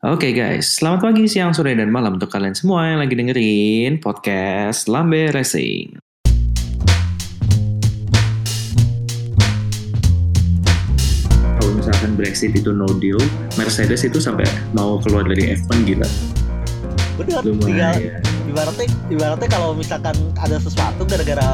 Oke 0.00 0.32
guys, 0.32 0.80
selamat 0.80 1.12
pagi, 1.12 1.28
siang, 1.28 1.52
sore, 1.52 1.76
dan 1.76 1.92
malam 1.92 2.16
untuk 2.16 2.32
kalian 2.32 2.56
semua 2.56 2.88
yang 2.88 3.04
lagi 3.04 3.12
dengerin 3.12 4.00
podcast 4.00 4.88
Lambe 4.88 5.28
Racing. 5.28 6.00
Kalau 11.36 11.72
misalkan 11.76 12.16
Brexit 12.16 12.56
itu 12.56 12.72
no 12.72 12.88
deal, 12.96 13.20
Mercedes 13.60 14.00
itu 14.00 14.16
sampai 14.16 14.48
mau 14.72 14.96
keluar 15.04 15.28
dari 15.28 15.52
F1 15.52 15.84
gila. 15.84 16.39
Bener, 17.20 17.42
tinggal 17.44 17.94
ibaratnya 18.50 18.86
ibaratnya 19.12 19.48
kalau 19.52 19.70
misalkan 19.76 20.16
ada 20.34 20.56
sesuatu 20.56 21.04
gara-gara 21.04 21.48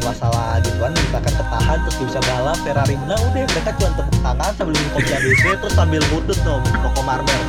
masalah 0.00 0.62
gituan 0.62 0.94
misalkan 0.94 1.34
ketahan 1.34 1.78
terus 1.84 1.96
bisa 2.06 2.20
balap 2.24 2.58
Ferrari 2.62 2.94
menang 2.94 3.20
udah 3.20 3.44
mereka 3.50 3.70
cuma 3.76 3.90
tepuk 3.98 4.18
tangan 4.22 4.52
sambil 4.54 4.72
minum 4.78 4.90
kopi 4.94 5.10
ABC 5.12 5.42
terus 5.58 5.74
sambil 5.74 6.02
ngudut 6.14 6.38
tuh 6.40 6.58
toko 6.62 7.00
marmer 7.02 7.40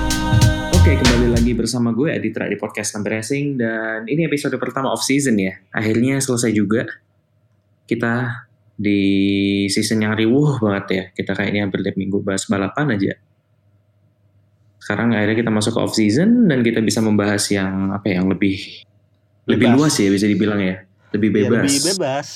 Oke, 0.87 0.95
kembali 1.03 1.35
lagi 1.35 1.51
bersama 1.51 1.91
gue 1.91 2.15
Aditra 2.15 2.47
di 2.47 2.55
podcast 2.55 2.95
Lambe 2.95 3.11
Racing 3.11 3.59
dan 3.59 4.07
ini 4.07 4.23
episode 4.23 4.55
pertama 4.55 4.87
off 4.87 5.03
season 5.03 5.35
ya. 5.35 5.59
Akhirnya 5.75 6.15
selesai 6.23 6.55
juga. 6.55 6.87
Kita 7.83 8.47
di 8.71 9.03
season 9.67 10.07
yang 10.07 10.15
riuh 10.15 10.63
banget 10.63 10.85
ya. 10.87 11.03
Kita 11.11 11.35
kayaknya 11.35 11.67
hampir 11.67 11.83
tiap 11.83 11.99
minggu 11.99 12.23
bahas 12.23 12.47
balapan 12.47 12.95
aja. 12.95 13.19
Sekarang 14.87 15.11
akhirnya 15.11 15.35
kita 15.35 15.51
masuk 15.51 15.75
ke 15.75 15.79
off 15.83 15.91
season 15.91 16.47
dan 16.47 16.63
kita 16.63 16.79
bisa 16.79 17.03
membahas 17.03 17.43
yang 17.51 17.91
apa 17.91 18.07
ya, 18.07 18.23
yang 18.23 18.31
lebih 18.31 18.55
lebih 19.43 19.67
Bebas. 19.67 19.75
luas 19.75 19.93
ya 19.99 20.07
bisa 20.07 20.23
dibilang 20.23 20.63
ya. 20.63 20.79
Lebih 21.11 21.27
Ya, 21.27 21.35
bebas. 21.43 21.59
lebih 21.67 21.81
bebas 21.91 22.27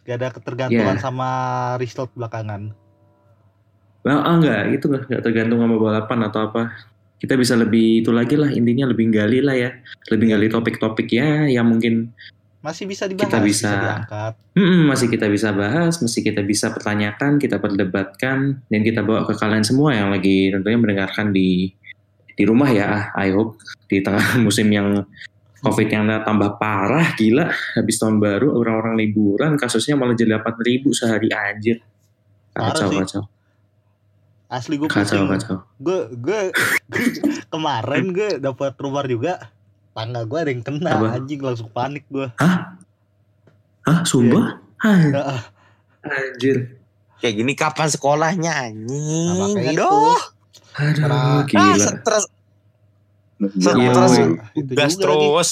gak 0.00 0.16
ada 0.16 0.28
ketergantungan 0.32 0.96
Iya. 0.96 1.02
sama 1.02 1.28
result 1.76 2.08
belakangan 2.14 2.72
Well, 4.00 4.16
ah, 4.18 4.32
enggak, 4.32 4.62
itu 4.72 4.88
enggak, 4.88 5.02
enggak 5.06 5.22
tergantung 5.22 5.60
sama 5.60 5.76
balapan 5.76 6.18
atau 6.24 6.40
apa. 6.42 6.72
Kita 7.20 7.36
bisa 7.36 7.52
lebih 7.52 8.00
itu 8.00 8.08
lagi 8.08 8.32
lah, 8.32 8.48
intinya 8.48 8.88
lebih 8.88 9.12
gali 9.12 9.44
lah 9.44 9.52
ya. 9.52 9.76
Lebih 10.08 10.32
gali 10.32 10.48
topik-topik 10.48 11.04
ya 11.10 11.44
yang 11.46 11.68
mungkin 11.68 12.08
masih 12.60 12.84
bisa 12.84 13.04
dibahas 13.04 13.28
Kita 13.28 13.40
bisa- 13.40 13.76
diangkat 13.76 14.32
Mm-mm, 14.52 14.88
masih 14.88 15.08
kita 15.08 15.28
bisa 15.28 15.52
bahas, 15.52 15.96
masih 15.96 16.20
kita 16.22 16.40
bisa 16.40 16.68
pertanyakan, 16.68 17.36
kita 17.36 17.56
perdebatkan, 17.56 18.64
dan 18.66 18.80
kita 18.80 19.00
bawa 19.00 19.24
ke 19.24 19.32
kalian 19.32 19.64
semua 19.64 19.92
yang 19.92 20.08
lagi 20.08 20.48
tentunya 20.48 20.76
mendengarkan 20.76 21.32
di 21.32 21.72
di 22.40 22.48
rumah 22.48 22.72
ya. 22.72 23.12
I 23.12 23.28
hope 23.30 23.60
di 23.84 24.00
tengah 24.00 24.24
musim 24.44 24.72
yang 24.72 25.04
COVID 25.60 25.86
yang 25.86 26.08
tambah 26.24 26.56
parah, 26.56 27.12
gila. 27.12 27.52
Habis 27.76 28.00
tahun 28.00 28.16
baru, 28.16 28.56
orang-orang 28.56 28.96
liburan, 28.96 29.60
kasusnya 29.60 29.92
malah 29.92 30.16
jadi 30.16 30.40
8 30.40 30.56
ribu 30.58 30.88
sehari 30.90 31.28
anjir. 31.28 31.84
Parah 32.50 32.72
Kacau, 32.72 32.88
sih. 32.88 32.98
kacau. 32.98 33.22
asli 34.50 34.74
gue 34.74 34.90
Kacau, 34.90 34.98
pusing 34.98 35.30
kacau. 35.30 35.56
gue 35.78 35.98
gue 36.18 36.40
kemarin 37.54 38.10
gue 38.10 38.42
dapat 38.42 38.74
rumah 38.74 39.06
juga 39.06 39.46
tangga 39.92 40.26
gue 40.26 40.38
ada 40.38 40.50
yang 40.50 40.58
kena 40.60 40.90
Apa? 40.90 41.06
anjing 41.14 41.38
langsung 41.38 41.70
panik 41.70 42.02
gue 42.10 42.26
Hah? 42.34 42.74
Hah? 43.86 44.02
Sumpah? 44.02 44.58
Ya, 44.82 45.22
Hah, 45.22 45.42
Anjir. 46.02 46.82
Kayak 47.22 47.34
gini 47.36 47.52
kapan 47.54 47.88
sekolahnya 47.88 48.50
Nah, 48.50 48.66
anjing? 48.66 49.54
makanya 49.54 49.70
itu. 49.70 50.02
Aduh, 50.72 51.02
Aduh, 51.02 51.02
Parah. 51.02 51.20
ah, 51.20 51.42
gila. 51.44 51.76
stres, 51.80 52.24
Iya, 53.40 53.90
stres, 54.54 54.94
terus. 54.96 55.50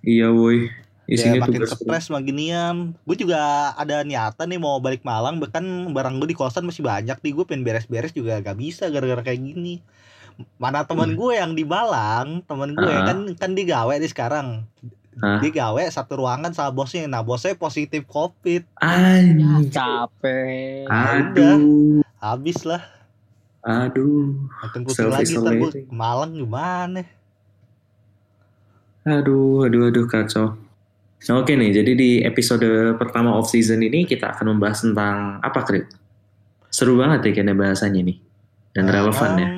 Iya, 0.00 0.28
woi. 0.28 0.68
ya 1.04 1.18
Isinya 1.18 1.42
makin 1.42 1.58
tugas 1.60 1.74
stres 1.74 2.06
makin 2.06 2.34
nian 2.36 2.76
gue 3.02 3.16
juga 3.18 3.34
ada 3.74 4.06
niatan 4.06 4.46
nih 4.46 4.62
mau 4.62 4.78
balik 4.78 5.02
Malang 5.02 5.42
bahkan 5.42 5.58
barang 5.90 6.22
gue 6.22 6.30
di 6.30 6.38
kosan 6.38 6.62
masih 6.62 6.86
banyak 6.86 7.18
nih 7.18 7.32
gue 7.34 7.44
pengen 7.44 7.66
beres-beres 7.66 8.14
juga 8.14 8.38
gak 8.38 8.54
bisa 8.54 8.86
gara-gara 8.86 9.18
kayak 9.20 9.42
gini 9.42 9.82
mana 10.54 10.86
teman 10.86 11.12
gue 11.12 11.34
yang 11.34 11.52
di 11.52 11.66
Malang 11.66 12.46
teman 12.46 12.70
gue 12.72 12.86
Ah. 12.86 13.10
kan 13.10 13.26
kan 13.34 13.50
dia 13.52 13.66
gawe 13.68 13.90
nih 13.90 14.06
sekarang 14.06 14.70
Ah. 15.18 15.42
dia 15.42 15.50
gawe 15.50 15.82
satu 15.84 16.14
ruangan 16.16 16.54
sama 16.54 16.70
bosnya 16.70 17.04
nah 17.04 17.20
bosnya 17.20 17.52
positif 17.54 18.06
covid 18.06 18.62
Anjir. 18.78 19.66
capek 19.68 20.86
Aduh. 20.86 22.06
habis 22.16 22.62
lah 22.62 22.86
Aduh. 23.60 24.48
makin 24.64 24.80
pusing 24.88 25.12
lagi 25.12 25.36
ntar 25.36 25.52
gue 25.52 25.84
Malang 25.92 26.32
gimana 26.32 27.04
Aduh, 29.00 29.64
aduh, 29.64 29.88
aduh, 29.88 30.04
kacau. 30.04 30.60
Oke 31.32 31.56
nih, 31.56 31.72
jadi 31.72 31.92
di 31.96 32.10
episode 32.20 32.96
pertama 33.00 33.32
off 33.32 33.48
season 33.48 33.80
ini 33.80 34.04
kita 34.04 34.36
akan 34.36 34.56
membahas 34.56 34.84
tentang 34.84 35.40
apa, 35.40 35.60
Krit? 35.64 35.88
Seru 36.68 37.00
banget 37.00 37.28
ya 37.28 37.40
kayaknya 37.40 37.56
bahasanya 37.56 38.00
nih. 38.04 38.16
Dan 38.76 38.92
relevan 38.92 39.32
ya. 39.40 39.48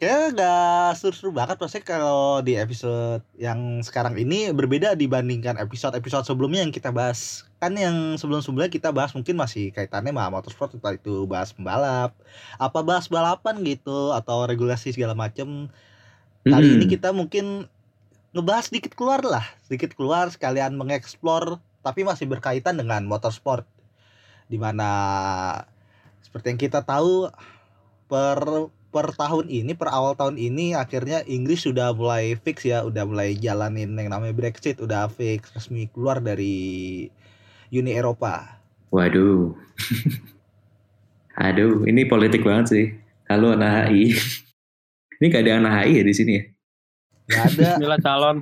Kayaknya 0.00 0.28
gak 0.32 0.88
seru-seru 0.96 1.28
banget 1.28 1.60
Maksudnya 1.60 1.84
kalau 1.84 2.40
di 2.40 2.56
episode 2.56 3.20
yang 3.36 3.84
sekarang 3.84 4.16
ini 4.16 4.48
berbeda 4.48 4.96
dibandingkan 4.96 5.60
episode-episode 5.60 6.24
sebelumnya 6.24 6.64
yang 6.64 6.72
kita 6.72 6.88
bahas 6.88 7.44
Kan 7.60 7.76
yang 7.76 8.16
sebelum-sebelumnya 8.16 8.72
kita 8.72 8.88
bahas 8.88 9.12
mungkin 9.12 9.36
masih 9.36 9.68
kaitannya 9.70 10.16
sama 10.16 10.32
motorsport 10.32 10.72
Entah 10.72 10.96
itu 10.96 11.28
bahas 11.28 11.52
pembalap 11.52 12.16
Apa 12.56 12.80
bahas 12.80 13.06
balapan 13.12 13.60
gitu 13.62 14.16
Atau 14.16 14.48
regulasi 14.48 14.96
segala 14.96 15.12
macem 15.12 15.68
Kali 16.48 16.66
Mm-mm. 16.72 16.76
ini 16.80 16.86
kita 16.88 17.12
mungkin 17.12 17.68
ngebahas 18.32 18.72
sedikit 18.72 18.96
keluar 18.96 19.20
lah 19.20 19.44
Sedikit 19.68 19.92
keluar 19.92 20.32
sekalian 20.32 20.72
mengeksplor 20.80 21.60
Tapi 21.84 22.00
masih 22.00 22.24
berkaitan 22.24 22.80
dengan 22.80 23.04
motorsport 23.04 23.68
Di 24.48 24.56
mana 24.56 24.88
seperti 26.24 26.46
yang 26.54 26.60
kita 26.62 26.80
tahu 26.86 27.28
per 28.08 28.70
per 28.90 29.14
tahun 29.14 29.46
ini 29.46 29.78
per 29.78 29.90
awal 29.94 30.18
tahun 30.18 30.34
ini 30.34 30.74
akhirnya 30.74 31.22
Inggris 31.26 31.62
sudah 31.62 31.94
mulai 31.94 32.34
fix 32.34 32.66
ya 32.66 32.82
udah 32.82 33.06
mulai 33.06 33.38
jalanin 33.38 33.94
yang 33.94 34.10
namanya 34.10 34.34
Brexit 34.34 34.82
udah 34.82 35.06
fix 35.06 35.54
resmi 35.54 35.86
keluar 35.90 36.18
dari 36.18 37.06
Uni 37.70 37.94
Eropa 37.94 38.60
Waduh. 38.90 39.54
Aduh, 41.38 41.86
ini 41.86 42.02
politik 42.10 42.42
banget 42.42 42.66
sih. 42.66 42.86
Halo 43.30 43.54
anak 43.54 43.86
HI. 43.86 44.10
ini 45.22 45.24
gak 45.30 45.46
ada 45.46 45.62
anak 45.62 45.86
HI 45.86 46.02
ya 46.02 46.04
di 46.04 46.14
sini 46.16 46.32
ya? 46.34 46.44
nggak 47.30 47.44
ada 47.54 47.68
Inilah 47.78 48.00
calon 48.02 48.36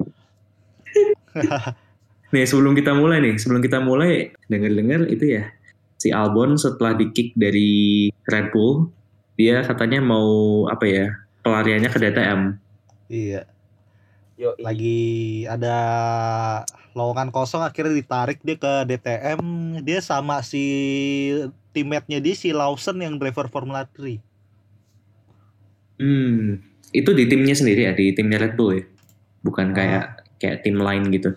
Nih 2.33 2.45
sebelum 2.45 2.73
kita 2.73 2.93
mulai 2.93 3.21
nih, 3.25 3.37
sebelum 3.41 3.61
kita 3.61 3.81
mulai 3.81 4.33
dengar-dengar 4.49 5.09
itu 5.09 5.37
ya 5.37 5.49
si 5.97 6.13
Albon 6.13 6.61
setelah 6.61 6.93
di 6.93 7.09
kick 7.09 7.33
dari 7.35 8.09
Red 8.29 8.53
Bull, 8.53 8.93
dia 9.41 9.65
katanya 9.65 10.05
mau 10.05 10.65
apa 10.69 10.85
ya 10.85 11.07
pelariannya 11.41 11.89
ke 11.89 11.99
DTM. 11.99 12.41
iya 13.09 13.49
Yo, 14.39 14.55
lagi 14.63 15.43
ada 15.51 15.75
lowongan 16.95 17.35
kosong 17.35 17.59
akhirnya 17.67 17.99
ditarik 17.99 18.39
dia 18.47 18.55
ke 18.55 18.87
DTM 18.87 19.43
dia 19.83 19.99
sama 19.99 20.47
si 20.47 20.63
teammate-nya 21.75 22.23
dia 22.23 22.39
si 22.39 22.55
Lawson 22.55 23.03
yang 23.03 23.19
driver 23.19 23.51
Formula 23.51 23.83
3 23.83 24.23
Hmm, 25.99 26.63
itu 26.95 27.11
di 27.11 27.27
timnya 27.27 27.59
sendiri 27.59 27.91
ya, 27.91 27.93
di 27.99 28.15
timnya 28.15 28.39
Red 28.39 28.55
Bull 28.55 28.79
ya, 28.79 28.87
bukan 29.43 29.75
kayak 29.75 30.23
kayak 30.39 30.63
tim 30.63 30.79
lain 30.79 31.11
gitu. 31.11 31.35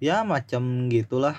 ya 0.00 0.24
macam 0.24 0.88
gitulah. 0.88 1.36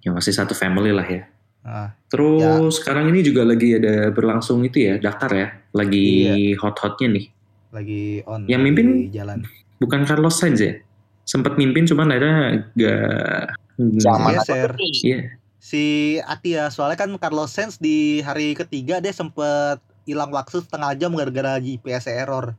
Ya 0.00 0.16
masih 0.16 0.32
satu 0.32 0.56
family 0.56 0.88
lah 0.88 1.04
ya. 1.04 1.28
nah, 1.60 1.92
Terus 2.08 2.80
sekarang 2.80 3.12
ini 3.12 3.20
juga 3.20 3.44
lagi 3.44 3.76
ada 3.76 4.08
berlangsung 4.08 4.64
itu 4.64 4.80
ya 4.80 4.96
Dakar 4.96 5.32
ya, 5.36 5.48
lagi 5.76 6.56
hot-hotnya 6.56 7.20
nih. 7.20 7.41
Lagi 7.72 8.20
on 8.24 8.44
Yang 8.46 8.60
lagi 8.60 8.66
mimpin? 8.68 8.86
jalan 9.10 9.38
Bukan 9.80 10.04
Carlos 10.04 10.36
Sainz 10.36 10.60
ya? 10.60 10.76
Sempat 11.24 11.56
mimpin 11.56 11.82
cuman 11.84 12.12
akhirnya 12.12 12.68
gak 12.76 13.56
Zaman 13.98 14.36
Geser. 14.36 14.70
tuh? 14.76 14.90
Iya. 15.02 15.18
si 15.56 15.84
Atia 16.20 16.68
soalnya 16.68 16.98
kan 16.98 17.10
Carlos 17.16 17.50
Sainz 17.50 17.78
di 17.78 18.20
hari 18.20 18.52
ketiga 18.52 18.98
dia 18.98 19.10
sempet 19.10 19.78
hilang 20.02 20.30
waktu 20.30 20.58
setengah 20.60 20.92
jam 20.94 21.14
gara-gara 21.14 21.56
GPS 21.56 22.06
error 22.06 22.58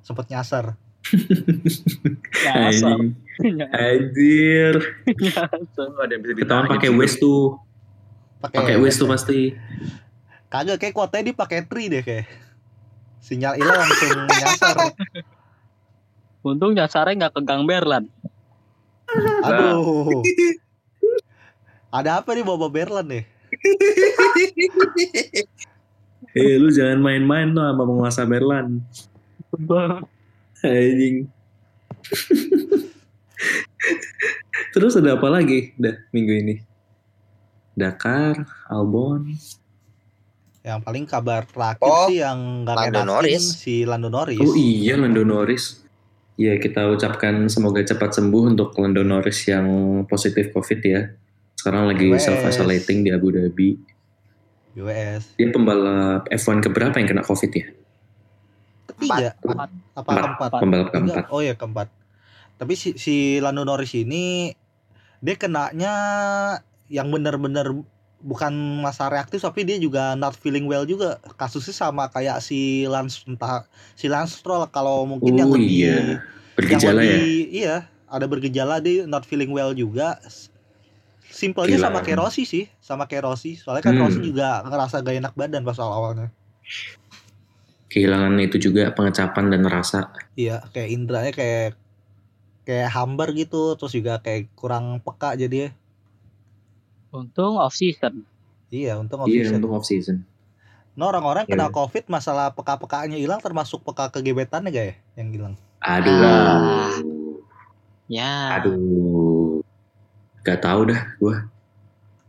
sempet 0.00 0.28
nyasar 0.28 0.72
nyasar. 2.44 2.98
Anjir. 3.70 4.74
ada 6.02 6.10
yang 6.10 6.20
bisa 6.20 6.34
ditahan 6.36 6.66
pakai 6.66 6.90
Waze 6.90 7.16
tuh. 7.16 7.56
Pakai 8.42 8.76
Waze 8.76 8.98
tuh 8.98 9.08
pasti. 9.08 9.40
kagak 10.48 10.80
kayak 10.80 10.92
kuotanya 10.92 11.24
dia 11.28 11.36
pakai 11.36 11.60
tri 11.64 11.88
deh 11.88 12.00
kayak 12.00 12.24
sinyal 13.28 13.60
hilang 13.60 13.76
langsung 13.76 14.10
nyasar 14.24 14.76
untung 16.40 16.72
nyasarnya 16.72 17.14
nggak 17.20 17.32
ke 17.36 17.40
Gang 17.44 17.68
Berlan 17.68 18.08
aduh 19.44 20.24
ada 21.92 22.24
apa 22.24 22.32
nih 22.32 22.44
bawa 22.44 22.72
Berlan 22.72 23.04
nih 23.04 23.24
Eh 26.36 26.60
lu 26.60 26.68
jangan 26.68 27.00
main-main 27.00 27.48
lo 27.50 27.64
sama 27.64 27.82
penguasa 27.88 28.22
Berlan. 28.28 28.84
Anjing. 30.60 31.26
Terus 34.76 34.92
ada 35.00 35.16
apa 35.16 35.28
lagi 35.32 35.72
dah 35.80 35.96
minggu 36.12 36.34
ini? 36.44 36.56
Dakar, 37.72 38.44
Albon. 38.68 39.32
Yang 40.60 40.80
paling 40.82 41.04
kabar 41.04 41.42
terakhir 41.44 41.84
Oh, 41.84 42.06
sih 42.06 42.18
yang 42.18 42.62
nggak 42.62 42.76
Lando 42.76 43.02
Norris. 43.04 43.44
si 43.54 43.82
Lando 43.82 44.08
Norris. 44.08 44.38
Oh 44.38 44.52
iya 44.52 44.94
Lando 44.94 45.22
Norris. 45.22 45.80
Ya 46.34 46.54
kita 46.54 46.86
ucapkan 46.86 47.46
semoga 47.46 47.80
cepat 47.80 48.14
sembuh 48.14 48.52
untuk 48.52 48.74
Lando 48.74 49.02
Norris 49.02 49.42
yang 49.44 49.66
positif 50.04 50.50
COVID 50.50 50.80
ya. 50.80 51.00
Sekarang 51.54 51.86
lagi 51.86 52.06
Wes. 52.06 52.22
self 52.22 52.42
isolating 52.44 53.02
di 53.02 53.10
Abu 53.10 53.30
Dhabi. 53.30 53.74
US. 54.76 55.34
Dia 55.34 55.50
pembalap 55.50 56.28
F1 56.28 56.62
keberapa 56.62 56.94
yang 56.94 57.08
kena 57.08 57.22
COVID 57.22 57.50
ya? 57.50 57.66
Ketiga. 58.88 59.34
Empat. 59.40 59.68
Apa 59.92 60.06
Empat. 60.06 60.22
keempat? 60.22 60.50
Pembalap 60.54 60.86
Tiga. 60.86 60.94
keempat. 60.94 61.24
Oh 61.28 61.40
ya 61.40 61.54
keempat. 61.54 61.88
Tapi 62.54 62.74
si, 62.74 62.94
si 62.94 63.14
Lando 63.38 63.62
Norris 63.62 63.94
ini 63.94 64.50
dia 65.18 65.34
kenanya 65.34 65.92
yang 66.86 67.10
benar-benar 67.10 67.74
bukan 68.18 68.50
masa 68.82 69.06
reaktif 69.06 69.38
tapi 69.38 69.62
dia 69.62 69.78
juga 69.78 70.18
not 70.18 70.34
feeling 70.34 70.66
well 70.66 70.82
juga 70.82 71.16
kasusnya 71.38 71.70
sama 71.72 72.10
kayak 72.10 72.42
si 72.42 72.82
Lance 72.84 73.22
entah 73.24 73.62
si 73.94 74.10
Lance 74.10 74.42
Stroll 74.42 74.66
kalau 74.68 75.06
mungkin 75.06 75.38
yang 75.38 75.48
Oh 75.48 75.54
lebih 75.54 75.70
iya. 75.70 75.94
yang 75.94 76.08
Bergejala 76.58 77.00
ya? 77.00 77.14
lebih 77.14 77.34
iya 77.54 77.76
ada 78.10 78.26
bergejala 78.26 78.82
dia 78.82 79.06
not 79.06 79.22
feeling 79.22 79.54
well 79.54 79.70
juga 79.70 80.18
simpelnya 81.30 81.78
Gila. 81.78 81.94
sama 81.94 81.98
kayak 82.02 82.18
Rossi 82.18 82.42
sih 82.42 82.66
sama 82.82 83.06
kayak 83.06 83.30
Rossi 83.30 83.54
soalnya 83.54 83.86
kan 83.86 83.94
Hmm. 83.94 84.02
Rossi 84.02 84.18
juga 84.18 84.66
ngerasa 84.66 84.98
gak 85.00 85.16
enak 85.22 85.34
badan 85.38 85.62
pas 85.62 85.78
awal 85.78 85.94
awalnya 86.02 86.28
Kehilangan 87.88 88.36
itu 88.42 88.60
juga 88.60 88.92
pengecapan 88.92 89.48
dan 89.48 89.62
rasa. 89.64 90.12
iya 90.34 90.60
kayak 90.74 90.88
indranya 90.92 91.32
kayak 91.32 91.72
kayak 92.68 92.90
hambar 92.92 93.32
gitu 93.32 93.78
terus 93.80 93.96
juga 93.96 94.20
kayak 94.20 94.52
kurang 94.52 95.00
peka 95.00 95.32
jadi 95.38 95.72
Untung 97.08 97.56
off 97.56 97.72
season. 97.72 98.24
iya 98.68 99.00
untung 99.00 99.24
Iya, 99.24 99.48
official 99.48 99.56
untuk 99.60 99.72
off 99.72 99.86
season. 99.88 100.28
nah 100.92 101.08
orang-orang 101.08 101.48
kena 101.48 101.70
Iya. 101.70 101.74
covid 101.74 102.04
masalah 102.10 102.52
peka-pekaannya 102.52 103.16
hilang 103.16 103.40
termasuk 103.40 103.80
peka 103.80 104.10
kegebetannya 104.10 104.68
gak 104.68 104.86
ya 104.92 104.94
yang 105.16 105.28
hilang 105.32 105.54
Aduh. 105.78 106.10
Ah. 106.20 106.90
Ya. 108.10 108.58
Aduh. 108.58 109.62
Gak 110.42 110.58
tahu 110.58 110.90
dah 110.90 111.00
gua. 111.22 111.46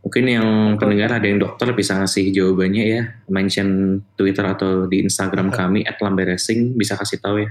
Mungkin 0.00 0.24
yang 0.24 0.48
pendengar 0.78 1.18
ada 1.18 1.26
yang 1.26 1.42
dokter 1.42 1.66
bisa 1.74 1.98
ngasih 1.98 2.30
jawabannya 2.30 2.84
ya. 2.86 3.02
Mention 3.26 4.00
Twitter 4.14 4.46
atau 4.46 4.86
di 4.86 5.02
Instagram 5.02 5.50
kami 5.50 5.82
@lamberesing 5.84 6.72
bisa 6.78 6.94
kasih 6.94 7.18
tahu 7.18 7.42
ya. 7.42 7.50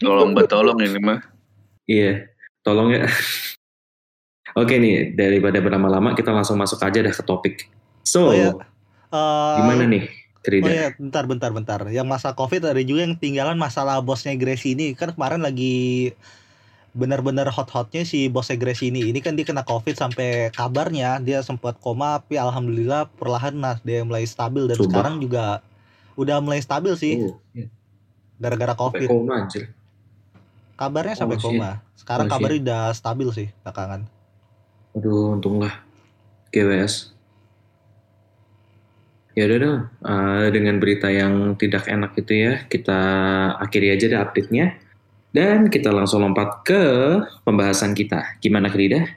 Tolong 0.00 0.32
betolong 0.32 0.78
ini 0.80 0.98
mah. 0.98 1.20
Iya, 1.84 2.26
tolong 2.64 2.96
ya. 2.96 3.04
Oke 4.54 4.78
nih, 4.78 5.12
daripada 5.12 5.58
berlama-lama 5.58 6.14
kita 6.14 6.30
langsung 6.30 6.54
masuk 6.54 6.78
aja 6.78 7.02
dah 7.02 7.10
ke 7.10 7.22
topik. 7.22 7.66
So, 8.02 8.30
Oh, 8.30 8.32
iya. 8.32 8.54
Eh, 9.10 9.54
gimana 9.58 9.82
nih, 9.84 10.04
Krida? 10.40 10.62
Oh 10.62 10.70
iya, 10.70 10.88
bentar, 10.94 11.24
bentar, 11.24 11.50
bentar. 11.50 11.80
Yang 11.88 12.06
masa 12.06 12.28
COVID 12.32 12.62
ada 12.64 12.78
juga 12.78 13.02
yang 13.02 13.14
tinggalan 13.14 13.54
masalah 13.54 13.98
bosnya 13.98 14.34
Gracie 14.34 14.74
ini. 14.74 14.94
Kan 14.94 15.10
kemarin 15.10 15.42
lagi 15.42 16.14
benar-benar 16.94 17.50
hot-hotnya 17.50 18.02
si 18.02 18.26
bosnya 18.26 18.54
Gracie 18.54 18.90
ini. 18.90 19.10
Ini 19.10 19.18
kan 19.18 19.34
dia 19.34 19.42
kena 19.42 19.62
COVID 19.62 19.94
sampai 19.94 20.50
kabarnya 20.50 21.18
dia 21.18 21.42
sempat 21.42 21.78
koma, 21.78 22.22
tapi 22.22 22.38
alhamdulillah 22.38 23.10
perlahan 23.12 23.54
nah 23.54 23.74
dia 23.82 24.02
mulai 24.02 24.22
stabil 24.22 24.70
dan 24.70 24.78
Coba. 24.78 24.86
sekarang 24.86 25.14
juga 25.18 25.44
udah 26.14 26.38
mulai 26.38 26.62
stabil 26.62 26.94
sih 26.94 27.18
Oh, 27.20 27.42
iya. 27.50 27.66
gara-gara 28.38 28.78
Sampai 28.78 29.02
COVID. 29.02 29.08
koma 29.10 29.34
anjir. 29.42 29.74
Kabarnya 30.74 31.14
sampai 31.14 31.38
Oh, 31.38 31.42
koma. 31.42 31.70
Sekarang 31.94 32.26
Oh, 32.26 32.30
kabarnya 32.30 32.60
udah 32.62 32.82
stabil 32.90 33.28
sih 33.30 33.48
belakangan. 33.62 34.06
Aduh, 34.94 35.34
untunglah. 35.34 35.82
GWS. 36.54 37.10
Ya 39.34 39.50
udah 39.50 39.58
dong, 39.58 39.80
eh, 40.06 40.46
dengan 40.54 40.78
berita 40.78 41.10
yang 41.10 41.58
tidak 41.58 41.90
enak 41.90 42.14
itu 42.14 42.32
ya, 42.38 42.62
kita 42.70 43.00
akhiri 43.58 43.90
aja 43.90 44.06
deh 44.06 44.20
update-nya. 44.22 44.78
Dan 45.34 45.66
kita 45.66 45.90
langsung 45.90 46.22
lompat 46.22 46.62
ke 46.62 46.82
pembahasan 47.42 47.98
kita. 47.98 48.38
Gimana 48.38 48.70
Krida? 48.70 49.10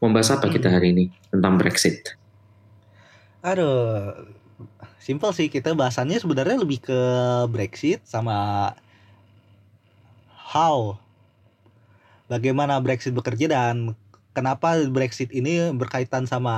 Membahas 0.00 0.40
apa 0.40 0.48
kita 0.48 0.72
hari 0.72 0.96
ini? 0.96 1.12
Tentang 1.28 1.60
Brexit. 1.60 2.16
Aduh, 3.44 4.16
simple 4.96 5.32
sih 5.36 5.52
kita 5.52 5.76
bahasannya 5.76 6.16
sebenarnya 6.16 6.64
lebih 6.64 6.80
ke 6.80 7.00
Brexit 7.52 8.00
sama 8.08 8.72
how 10.32 10.96
bagaimana 12.28 12.80
Brexit 12.80 13.12
bekerja 13.12 13.52
dan 13.52 13.92
kenapa 14.32 14.78
Brexit 14.88 15.30
ini 15.34 15.74
berkaitan 15.74 16.24
sama 16.26 16.54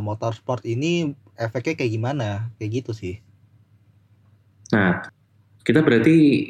motorsport 0.00 0.62
ini 0.66 1.14
efeknya 1.36 1.74
kayak 1.76 1.92
gimana 1.92 2.28
kayak 2.56 2.82
gitu 2.82 2.92
sih. 2.96 3.20
Nah, 4.72 5.06
kita 5.62 5.82
berarti 5.82 6.48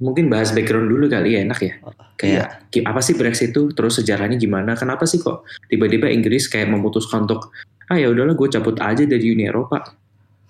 mungkin 0.00 0.32
bahas 0.32 0.52
background 0.56 0.88
dulu 0.88 1.12
kali 1.12 1.36
ya, 1.36 1.44
enak 1.44 1.60
ya? 1.60 1.74
Kayak 2.16 2.46
ki- 2.72 2.84
apa 2.84 3.00
sih 3.04 3.16
Brexit 3.16 3.52
itu? 3.52 3.68
Terus 3.72 4.00
sejarahnya 4.00 4.40
gimana? 4.40 4.72
Kenapa 4.76 5.04
sih 5.04 5.20
kok 5.20 5.44
tiba-tiba 5.68 6.08
Inggris 6.08 6.48
kayak 6.48 6.72
memutuskan 6.72 7.28
untuk 7.28 7.52
ah 7.90 7.98
ya 7.98 8.08
udahlah 8.08 8.38
gue 8.38 8.48
cabut 8.48 8.76
aja 8.80 9.02
dari 9.04 9.26
Uni 9.34 9.44
Eropa. 9.44 9.82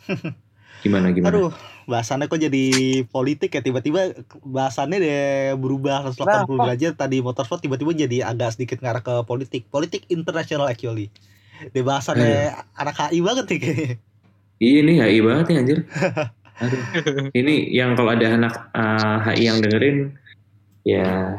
Gimana 0.81 1.12
gimana? 1.12 1.37
Aduh, 1.37 1.52
bahasannya 1.90 2.31
kok 2.31 2.38
jadi 2.38 2.64
politik 3.04 3.50
ya 3.50 3.60
tiba-tiba 3.60 4.14
bahasannya 4.40 4.96
deh 4.96 5.20
berubah 5.58 6.06
180 6.08 6.46
derajat 6.46 6.94
tadi 6.94 7.19
motorsport 7.19 7.58
tiba-tiba 7.58 7.90
jadi 7.92 8.22
agak 8.25 8.54
sedikit 8.54 8.78
ngarah 8.78 9.02
ke 9.02 9.14
politik. 9.26 9.66
Politik 9.66 10.06
internasional 10.06 10.70
actually. 10.70 11.10
Di 11.60 11.82
bahasannya 11.82 12.54
anak 12.72 12.94
HI 12.96 13.19
banget 13.20 13.44
nih 13.50 13.58
kayaknya. 13.58 13.90
Iya 14.56 14.78
nih 14.81 14.96
HI 15.02 15.19
banget 15.20 15.44
nih 15.50 15.56
anjir. 15.58 15.78
Aduh. 16.62 16.81
Ini 17.32 17.54
yang 17.72 17.98
kalau 17.98 18.14
ada 18.14 18.26
anak 18.31 18.54
uh, 18.70 19.19
HI 19.26 19.43
yang 19.44 19.58
dengerin 19.58 20.14
ya 20.81 21.36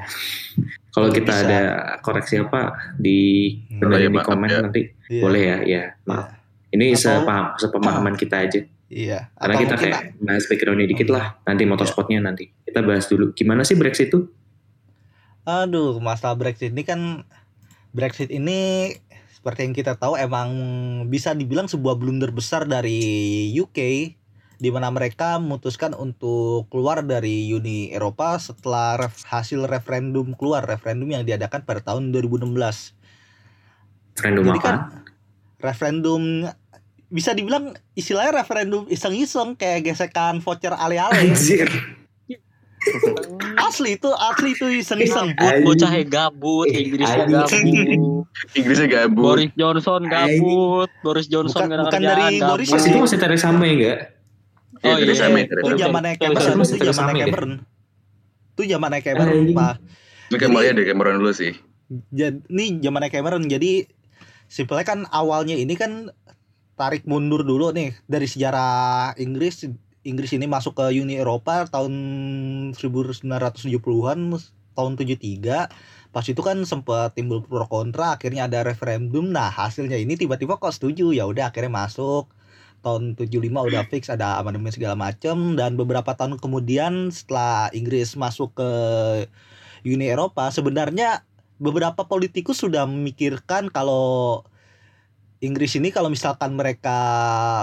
kalau 0.92 1.10
kita 1.10 1.34
Bisa. 1.34 1.46
ada 1.48 1.62
koreksi 2.04 2.38
apa 2.38 2.78
di 3.00 3.54
benerin 3.74 4.12
ya, 4.12 4.22
di 4.22 4.28
komen 4.28 4.50
ya. 4.50 4.60
nanti 4.62 4.82
Iya. 5.10 5.22
boleh 5.22 5.42
ya 5.42 5.58
ya 5.64 5.84
maaf. 6.06 6.28
Ini 6.72 6.96
Atau- 6.96 7.02
sepaham, 7.04 7.46
sepemahaman 7.60 8.16
kita 8.16 8.48
aja. 8.48 8.62
Iya. 8.92 9.32
Karena 9.40 9.56
Atau 9.56 9.64
kita 9.64 9.74
mungkin 9.80 9.88
kayak 9.88 10.02
bahas 10.20 10.44
backgroundnya 10.52 10.88
dikit 10.92 11.08
lah. 11.08 11.26
Nanti 11.48 11.64
motorsportnya 11.64 12.20
nanti. 12.20 12.52
Kita 12.68 12.84
bahas 12.84 13.08
dulu. 13.08 13.32
Gimana 13.32 13.64
sih 13.64 13.80
Brexit 13.80 14.12
itu? 14.12 14.28
Aduh, 15.48 16.04
masalah 16.04 16.36
Brexit 16.36 16.76
ini 16.76 16.84
kan 16.84 17.24
Brexit 17.96 18.28
ini 18.28 18.92
seperti 19.32 19.66
yang 19.66 19.74
kita 19.74 19.96
tahu 19.96 20.20
emang 20.20 20.52
bisa 21.08 21.32
dibilang 21.32 21.72
sebuah 21.72 21.96
blunder 21.98 22.30
besar 22.36 22.68
dari 22.68 23.50
UK 23.56 23.80
di 24.62 24.70
mana 24.70 24.94
mereka 24.94 25.42
memutuskan 25.42 25.98
untuk 25.98 26.70
keluar 26.70 27.02
dari 27.02 27.50
Uni 27.50 27.90
Eropa 27.90 28.38
setelah 28.38 29.08
ref- 29.08 29.26
hasil 29.26 29.66
referendum 29.66 30.38
keluar 30.38 30.62
referendum 30.62 31.10
yang 31.10 31.26
diadakan 31.26 31.66
pada 31.66 31.82
tahun 31.82 32.14
2016. 32.14 32.46
Referendum 34.14 34.46
Jadi 34.46 34.60
apa? 34.62 34.68
kan 34.68 34.78
referendum 35.62 36.46
bisa 37.12 37.32
dibilang 37.32 37.70
istilahnya 37.92 38.40
referendum 38.40 38.88
iseng-iseng 38.88 39.54
kayak 39.54 39.84
gesekan 39.86 40.40
voucher 40.40 40.72
ale-ale. 40.72 41.12
Anjir. 41.30 41.68
asli 43.62 43.94
itu 43.94 44.10
asli 44.10 44.50
itu 44.52 44.66
iseng-iseng. 44.74 45.36
Anjing. 45.36 45.62
Bocah 45.62 45.92
yang 45.92 46.10
gabut, 46.10 46.66
Eh, 46.66 46.82
Inggrisnya 46.82 47.30
anjing. 47.30 47.66
gabut. 47.70 48.26
Inggrisnya 48.52 48.88
gabut. 48.90 49.22
Boris 49.28 49.52
Johnson 49.54 50.02
gabut, 50.04 50.90
Boris 51.02 51.28
Johnson 51.28 51.62
Bukan- 51.62 51.78
bukan 51.78 51.94
kerjaan, 51.94 52.02
dari 52.02 52.26
gabut. 52.34 52.50
Boris 52.58 52.70
Pas 52.72 52.84
itu 52.84 52.98
masih 52.98 53.18
Theresa 53.20 53.48
May 53.52 53.72
enggak? 53.76 53.98
Iya, 54.74 54.82
Oh 54.82 54.96
iya, 54.98 55.04
Theresa 55.06 55.26
May, 55.30 55.44
iya. 55.44 55.54
Itu 55.54 55.78
zamannya 55.78 56.14
Cameron, 56.18 56.58
itu 56.58 56.86
zamannya. 56.90 57.22
Cameron. 57.22 57.52
Itu 58.52 58.62
zamannya 58.66 59.00
Cameron. 59.00 59.38
Pak. 59.54 59.74
Ini 60.32 60.38
kembali 60.40 60.66
ya 60.66 60.74
dari 60.74 60.88
Cameron 60.88 61.16
dulu 61.22 61.32
sih. 61.32 61.54
Jadi 62.10 62.38
ini 62.50 62.66
zamannya 62.82 63.10
Cameron. 63.10 63.44
Jadi 63.46 63.86
simpelnya 64.48 64.86
kan 64.88 65.00
awalnya 65.08 65.54
ini 65.54 65.76
kan 65.76 66.10
tarik 66.82 67.06
mundur 67.06 67.46
dulu 67.46 67.70
nih 67.70 67.94
dari 68.10 68.26
sejarah 68.26 69.14
Inggris. 69.22 69.70
Inggris 70.02 70.34
ini 70.34 70.50
masuk 70.50 70.82
ke 70.82 70.90
Uni 70.98 71.22
Eropa 71.22 71.70
tahun 71.70 71.94
1970-an, 72.74 74.20
tahun 74.74 74.92
73. 74.98 75.70
Pas 76.10 76.26
itu 76.26 76.42
kan 76.42 76.58
sempat 76.66 77.14
timbul 77.14 77.46
pro 77.46 77.70
kontra, 77.70 78.18
akhirnya 78.18 78.50
ada 78.50 78.66
referendum. 78.66 79.30
Nah, 79.30 79.54
hasilnya 79.54 80.02
ini 80.02 80.18
tiba-tiba 80.18 80.58
kok 80.58 80.74
setuju. 80.74 81.14
Ya 81.14 81.30
udah 81.30 81.54
akhirnya 81.54 81.70
masuk. 81.86 82.34
Tahun 82.82 83.14
75 83.14 83.46
udah 83.62 83.86
fix 83.86 84.10
ada 84.10 84.42
amandemen 84.42 84.74
segala 84.74 84.98
macam 84.98 85.54
dan 85.54 85.78
beberapa 85.78 86.18
tahun 86.18 86.42
kemudian 86.42 87.14
setelah 87.14 87.70
Inggris 87.78 88.18
masuk 88.18 88.58
ke 88.58 88.70
Uni 89.86 90.10
Eropa 90.10 90.50
sebenarnya 90.50 91.22
beberapa 91.62 92.10
politikus 92.10 92.58
sudah 92.66 92.90
memikirkan 92.90 93.70
kalau 93.70 94.42
Inggris 95.42 95.74
ini 95.74 95.90
kalau 95.90 96.14
misalkan 96.14 96.54
mereka 96.54 96.94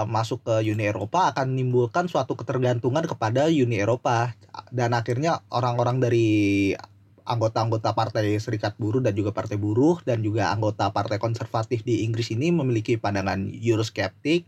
masuk 0.03 0.43
ke 0.43 0.67
Uni 0.67 0.83
Eropa 0.83 1.31
akan 1.31 1.55
menimbulkan 1.55 2.11
suatu 2.11 2.35
ketergantungan 2.35 3.07
kepada 3.07 3.47
Uni 3.47 3.79
Eropa. 3.79 4.35
Dan 4.67 4.91
akhirnya 4.91 5.39
orang-orang 5.47 6.03
dari 6.03 6.75
anggota-anggota 7.23 7.95
partai 7.95 8.35
Serikat 8.35 8.75
Buruh 8.75 8.99
dan 8.99 9.15
juga 9.15 9.31
Partai 9.31 9.55
Buruh 9.55 10.03
dan 10.03 10.19
juga 10.19 10.51
anggota 10.51 10.91
Partai 10.91 11.23
Konservatif 11.23 11.87
di 11.87 12.03
Inggris 12.03 12.35
ini 12.35 12.51
memiliki 12.51 12.99
pandangan 12.99 13.47
Euroskeptik 13.47 14.43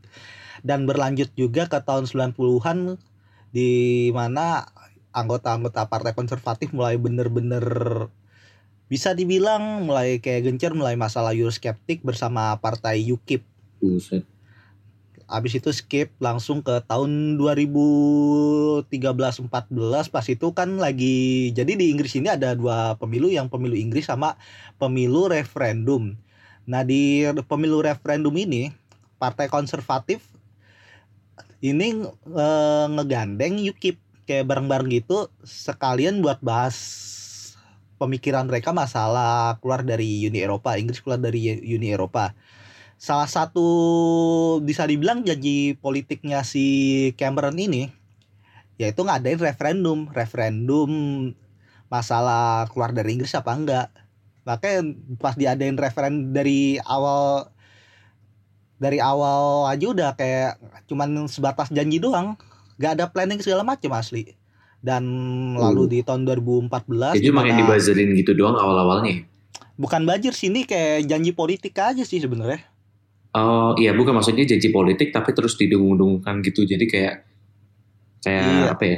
dan 0.67 0.83
berlanjut 0.83 1.31
juga 1.39 1.71
ke 1.71 1.79
tahun 1.79 2.11
90-an 2.11 2.99
di 3.55 4.11
mana 4.11 4.67
anggota-anggota 5.15 5.87
Partai 5.87 6.11
Konservatif 6.11 6.75
mulai 6.75 6.99
bener-bener 6.99 7.63
bisa 8.91 9.15
dibilang 9.15 9.87
mulai 9.87 10.19
kayak 10.19 10.51
gencar 10.51 10.75
mulai 10.75 10.99
masalah 10.99 11.31
Euroskeptik 11.31 12.03
bersama 12.03 12.59
Partai 12.59 12.99
UKIP. 13.07 13.39
Buset. 13.79 14.27
Abis 15.31 15.63
itu 15.63 15.71
skip 15.71 16.11
langsung 16.19 16.59
ke 16.59 16.83
tahun 16.83 17.39
2013-14 17.39 18.91
pas 20.11 20.25
itu 20.27 20.47
kan 20.51 20.75
lagi 20.75 21.55
jadi 21.55 21.79
di 21.79 21.87
Inggris 21.87 22.19
ini 22.19 22.35
ada 22.35 22.51
dua 22.51 22.99
pemilu 22.99 23.31
yang 23.31 23.47
pemilu 23.47 23.79
Inggris 23.79 24.11
sama 24.11 24.35
pemilu 24.75 25.31
referendum. 25.31 26.19
Nah 26.67 26.83
di 26.83 27.23
pemilu 27.47 27.79
referendum 27.79 28.35
ini 28.35 28.75
partai 29.15 29.47
konservatif 29.47 30.19
ini 31.63 32.03
eh, 32.11 32.85
ngegandeng 32.91 33.55
UKIP 33.71 34.27
kayak 34.27 34.51
bareng-bareng 34.51 34.91
gitu 34.99 35.31
sekalian 35.47 36.19
buat 36.19 36.43
bahas 36.43 36.75
pemikiran 38.01 38.49
mereka 38.49 38.73
masalah 38.73 39.61
keluar 39.61 39.85
dari 39.85 40.25
Uni 40.25 40.41
Eropa, 40.41 40.73
Inggris 40.81 40.97
keluar 41.05 41.21
dari 41.21 41.53
Uni 41.61 41.93
Eropa. 41.93 42.33
Salah 42.97 43.29
satu 43.29 43.67
bisa 44.65 44.89
dibilang 44.89 45.21
janji 45.21 45.77
politiknya 45.77 46.41
si 46.41 46.65
Cameron 47.13 47.61
ini 47.61 47.93
yaitu 48.81 49.05
ngadain 49.05 49.37
referendum. 49.37 50.09
Referendum 50.09 50.89
masalah 51.93 52.65
keluar 52.73 52.89
dari 52.89 53.13
Inggris 53.13 53.37
apa 53.37 53.53
enggak. 53.53 53.87
Makanya 54.49 54.97
pas 55.21 55.37
diadain 55.37 55.77
referendum 55.77 56.33
dari 56.33 56.81
awal 56.81 57.53
dari 58.81 58.97
awal 58.97 59.69
aja 59.69 59.85
udah 59.85 60.09
kayak 60.17 60.57
cuman 60.89 61.29
sebatas 61.29 61.69
janji 61.69 62.01
doang. 62.01 62.33
Gak 62.81 62.97
ada 62.97 63.13
planning 63.13 63.45
segala 63.45 63.61
macam 63.61 63.93
asli 63.93 64.40
dan 64.81 65.03
lalu 65.53 65.85
di 65.87 65.99
tahun 66.01 66.25
2014 66.25 67.15
Jadi 67.15 67.25
cuma 67.25 67.45
yang 67.45 67.61
dibazarin 67.61 68.11
gitu 68.13 68.33
doang 68.33 68.53
awal-awalnya. 68.55 69.29
bukan 69.73 70.03
bajir 70.03 70.29
sini 70.31 70.61
kayak 70.63 71.05
janji 71.05 71.31
politik 71.31 71.73
aja 71.73 72.01
sih 72.01 72.17
sebenarnya. 72.17 72.61
Oh 73.31 73.73
iya 73.75 73.91
bukan 73.91 74.11
maksudnya 74.11 74.43
janji 74.43 74.69
politik 74.69 75.09
tapi 75.09 75.31
terus 75.31 75.55
didengung-dengungkan 75.55 76.41
gitu. 76.41 76.61
Jadi 76.63 76.85
kayak 76.85 77.15
kayak 78.19 78.43
Iya. 78.43 78.69
apa 78.69 78.83
ya? 78.83 78.97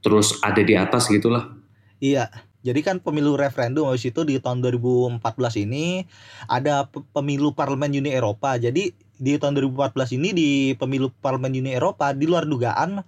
Terus 0.00 0.38
ada 0.38 0.60
di 0.60 0.74
atas 0.74 1.08
gitulah. 1.08 1.50
Iya, 1.96 2.28
jadi 2.60 2.76
kan 2.80 2.96
pemilu 2.98 3.34
referendum 3.34 3.84
habis 3.84 4.04
itu 4.04 4.20
di 4.22 4.36
tahun 4.36 4.60
2014 4.60 5.18
ini 5.58 6.04
ada 6.44 6.84
pe- 6.84 7.06
pemilu 7.08 7.50
parlemen 7.50 7.90
Uni 7.90 8.08
Eropa. 8.08 8.54
Jadi 8.54 8.92
di 9.14 9.32
tahun 9.34 9.56
2014 9.56 10.12
ini 10.12 10.28
di 10.30 10.48
pemilu 10.74 11.08
parlemen 11.14 11.54
Uni 11.54 11.72
Eropa 11.72 12.10
di 12.10 12.24
luar 12.24 12.44
dugaan 12.44 13.00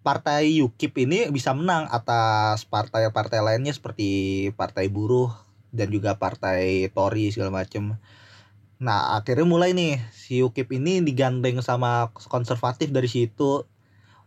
partai 0.00 0.64
UKIP 0.64 1.04
ini 1.04 1.18
bisa 1.28 1.52
menang 1.52 1.84
atas 1.92 2.64
partai-partai 2.64 3.44
lainnya 3.44 3.72
seperti 3.76 4.48
partai 4.56 4.88
buruh 4.88 5.28
dan 5.70 5.92
juga 5.92 6.16
partai 6.16 6.88
Tory 6.90 7.30
segala 7.30 7.62
macem. 7.62 8.00
Nah, 8.80 9.20
akhirnya 9.20 9.44
mulai 9.44 9.76
nih 9.76 10.00
si 10.10 10.40
UKIP 10.40 10.80
ini 10.80 11.04
digandeng 11.04 11.60
sama 11.60 12.08
konservatif 12.16 12.88
dari 12.88 13.12
situ 13.12 13.68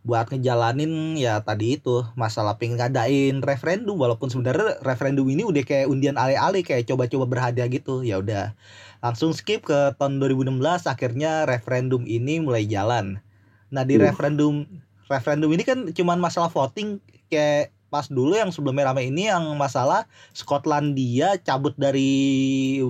buat 0.04 0.28
ngejalanin 0.28 1.16
ya 1.16 1.40
tadi 1.40 1.80
itu 1.80 2.04
masalah 2.12 2.60
pengen 2.60 2.76
ngadain 2.76 3.40
referendum 3.40 3.96
walaupun 3.96 4.28
sebenarnya 4.28 4.76
referendum 4.84 5.24
ini 5.32 5.48
udah 5.48 5.64
kayak 5.64 5.88
undian 5.88 6.20
ale-ale 6.20 6.60
kayak 6.60 6.84
coba-coba 6.84 7.24
berhadiah 7.24 7.64
gitu 7.72 8.04
ya 8.04 8.20
udah 8.20 8.52
langsung 9.00 9.32
skip 9.32 9.64
ke 9.64 9.96
tahun 9.96 10.20
2016 10.20 10.60
akhirnya 10.92 11.48
referendum 11.48 12.04
ini 12.04 12.36
mulai 12.44 12.68
jalan 12.68 13.24
nah 13.72 13.80
di 13.80 13.96
Uh. 13.96 14.12
referendum 14.12 14.68
referendum 15.10 15.50
ini 15.52 15.62
kan 15.66 15.90
cuman 15.92 16.18
masalah 16.20 16.48
voting 16.48 17.00
kayak 17.28 17.72
pas 17.92 18.10
dulu 18.10 18.34
yang 18.34 18.50
sebelumnya 18.50 18.90
ramai 18.90 19.08
ini 19.08 19.30
yang 19.30 19.54
masalah 19.54 20.10
Skotlandia 20.34 21.38
cabut 21.38 21.78
dari 21.78 22.82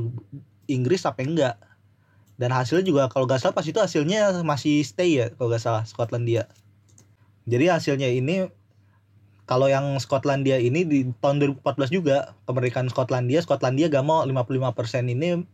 Inggris 0.64 1.04
apa 1.04 1.20
enggak 1.20 1.56
dan 2.40 2.50
hasilnya 2.50 2.88
juga 2.88 3.02
kalau 3.12 3.28
gak 3.28 3.38
salah 3.38 3.54
pas 3.54 3.68
itu 3.68 3.76
hasilnya 3.78 4.42
masih 4.42 4.80
stay 4.82 5.20
ya 5.20 5.26
kalau 5.36 5.52
gak 5.52 5.62
salah 5.62 5.84
Skotlandia 5.84 6.48
jadi 7.44 7.76
hasilnya 7.76 8.08
ini 8.08 8.48
kalau 9.44 9.68
yang 9.68 10.00
Skotlandia 10.00 10.56
ini 10.56 10.88
di 10.88 11.00
tahun 11.20 11.60
2014 11.60 11.92
juga 11.92 12.32
kemerdekaan 12.48 12.88
Skotlandia, 12.88 13.44
Skotlandia 13.44 13.92
gak 13.92 14.04
mau 14.04 14.24
55% 14.24 15.12
ini 15.12 15.44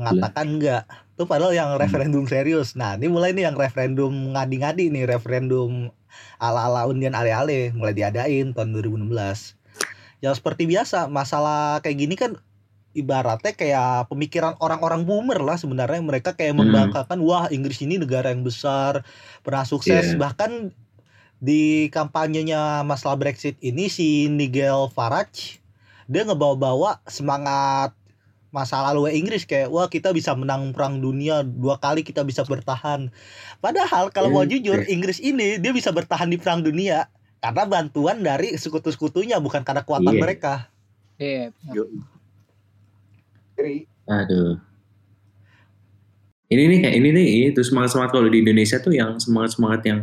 mengatakan 0.00 0.58
enggak. 0.58 0.88
Itu 1.14 1.28
padahal 1.28 1.52
yang 1.52 1.76
referendum 1.76 2.24
serius. 2.24 2.72
Nah, 2.74 2.96
ini 2.96 3.12
mulai 3.12 3.36
nih 3.36 3.52
yang 3.52 3.56
referendum 3.60 4.10
ngadi-ngadi 4.32 4.88
nih, 4.90 5.04
referendum 5.04 5.92
ala-ala 6.38 6.86
undian 6.86 7.12
ale-ale 7.12 7.70
mulai 7.72 7.92
diadain 7.92 8.52
tahun 8.52 8.70
2016. 8.74 9.54
Ya 10.20 10.32
seperti 10.32 10.64
biasa, 10.64 11.06
masalah 11.06 11.84
kayak 11.84 11.96
gini 12.00 12.14
kan 12.16 12.40
ibaratnya 12.94 13.50
kayak 13.52 14.06
pemikiran 14.06 14.54
orang-orang 14.62 15.02
boomer 15.02 15.42
lah 15.42 15.58
sebenarnya 15.58 15.98
mereka 15.98 16.32
kayak 16.32 16.54
Hmm. 16.54 16.62
membanggakan 16.62 17.18
wah 17.20 17.50
Inggris 17.50 17.82
ini 17.82 17.98
negara 17.98 18.30
yang 18.30 18.46
besar 18.46 19.02
pernah 19.42 19.66
sukses 19.66 20.14
Iya. 20.14 20.16
bahkan 20.16 20.70
di 21.42 21.90
kampanyenya 21.90 22.86
masalah 22.86 23.18
Brexit 23.18 23.58
ini 23.60 23.90
si 23.90 24.30
Nigel 24.30 24.88
Farage 24.94 25.58
dia 26.06 26.22
ngebawa-bawa 26.22 27.02
semangat 27.10 27.90
masa 28.54 28.78
lalu 28.86 29.10
Inggris 29.18 29.42
kayak 29.42 29.66
wah 29.66 29.90
kita 29.90 30.14
bisa 30.14 30.30
menang 30.38 30.70
perang 30.70 31.02
dunia 31.02 31.42
dua 31.42 31.74
kali 31.82 32.06
kita 32.06 32.22
bisa 32.22 32.46
bertahan 32.46 33.10
padahal 33.58 34.14
kalau 34.14 34.30
mau 34.30 34.46
Oke. 34.46 34.54
jujur 34.54 34.86
Inggris 34.86 35.18
ini 35.18 35.58
dia 35.58 35.74
bisa 35.74 35.90
bertahan 35.90 36.30
di 36.30 36.38
perang 36.38 36.62
dunia 36.62 37.10
karena 37.42 37.66
bantuan 37.66 38.22
dari 38.22 38.54
sekutu-sekutunya 38.54 39.42
bukan 39.42 39.66
karena 39.66 39.82
kekuatan 39.82 40.14
Iya. 40.14 40.22
mereka 40.22 40.54
Iya. 41.18 41.50
aduh 44.06 44.54
ini 46.54 46.62
nih 46.70 46.78
kayak 46.86 46.94
ini 46.94 47.08
nih 47.10 47.26
itu 47.50 47.60
semangat 47.66 47.90
semangat 47.98 48.10
kalau 48.14 48.30
di 48.30 48.38
Indonesia 48.38 48.78
tuh 48.78 48.94
yang 48.94 49.18
semangat 49.18 49.58
semangat 49.58 49.82
yang 49.82 50.00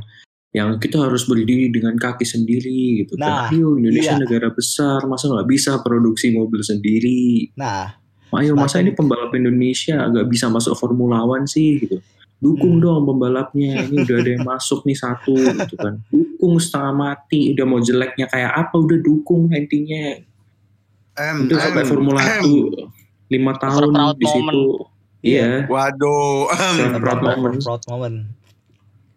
yang 0.52 0.76
kita 0.84 1.00
harus 1.00 1.24
berdiri 1.24 1.72
dengan 1.72 1.96
kaki 1.96 2.28
sendiri 2.28 3.08
gitu 3.08 3.16
Nah, 3.16 3.48
kan 3.48 3.56
ayo 3.56 3.80
Indonesia 3.80 4.20
iya. 4.20 4.20
negara 4.20 4.52
besar 4.52 5.00
masa 5.08 5.32
nggak 5.32 5.48
bisa 5.48 5.80
produksi 5.80 6.36
mobil 6.36 6.60
sendiri 6.60 7.56
nah 7.56 8.01
ayo 8.34 8.54
masa 8.54 8.80
ini 8.80 8.92
pembalap 8.92 9.32
Indonesia 9.32 10.00
nggak 10.02 10.28
bisa 10.28 10.48
masuk 10.48 10.74
Formula 10.74 11.22
One 11.22 11.46
sih 11.46 11.80
gitu 11.80 12.00
dukung 12.38 12.78
Hmm. 12.78 12.82
dong 12.82 13.02
pembalapnya 13.06 13.86
ini 13.86 14.02
udah 14.02 14.18
ada 14.18 14.30
yang 14.32 14.44
masuk 14.44 14.82
nih 14.82 14.96
satu 14.96 15.36
gitu 15.36 15.76
kan 15.76 16.02
dukung 16.08 16.58
setengah 16.58 16.90
mati 16.92 17.52
udah 17.52 17.66
mau 17.66 17.78
jeleknya 17.78 18.26
kayak 18.26 18.52
apa 18.52 18.76
udah 18.76 18.98
dukung 18.98 19.52
intinya 19.52 20.18
Em, 21.12 21.46
itu 21.46 21.54
sampai 21.54 21.84
Formula 21.84 22.18
em. 22.18 22.42
1 22.42 23.30
lima 23.30 23.52
tahun 23.54 23.90
proud 23.90 24.16
di 24.16 24.26
situ 24.26 24.64
iya 25.22 25.68
Waduh. 25.68 26.50
em. 26.50 26.76
Self 26.78 26.96
proud 26.98 27.20
moment. 27.20 27.56
Overproud 27.56 27.84
moment. 27.88 28.18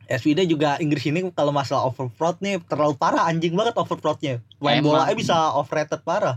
SVD 0.04 0.44
juga 0.44 0.76
Inggris 0.76 1.00
ini 1.08 1.24
kalau 1.32 1.48
masalah 1.48 1.88
overproud 1.88 2.36
nih 2.38 2.60
terlalu 2.68 2.92
parah 2.92 3.24
anjing 3.24 3.56
banget 3.56 3.72
overproudnya. 3.72 4.44
Main 4.60 4.84
bola 4.84 5.08
bisa 5.16 5.32
overrated 5.56 6.04
parah. 6.04 6.36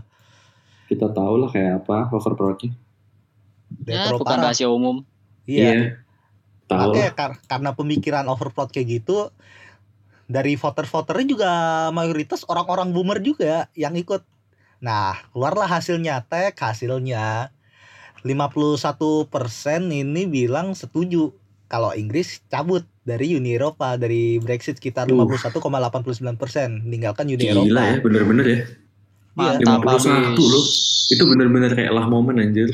Kita 0.88 1.06
tahu 1.06 1.34
lah 1.38 1.48
kayak 1.48 1.84
apa 1.84 2.08
overproudnya 2.10 2.72
Ya, 3.84 4.08
bukan 4.10 4.40
rahasia 4.40 4.64
umum. 4.66 5.04
Iya. 5.44 6.00
tahu 6.64 6.92
Makanya 6.92 7.04
lah 7.04 7.12
kar- 7.14 7.40
karena 7.44 7.70
pemikiran 7.72 8.24
overproud 8.24 8.68
kayak 8.68 8.88
gitu 8.98 9.28
dari 10.24 10.56
voter-voternya 10.56 11.26
juga 11.26 11.50
mayoritas 11.90 12.44
orang-orang 12.44 12.92
boomer 12.92 13.20
juga 13.20 13.68
yang 13.72 13.92
ikut. 13.92 14.24
Nah, 14.78 15.20
keluarlah 15.30 15.68
hasilnya 15.68 16.24
tek 16.24 16.56
hasilnya 16.56 17.52
51% 18.22 19.28
ini 19.86 20.22
bilang 20.24 20.72
setuju 20.72 21.32
kalau 21.64 21.92
Inggris 21.92 22.40
cabut 22.46 22.88
dari 23.02 23.32
Uni 23.32 23.52
Eropa 23.52 23.96
dari 23.96 24.36
Brexit 24.38 24.76
sekitar 24.76 25.08
Uh. 25.08 25.28
51,89% 25.28 26.84
meninggalkan 26.84 27.24
Uni 27.26 27.36
gila 27.38 27.52
Eropa. 27.62 27.82
ya 27.84 27.96
bener-bener 28.00 28.46
ya. 28.46 28.60
Mantap 29.38 29.80
51 29.80 30.34
habis. 30.34 30.42
loh. 30.44 30.64
itu 31.08 31.22
bener-bener 31.24 31.70
kayak 31.72 31.88
lah 31.90 32.04
momen 32.04 32.36
anjir 32.36 32.68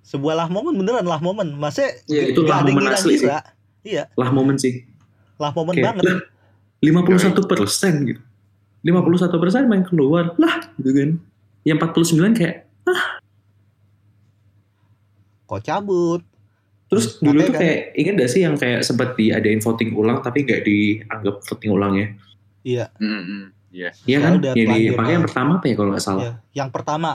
Sebuah 0.00 0.34
lah 0.36 0.46
momen 0.46 0.76
beneran 0.76 1.02
lah 1.02 1.18
momen. 1.18 1.52
Masa 1.52 1.82
Iya, 2.06 2.30
itu 2.30 2.40
lah 2.40 2.62
momen 2.62 2.86
asli 2.86 3.16
sih 3.16 3.26
ngira-ngira. 3.26 3.40
Iya, 3.82 4.02
lah 4.12 4.30
momen 4.30 4.56
sih 4.56 4.86
lah 5.36 5.50
momen 5.52 5.72
Kayak, 5.72 5.86
banget. 5.92 6.04
lah 6.06 6.18
51 6.80 7.44
persen 7.44 7.92
gitu 8.04 8.22
51 8.82 9.02
persen 9.36 9.62
main 9.64 9.82
keluar 9.82 10.32
lah 10.34 10.70
gitu 10.74 10.90
kan 10.90 11.10
yang 11.62 11.76
49 11.76 12.06
kayak 12.32 12.64
Kok 15.44 15.60
cabut? 15.60 16.22
terus 16.86 17.18
Hmm, 17.18 17.26
dulu 17.26 17.34
makanya 17.36 17.42
tuh 17.42 17.52
kan- 17.52 17.62
kayak 17.62 17.78
inget 17.94 18.14
gak 18.16 18.30
sih 18.30 18.40
yang 18.40 18.54
kayak 18.54 18.80
sempat 18.80 19.08
diadain 19.12 19.58
voting 19.58 19.90
ulang 19.92 20.18
tapi 20.20 20.38
nggak 20.40 20.62
dianggap 20.62 21.42
voting 21.42 21.70
ulang 21.72 21.92
ya 21.94 22.06
Iya. 22.62 22.86
Mm-mm. 22.96 23.54
Iya. 23.68 23.90
Iya 24.00 24.16
Soalnya 24.16 24.20
kan? 24.22 24.32
udah 24.38 24.52
Yang 24.52 24.68
dipakai 24.86 25.12
yang 25.12 25.24
pertama 25.24 25.50
apa 25.54 25.66
ya 25.66 25.74
kalau 25.74 25.90
nggak 25.90 26.04
salah? 26.04 26.22
Ya, 26.22 26.32
yang 26.54 26.70
pertama 26.70 27.10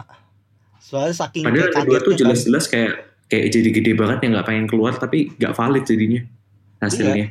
soalnya 0.77 1.15
saking 1.15 1.43
Padahal 1.43 1.67
kedua 1.67 1.77
tuh 1.77 1.85
kagetnya 1.87 2.09
kan. 2.09 2.19
jelas-jelas 2.19 2.65
kayak 2.67 2.93
kayak 3.25 3.45
jadi 3.49 3.69
gede 3.71 3.91
banget 3.93 4.17
yang 4.21 4.31
nggak 4.35 4.45
pengen 4.45 4.65
keluar 4.65 4.93
tapi 4.93 5.31
nggak 5.33 5.53
valid 5.53 5.83
jadinya 5.83 6.21
hasilnya. 6.79 7.27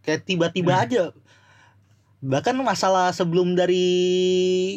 kayak 0.00 0.20
tiba-tiba 0.24 0.72
Hmm. 0.72 0.84
aja 0.84 1.02
bahkan 2.20 2.52
masalah 2.60 3.16
sebelum 3.16 3.56
dari 3.56 3.88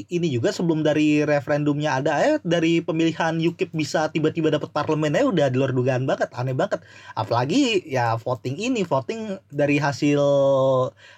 ini 0.07 0.27
juga 0.31 0.55
sebelum 0.55 0.79
dari 0.79 1.27
referendumnya 1.27 1.99
ada 1.99 2.23
eh 2.23 2.39
dari 2.39 2.79
pemilihan 2.79 3.35
UKIP 3.35 3.75
bisa 3.75 4.07
tiba-tiba 4.07 4.47
dapat 4.47 4.71
parlemen 4.71 5.11
eh 5.11 5.27
udah 5.27 5.51
di 5.51 5.59
luar 5.59 5.75
dugaan 5.75 6.07
banget 6.07 6.31
aneh 6.31 6.55
banget. 6.55 6.79
Apalagi 7.19 7.83
ya 7.83 8.15
voting 8.15 8.55
ini 8.55 8.87
voting 8.87 9.35
dari 9.51 9.75
hasil 9.75 10.23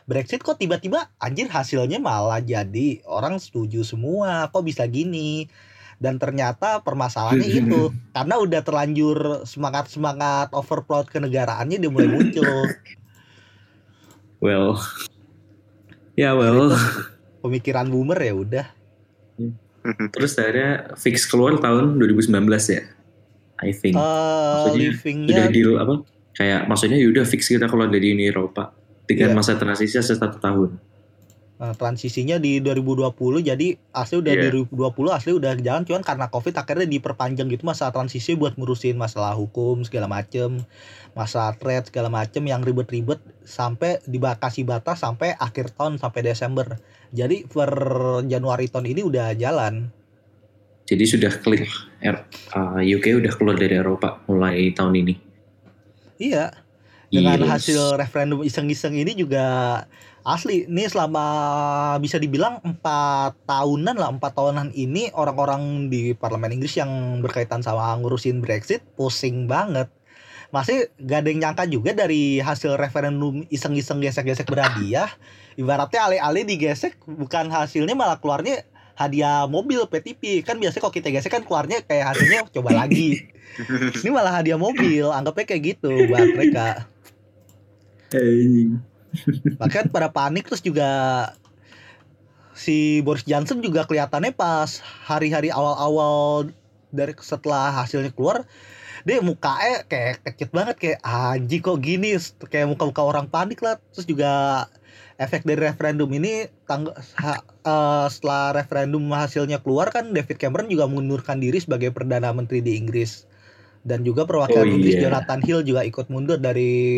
Brexit 0.10 0.42
kok 0.42 0.58
tiba-tiba 0.58 1.14
anjir 1.22 1.46
hasilnya 1.46 2.02
malah 2.02 2.42
jadi 2.42 3.06
orang 3.06 3.38
setuju 3.38 3.86
semua 3.86 4.50
kok 4.50 4.66
bisa 4.66 4.90
gini? 4.90 5.46
Dan 6.02 6.18
ternyata 6.18 6.82
permasalahannya 6.82 7.50
itu 7.62 7.94
karena 8.18 8.42
udah 8.42 8.62
terlanjur 8.66 9.46
semangat 9.46 9.94
semangat 9.94 10.50
overproud 10.58 11.06
kenegaraannya 11.06 11.78
dia 11.78 11.92
mulai 11.94 12.10
muncul. 12.10 12.66
Well, 14.44 14.78
ya 16.16 16.34
well. 16.36 16.72
pemikiran 17.46 17.86
boomer 17.92 18.18
ya 18.18 18.34
udah 18.34 18.66
Terus 19.86 20.34
akhirnya 20.42 20.98
fix 20.98 21.30
keluar 21.30 21.62
tahun 21.62 22.02
2019 22.02 22.34
ya, 22.74 22.82
I 23.62 23.70
think. 23.70 23.94
Eh 23.94 24.02
Maksudnya 24.02 24.90
Sudah 24.98 25.48
deal 25.54 25.72
apa? 25.78 25.94
Kayak 26.34 26.66
maksudnya 26.66 26.98
yaudah 26.98 27.22
fix 27.24 27.46
kita 27.46 27.70
keluar 27.70 27.94
dari 27.94 28.18
Uni 28.18 28.26
Eropa 28.26 28.74
dengan 29.06 29.32
Iya. 29.32 29.38
masa 29.38 29.54
transisi 29.62 29.94
satu 29.94 30.42
tahun. 30.42 30.82
Nah, 31.56 31.72
transisinya 31.72 32.36
di 32.36 32.60
2020 32.60 33.40
jadi 33.40 33.80
asli 33.96 34.20
udah 34.20 34.34
Iya. 34.36 34.52
di 34.52 34.68
2020 34.76 35.16
asli 35.16 35.32
udah 35.40 35.56
jalan 35.56 35.88
cuman 35.88 36.04
karena 36.04 36.28
covid 36.28 36.52
akhirnya 36.52 36.84
diperpanjang 36.84 37.48
gitu 37.48 37.64
masa 37.64 37.88
transisi 37.96 38.36
buat 38.36 38.60
ngurusin 38.60 39.00
masalah 39.00 39.32
hukum 39.40 39.80
segala 39.88 40.12
macem 40.12 40.60
masalah 41.16 41.56
trade 41.56 41.88
segala 41.88 42.12
macem 42.12 42.44
yang 42.44 42.60
ribet-ribet 42.60 43.24
sampai 43.48 44.04
dibakasi 44.04 44.68
batas 44.68 45.00
sampai 45.00 45.32
akhir 45.40 45.72
tahun 45.80 45.96
sampai 45.96 46.28
Desember 46.28 46.76
jadi 47.16 47.48
per 47.48 47.72
Januari 48.28 48.68
tahun 48.68 48.92
ini 48.92 49.08
udah 49.08 49.32
jalan 49.40 49.88
Jadi 50.86 51.02
sudah 51.08 51.32
clear. 51.40 51.66
Uh, 52.54 52.78
UK 52.78 53.18
udah 53.18 53.32
keluar 53.34 53.58
dari 53.58 53.74
Eropa 53.74 54.22
mulai 54.28 54.70
tahun 54.70 55.08
ini. 55.08 55.14
iya 56.20 56.52
dengan 57.08 57.42
Yes. 57.42 57.50
hasil 57.50 57.82
referendum 57.96 58.44
iseng-iseng 58.44 58.94
ini 58.94 59.16
juga 59.16 59.46
asli 60.26 60.66
nih 60.66 60.90
selama 60.90 61.26
bisa 62.02 62.18
dibilang 62.18 62.58
empat 62.66 63.38
tahunan 63.46 63.94
lah 63.94 64.10
empat 64.10 64.34
tahunan 64.34 64.74
ini 64.74 65.14
orang-orang 65.14 65.86
di 65.94 66.18
parlemen 66.18 66.58
Inggris 66.58 66.82
yang 66.82 67.22
berkaitan 67.22 67.62
sama 67.62 67.94
ngurusin 68.02 68.42
Brexit 68.42 68.82
pusing 68.98 69.46
banget. 69.46 69.86
Masih 70.50 70.90
gak 70.98 71.26
ada 71.26 71.30
yang 71.30 71.40
nyangka 71.46 71.70
juga 71.70 71.94
dari 71.94 72.42
hasil 72.42 72.74
referendum 72.74 73.46
iseng-iseng 73.54 74.02
gesek-gesek 74.02 74.50
berhadiah 74.50 75.10
ibaratnya 75.62 76.02
alih-alih 76.10 76.44
digesek 76.44 76.98
bukan 77.06 77.54
hasilnya 77.54 77.94
malah 77.94 78.18
keluarnya 78.18 78.66
hadiah 78.96 79.46
mobil 79.46 79.84
PTP 79.86 80.42
kan 80.42 80.58
biasanya 80.58 80.82
kalau 80.88 80.96
kita 80.96 81.12
gesek 81.12 81.32
kan 81.38 81.44
keluarnya 81.46 81.86
kayak 81.86 82.16
hasilnya 82.16 82.50
coba 82.50 82.74
lagi. 82.74 83.30
Ini 84.02 84.10
malah 84.10 84.42
hadiah 84.42 84.58
mobil 84.58 85.06
anggapnya 85.06 85.46
kayak 85.54 85.62
gitu 85.78 85.92
buat 86.10 86.34
mereka 86.34 86.90
bahkan 89.60 89.88
pada 89.90 90.10
panik 90.12 90.48
terus 90.48 90.62
juga 90.62 90.88
si 92.56 93.04
Boris 93.04 93.28
Johnson 93.28 93.60
juga 93.60 93.84
kelihatannya 93.84 94.32
pas 94.32 94.80
hari-hari 95.04 95.52
awal-awal 95.52 96.50
dari 96.96 97.12
setelah 97.20 97.84
hasilnya 97.84 98.16
keluar 98.16 98.48
dia 99.06 99.22
mukanya 99.22 99.86
kayak 99.86 100.26
kecil 100.26 100.50
banget 100.50 100.76
kayak 100.82 101.00
anjing 101.06 101.62
kok 101.62 101.78
gini? 101.78 102.18
Kayak 102.50 102.74
muka-muka 102.74 103.06
orang 103.06 103.30
panik 103.30 103.62
lah. 103.62 103.78
Terus 103.94 104.10
juga 104.10 104.66
efek 105.22 105.46
dari 105.46 105.62
referendum 105.62 106.10
ini 106.10 106.50
tangga, 106.66 106.98
ha- 107.22 107.46
eh, 107.46 108.08
setelah 108.10 108.58
referendum 108.58 109.06
hasilnya 109.14 109.62
keluar 109.62 109.94
kan 109.94 110.10
David 110.10 110.42
Cameron 110.42 110.74
juga 110.74 110.90
mengundurkan 110.90 111.38
diri 111.38 111.62
sebagai 111.62 111.94
perdana 111.94 112.34
menteri 112.34 112.66
di 112.66 112.82
Inggris. 112.82 113.30
Dan 113.86 114.02
juga 114.02 114.26
perwakilan 114.26 114.66
Oh, 114.66 114.74
Inggris 114.74 114.98
iya. 114.98 115.06
Jonathan 115.06 115.42
Hill 115.46 115.62
juga 115.62 115.86
ikut 115.86 116.10
mundur 116.10 116.42
dari 116.42 116.98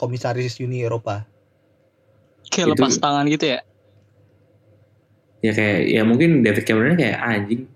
komisaris 0.00 0.56
Uni 0.64 0.80
Eropa 0.80 1.28
Kayak 2.52 2.66
Itu- 2.68 2.72
lepas 2.76 2.94
tangan 2.94 3.24
gitu 3.26 3.44
ya. 3.48 3.60
Ya 5.40 5.52
kayak 5.52 5.78
ya 5.88 6.02
mungkin 6.04 6.44
David 6.44 6.62
Cameron 6.62 6.94
kayak 6.94 7.16
"Ah, 7.16 7.34
anjing 7.34 7.66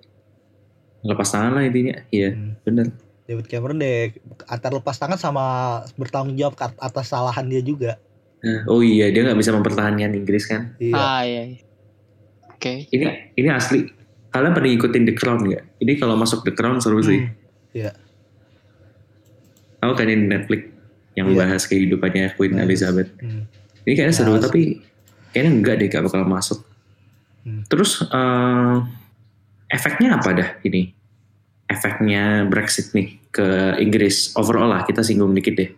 lepas 1.03 1.29
tangan 1.29 1.53
lah 1.53 1.65
intinya. 1.65 1.97
Iya 2.09 2.31
Hmm. 2.31 2.53
bener. 2.61 2.87
David 3.27 3.47
Cameron 3.49 3.79
deh 3.79 4.15
antar 4.47 4.71
lepas 4.71 4.95
tangan 4.95 5.17
sama 5.17 5.45
bertanggung 5.97 6.37
jawab 6.37 6.55
atas 6.57 6.77
kesalahan 7.05 7.43
dia 7.45 7.59
juga. 7.59 7.99
Nah, 8.39 8.63
oh 8.69 8.79
iya 8.79 9.11
dia 9.11 9.25
nggak 9.25 9.35
bisa 9.35 9.51
mempertahankan 9.51 10.15
Inggris 10.15 10.47
kan. 10.47 10.77
Iya. 10.79 10.95
Ah 10.95 11.23
iya. 11.23 11.43
iya. 11.49 11.59
Oke. 12.47 12.87
Ini 12.87 13.05
ini 13.35 13.49
asli. 13.49 13.83
Kalian 14.29 14.53
pernah 14.53 14.69
ngikutin 14.69 15.03
The 15.03 15.15
Crown 15.15 15.41
nggak? 15.43 15.65
Ini 15.81 15.93
kalau 15.97 16.15
masuk 16.15 16.45
The 16.45 16.53
Crown 16.53 16.79
seru 16.79 17.01
sih. 17.01 17.25
Hmm. 17.73 17.91
Tahu 19.77 19.93
kan 19.93 20.07
ini 20.07 20.25
Netflix 20.25 20.63
yang 21.15 21.33
Iya. 21.33 21.37
bahas 21.37 21.63
kehidupannya 21.65 22.37
Queen. 22.37 22.55
Elizabeth. 22.57 23.11
Hmm. 23.19 23.49
Ini 23.87 23.93
kayaknya 23.95 24.15
seru 24.15 24.35
Bahas. 24.35 24.51
tapi 24.51 24.83
kayaknya 25.31 25.51
enggak 25.63 25.75
deh 25.79 25.87
gak 25.87 26.05
bakal 26.11 26.27
masuk. 26.27 26.59
Hmm. 27.47 27.63
Terus 27.71 28.03
eh, 28.03 28.77
efeknya 29.71 30.19
apa 30.19 30.35
dah 30.35 30.49
ini? 30.67 30.91
Efeknya 31.71 32.47
Brexit 32.51 32.91
nih 32.95 33.15
ke 33.31 33.79
Inggris 33.79 34.35
overall 34.35 34.75
lah 34.75 34.83
kita 34.83 35.07
singgung 35.07 35.31
dikit 35.39 35.55
deh. 35.55 35.71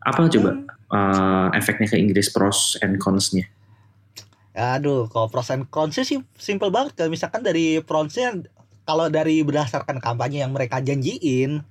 Apa 0.00 0.32
coba 0.32 0.56
eh, 0.72 1.48
efeknya 1.60 1.92
ke 1.92 1.96
Inggris 2.00 2.32
pros 2.32 2.80
and 2.80 2.96
cons-nya? 2.96 3.44
Aduh, 4.56 5.06
kalau 5.12 5.28
pros 5.28 5.52
and 5.52 5.68
cons 5.68 6.00
sih 6.00 6.16
simple 6.40 6.72
banget. 6.72 6.96
Kalau 6.96 7.12
misalkan 7.12 7.44
dari 7.44 7.84
pros-nya 7.84 8.40
kalau 8.88 9.12
dari 9.12 9.44
berdasarkan 9.44 10.00
kampanye 10.00 10.42
yang 10.42 10.50
mereka 10.56 10.80
janjiin 10.80 11.62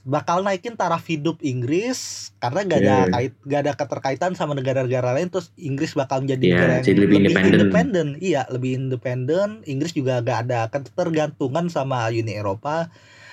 bakal 0.00 0.40
naikin 0.40 0.80
taraf 0.80 1.04
hidup 1.04 1.44
Inggris 1.44 2.32
karena 2.40 2.64
gak 2.64 2.80
ada 2.80 2.96
Iya. 3.04 3.12
kait 3.12 3.34
gak 3.44 3.60
ada 3.68 3.72
keterkaitan 3.76 4.32
sama 4.32 4.56
negara-negara 4.56 5.12
lain 5.12 5.28
terus 5.28 5.52
Inggris 5.60 5.92
bakal 5.92 6.24
menjadi 6.24 6.40
Iya, 6.40 6.52
negara 6.56 6.72
yang 6.72 6.86
jadi 6.88 7.00
lebih 7.04 7.16
independen. 7.20 7.52
independen. 7.52 8.06
Iya, 8.16 8.42
lebih 8.48 8.70
independen. 8.80 9.48
Inggris 9.68 9.92
juga 9.92 10.24
gak 10.24 10.38
ada 10.48 10.60
ketergantungan 10.72 11.68
sama 11.68 12.08
Uni 12.08 12.32
Eropa. 12.32 12.88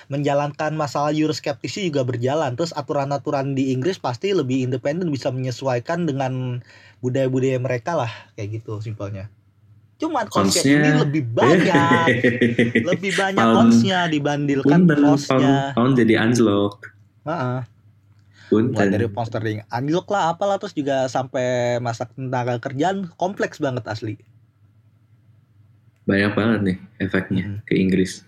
Menjalankan 0.08 0.72
masalah 0.72 1.12
Euroskeptisi 1.12 1.88
juga 1.88 2.04
berjalan. 2.04 2.56
Terus 2.56 2.72
aturan-aturan 2.72 3.52
di 3.52 3.72
Inggris 3.76 4.00
pasti 4.00 4.32
lebih 4.32 4.64
independen 4.64 5.12
bisa 5.12 5.28
menyesuaikan 5.28 6.08
dengan 6.08 6.64
budaya-budaya 7.00 7.60
mereka 7.60 7.92
lah 7.96 8.12
kayak 8.36 8.60
gitu 8.60 8.80
simpelnya. 8.80 9.28
Cuman 9.98 10.24
konsep 10.26 10.62
Cons-nya- 10.62 10.78
ini 10.78 10.90
lebih 10.96 11.22
banyak, 11.36 12.06
lebih 12.80 13.12
banyak 13.12 13.46
konsnya 13.50 14.06
dibandingkan 14.06 14.86
plusnya. 14.86 15.74
pound, 15.74 15.94
jadi 15.94 16.14
anjlok. 16.20 16.86
Heeh. 17.24 17.60
Mulai 18.48 18.88
dari 18.88 19.04
pound 19.06 19.28
sterling 19.28 19.60
anjlok 19.68 20.08
lah 20.08 20.32
apalah 20.32 20.56
terus 20.56 20.72
juga 20.72 21.04
sampai 21.06 21.44
masa 21.78 22.06
tenaga 22.06 22.56
kerjaan 22.56 23.10
kompleks 23.12 23.58
banget 23.58 23.84
asli. 23.84 24.16
Banyak 26.04 26.32
banget 26.32 26.60
nih 26.62 26.76
efeknya 26.98 27.44
Hmm. 27.44 27.58
ke 27.62 27.74
Inggris. 27.74 28.24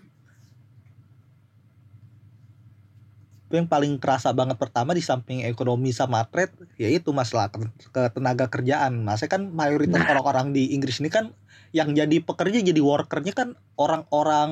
Itu 3.43 3.57
yang 3.57 3.65
paling 3.65 3.97
kerasa 3.97 4.31
banget 4.31 4.55
pertama 4.55 4.91
di 4.91 5.01
samping 5.01 5.43
ekonomi 5.43 5.91
sama 5.91 6.23
trade 6.23 6.53
yaitu 6.77 7.11
masalah 7.11 7.49
ke- 7.49 7.65
ketenaga 7.89 8.47
kerjaan. 8.47 9.01
Masa 9.01 9.25
kan 9.25 9.49
mayoritas 9.49 9.97
Nah. 9.97 10.09
orang-orang 10.09 10.51
di 10.51 10.71
Inggris 10.71 10.99
ini 10.99 11.09
kan 11.09 11.33
yang 11.71 11.95
jadi 11.95 12.19
pekerja 12.23 12.59
jadi 12.59 12.81
workernya 12.83 13.33
kan 13.35 13.49
orang-orang 13.79 14.51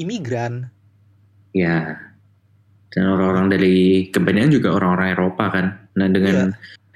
imigran. 0.00 0.72
Ya. 1.52 1.96
Dan 2.88 3.10
orang-orang 3.10 3.52
dari 3.52 4.08
kebanyakan 4.08 4.52
juga 4.52 4.68
orang-orang 4.74 5.08
Eropa 5.12 5.44
kan. 5.50 5.66
Nah 5.98 6.08
dengan 6.08 6.54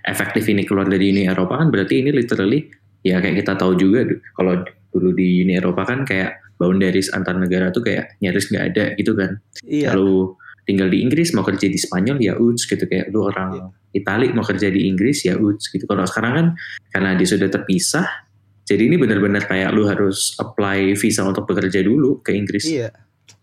efektif 0.09 0.48
ini 0.48 0.64
keluar 0.64 0.88
dari 0.88 1.12
Uni 1.12 1.28
Eropa 1.28 1.61
kan 1.61 1.68
berarti 1.68 2.00
ini 2.00 2.11
literally 2.14 2.64
ya 3.04 3.20
kayak 3.20 3.44
kita 3.44 3.61
tahu 3.61 3.76
juga 3.76 4.09
kalau 4.35 4.64
dulu 4.94 5.12
di 5.12 5.44
Uni 5.44 5.61
Eropa 5.61 5.85
kan 5.85 6.09
kayak 6.09 6.38
boundaries 6.59 7.12
antar 7.14 7.37
negara 7.38 7.70
tuh 7.70 7.85
kayak 7.85 8.18
nyaris 8.24 8.50
nggak 8.50 8.64
ada 8.74 8.85
gitu 8.96 9.12
kan. 9.14 9.38
Iya. 9.62 9.94
Kalau 9.94 10.38
tinggal 10.64 10.88
di 10.92 11.00
Inggris 11.00 11.33
mau 11.33 11.46
kerja 11.46 11.64
di 11.64 11.78
Spanyol 11.78 12.18
ya 12.20 12.35
uts 12.37 12.68
gitu 12.68 12.85
kayak 12.85 13.09
lu 13.12 13.24
orang 13.24 13.50
Iya. 13.57 13.66
Itali 14.04 14.37
mau 14.37 14.44
kerja 14.44 14.68
di 14.68 14.85
Inggris 14.85 15.24
ya 15.24 15.40
uts 15.40 15.72
gitu. 15.72 15.88
Kalau 15.88 16.04
sekarang 16.04 16.33
kan 16.37 16.46
karena 16.92 17.16
dia 17.16 17.24
sudah 17.24 17.48
terpisah 17.48 18.27
jadi 18.68 18.85
ini 18.85 19.00
benar-benar 19.00 19.48
kayak 19.48 19.72
lu 19.72 19.88
harus 19.88 20.37
apply 20.37 20.92
visa 20.92 21.24
untuk 21.24 21.48
bekerja 21.48 21.81
dulu 21.81 22.20
ke 22.20 22.37
Inggris. 22.37 22.68
Iya. 22.68 22.92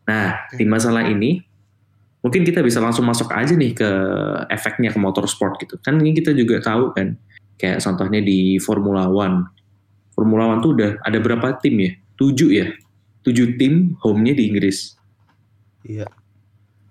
Nah, 0.06 0.46
di 0.54 0.70
masalah 0.70 1.10
ini 1.10 1.42
mungkin 2.22 2.46
kita 2.46 2.62
bisa 2.62 2.78
langsung 2.78 3.10
masuk 3.10 3.34
aja 3.34 3.58
nih 3.58 3.74
ke 3.74 3.90
efeknya 4.54 4.94
ke 4.94 5.02
motorsport 5.02 5.58
gitu. 5.58 5.82
Kan 5.82 5.98
ini 5.98 6.14
kita 6.14 6.30
juga 6.38 6.62
tahu 6.62 6.94
kan, 6.94 7.18
kayak 7.58 7.82
contohnya 7.82 8.22
di 8.22 8.62
Formula 8.62 9.10
One. 9.10 9.50
Formula 10.14 10.46
One 10.46 10.62
tuh 10.62 10.78
udah 10.78 11.02
ada 11.02 11.18
berapa 11.18 11.58
tim 11.58 11.74
ya? 11.82 11.92
Tujuh 12.22 12.50
ya? 12.54 12.70
Tujuh 13.26 13.58
tim 13.58 13.98
home-nya 14.06 14.38
di 14.38 14.54
Inggris. 14.54 14.94
Iya. 15.82 16.06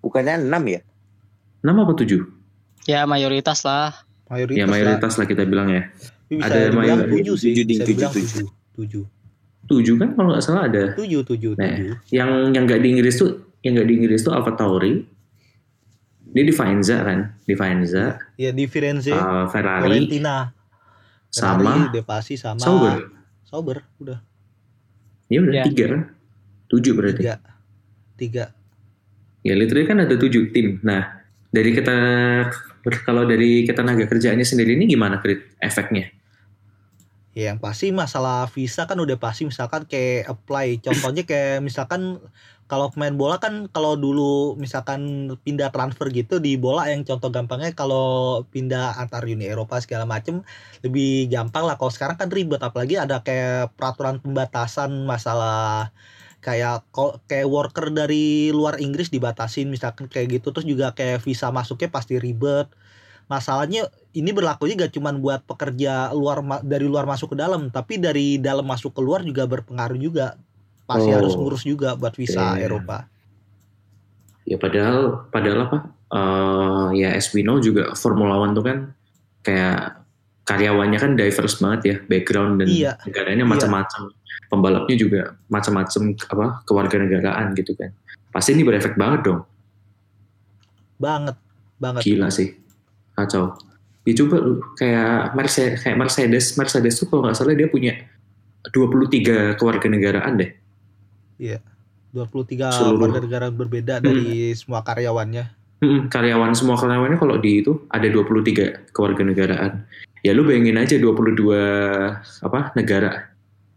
Bukannya 0.02 0.42
6 0.42 0.74
ya? 0.74 0.80
Enam 1.62 1.86
apa 1.86 1.94
tujuh? 1.94 2.26
Ya 2.84 3.06
mayoritas 3.06 3.62
lah. 3.62 3.94
Mayoritas. 4.26 4.58
Ya 4.58 4.66
lah. 4.66 4.72
mayoritas 4.74 5.12
lah 5.22 5.26
kita 5.30 5.46
bilang 5.46 5.70
ya. 5.70 5.86
Bisa 6.38 6.48
ada 6.48 6.58
dibilang 6.68 6.98
mayoritas. 7.00 7.12
tujuh 7.14 7.34
sih. 7.36 7.52
Tujuh, 7.52 7.64
Bisa 7.66 7.82
tujuh, 7.84 7.94
tujuh. 7.94 8.10
tujuh. 8.12 8.48
Tujuh. 8.74 9.04
Tujuh 9.64 9.94
kan 9.96 10.08
kalau 10.12 10.28
nggak 10.30 10.44
salah 10.44 10.62
ada. 10.68 10.84
Tujuh, 10.92 11.20
tujuh, 11.24 11.52
Nah, 11.56 11.64
tujuh. 11.64 11.94
yang 12.10 12.30
yang 12.52 12.64
nggak 12.64 12.80
di 12.80 12.88
Inggris 12.90 13.14
tuh 13.16 13.30
yang 13.60 13.72
nggak 13.74 13.88
di 13.88 13.94
Inggris 13.96 14.20
tuh 14.20 14.32
Alfa 14.32 14.52
Tauri. 14.52 15.04
Dia 16.34 16.42
di 16.42 16.50
Faenza 16.50 16.98
kan, 17.00 17.30
di 17.46 17.54
Faenza, 17.54 18.18
Ya 18.34 18.50
di 18.50 18.66
Firenze, 18.66 19.14
uh, 19.14 19.46
Ferrari, 19.46 20.02
Ferrari, 20.02 20.34
sama 21.30 21.94
De 21.94 22.02
Pasi 22.02 22.34
sama 22.34 22.58
Sauber. 22.58 23.06
Sauber, 23.46 23.76
udah 23.98 24.18
Ya 25.26 25.38
udah 25.38 25.54
Ya. 25.54 25.64
tiga 25.64 25.84
kan, 25.94 26.02
tujuh 26.68 26.92
berarti. 26.92 27.22
tiga. 27.22 27.38
Tiga. 28.14 28.44
Ya 29.42 29.54
literally 29.54 29.86
kan 29.86 30.02
ada 30.02 30.14
tujuh 30.14 30.50
tim. 30.50 30.82
Nah 30.82 31.22
dari 31.48 31.70
kita 31.70 31.94
kalau 33.02 33.22
dari 33.24 33.62
ketenaga 33.62 34.04
kerjaannya 34.04 34.42
sendiri 34.42 34.74
ini 34.74 34.86
gimana 34.86 35.22
Krit 35.22 35.54
efeknya? 35.58 36.10
Ya 37.34 37.50
yang 37.50 37.58
pasti 37.58 37.90
masalah 37.90 38.46
visa 38.46 38.86
kan 38.86 38.94
udah 39.02 39.18
pasti 39.18 39.42
misalkan 39.42 39.82
kayak 39.90 40.30
apply. 40.30 40.78
Contohnya 40.78 41.26
kayak 41.26 41.66
misalkan 41.66 42.22
kalau 42.70 42.88
pemain 42.94 43.12
bola 43.12 43.36
kan 43.42 43.66
kalau 43.74 43.98
dulu 43.98 44.54
misalkan 44.56 45.28
pindah 45.44 45.68
transfer 45.74 46.08
gitu 46.14 46.38
di 46.40 46.56
bola 46.56 46.88
yang 46.88 47.02
contoh 47.04 47.28
gampangnya 47.34 47.74
kalau 47.76 48.40
pindah 48.48 48.96
antar 49.02 49.26
Uni 49.26 49.44
Eropa 49.50 49.82
segala 49.82 50.06
macem 50.06 50.46
lebih 50.86 51.26
gampang 51.26 51.66
lah. 51.66 51.74
Kalau 51.74 51.90
sekarang 51.90 52.16
kan 52.16 52.30
ribet 52.30 52.62
apalagi 52.62 52.96
ada 53.02 53.20
kayak 53.26 53.74
peraturan 53.74 54.22
pembatasan 54.22 55.04
masalah 55.04 55.90
kayak 56.44 56.84
kayak 57.26 57.48
worker 57.48 57.88
dari 57.90 58.52
luar 58.52 58.76
Inggris 58.78 59.08
dibatasin 59.08 59.72
misalkan 59.72 60.06
kayak 60.12 60.38
gitu 60.40 60.52
terus 60.52 60.68
juga 60.68 60.92
kayak 60.92 61.24
visa 61.24 61.48
masuknya 61.48 61.88
pasti 61.88 62.20
ribet 62.20 62.68
masalahnya 63.24 63.86
ini 64.12 64.30
berlakunya 64.30 64.74
gak 64.78 64.94
cuman 64.94 65.18
buat 65.18 65.42
pekerja 65.42 66.12
luar 66.12 66.38
dari 66.60 66.84
luar 66.84 67.04
masuk 67.04 67.32
ke 67.32 67.36
dalam 67.36 67.68
tapi 67.68 67.96
dari 67.96 68.36
dalam 68.36 68.62
masuk 68.62 68.92
ke 68.92 69.00
luar 69.00 69.22
juga 69.22 69.44
berpengaruh 69.44 69.96
juga 69.96 70.36
pasti 70.84 71.08
Oh. 71.08 71.16
harus 71.16 71.32
ngurus 71.32 71.64
juga 71.64 71.96
buat 71.96 72.12
visa 72.12 72.54
Iya. 72.54 72.68
Eropa 72.68 73.08
Ya 74.44 74.60
padahal 74.60 75.24
padahal 75.32 75.60
apa? 75.64 75.78
eh, 76.12 76.88
ya 77.00 77.08
as 77.10 77.32
we 77.32 77.40
know 77.40 77.56
juga 77.58 77.96
Formula 77.96 78.36
One 78.36 78.52
tuh 78.52 78.60
kan 78.60 78.78
kayak 79.40 80.04
karyawannya 80.44 81.00
kan 81.00 81.16
diverse 81.16 81.56
banget 81.58 81.80
ya 81.82 81.96
background 82.04 82.60
dan 82.60 82.68
Iya. 82.68 82.92
negaranya 83.02 83.42
Iya. 83.42 83.50
macam-macam. 83.50 84.02
Pembalapnya 84.44 84.94
juga 84.94 85.20
macam-macam 85.48 86.02
apa 86.12 86.46
kewarganegaraan 86.62 87.56
gitu 87.56 87.72
kan. 87.72 87.96
Pasti 88.30 88.52
ini 88.52 88.62
berefek 88.62 88.94
banget 88.94 89.24
dong. 89.24 89.40
banget 90.94 91.34
banget 91.76 92.00
Gila 92.04 92.28
sih. 92.30 92.54
Kacau. 93.14 93.54
Ya 94.04 94.12
coba 94.20 94.36
lu 94.36 94.60
kayak 94.76 95.32
Mercedes, 95.32 95.80
kayak 95.80 95.96
Mercedes, 95.96 96.44
Mercedes 96.60 96.94
tuh 97.00 97.08
kalau 97.08 97.24
nggak 97.24 97.36
salah 97.38 97.56
dia 97.56 97.70
punya 97.72 97.96
23 98.68 99.56
kewarganegaraan 99.56 100.34
deh. 100.36 100.50
23 102.14 102.70
Seluruh. 102.70 103.00
warga 103.00 103.18
negara 103.18 103.46
berbeda 103.50 103.98
dari 103.98 104.54
semua 104.54 104.86
karyawannya 104.86 105.64
Mm, 105.84 106.08
karyawan 106.08 106.56
semua 106.56 106.80
karyawannya 106.80 107.20
kalau 107.20 107.36
di 107.36 107.60
itu 107.60 107.84
ada 107.92 108.08
23 108.08 108.88
kewarganegaraan. 108.96 109.84
Ya 110.24 110.32
lu 110.32 110.48
bayangin 110.48 110.80
aja 110.80 110.96
22 110.96 111.52
apa 112.40 112.72
negara. 112.72 113.28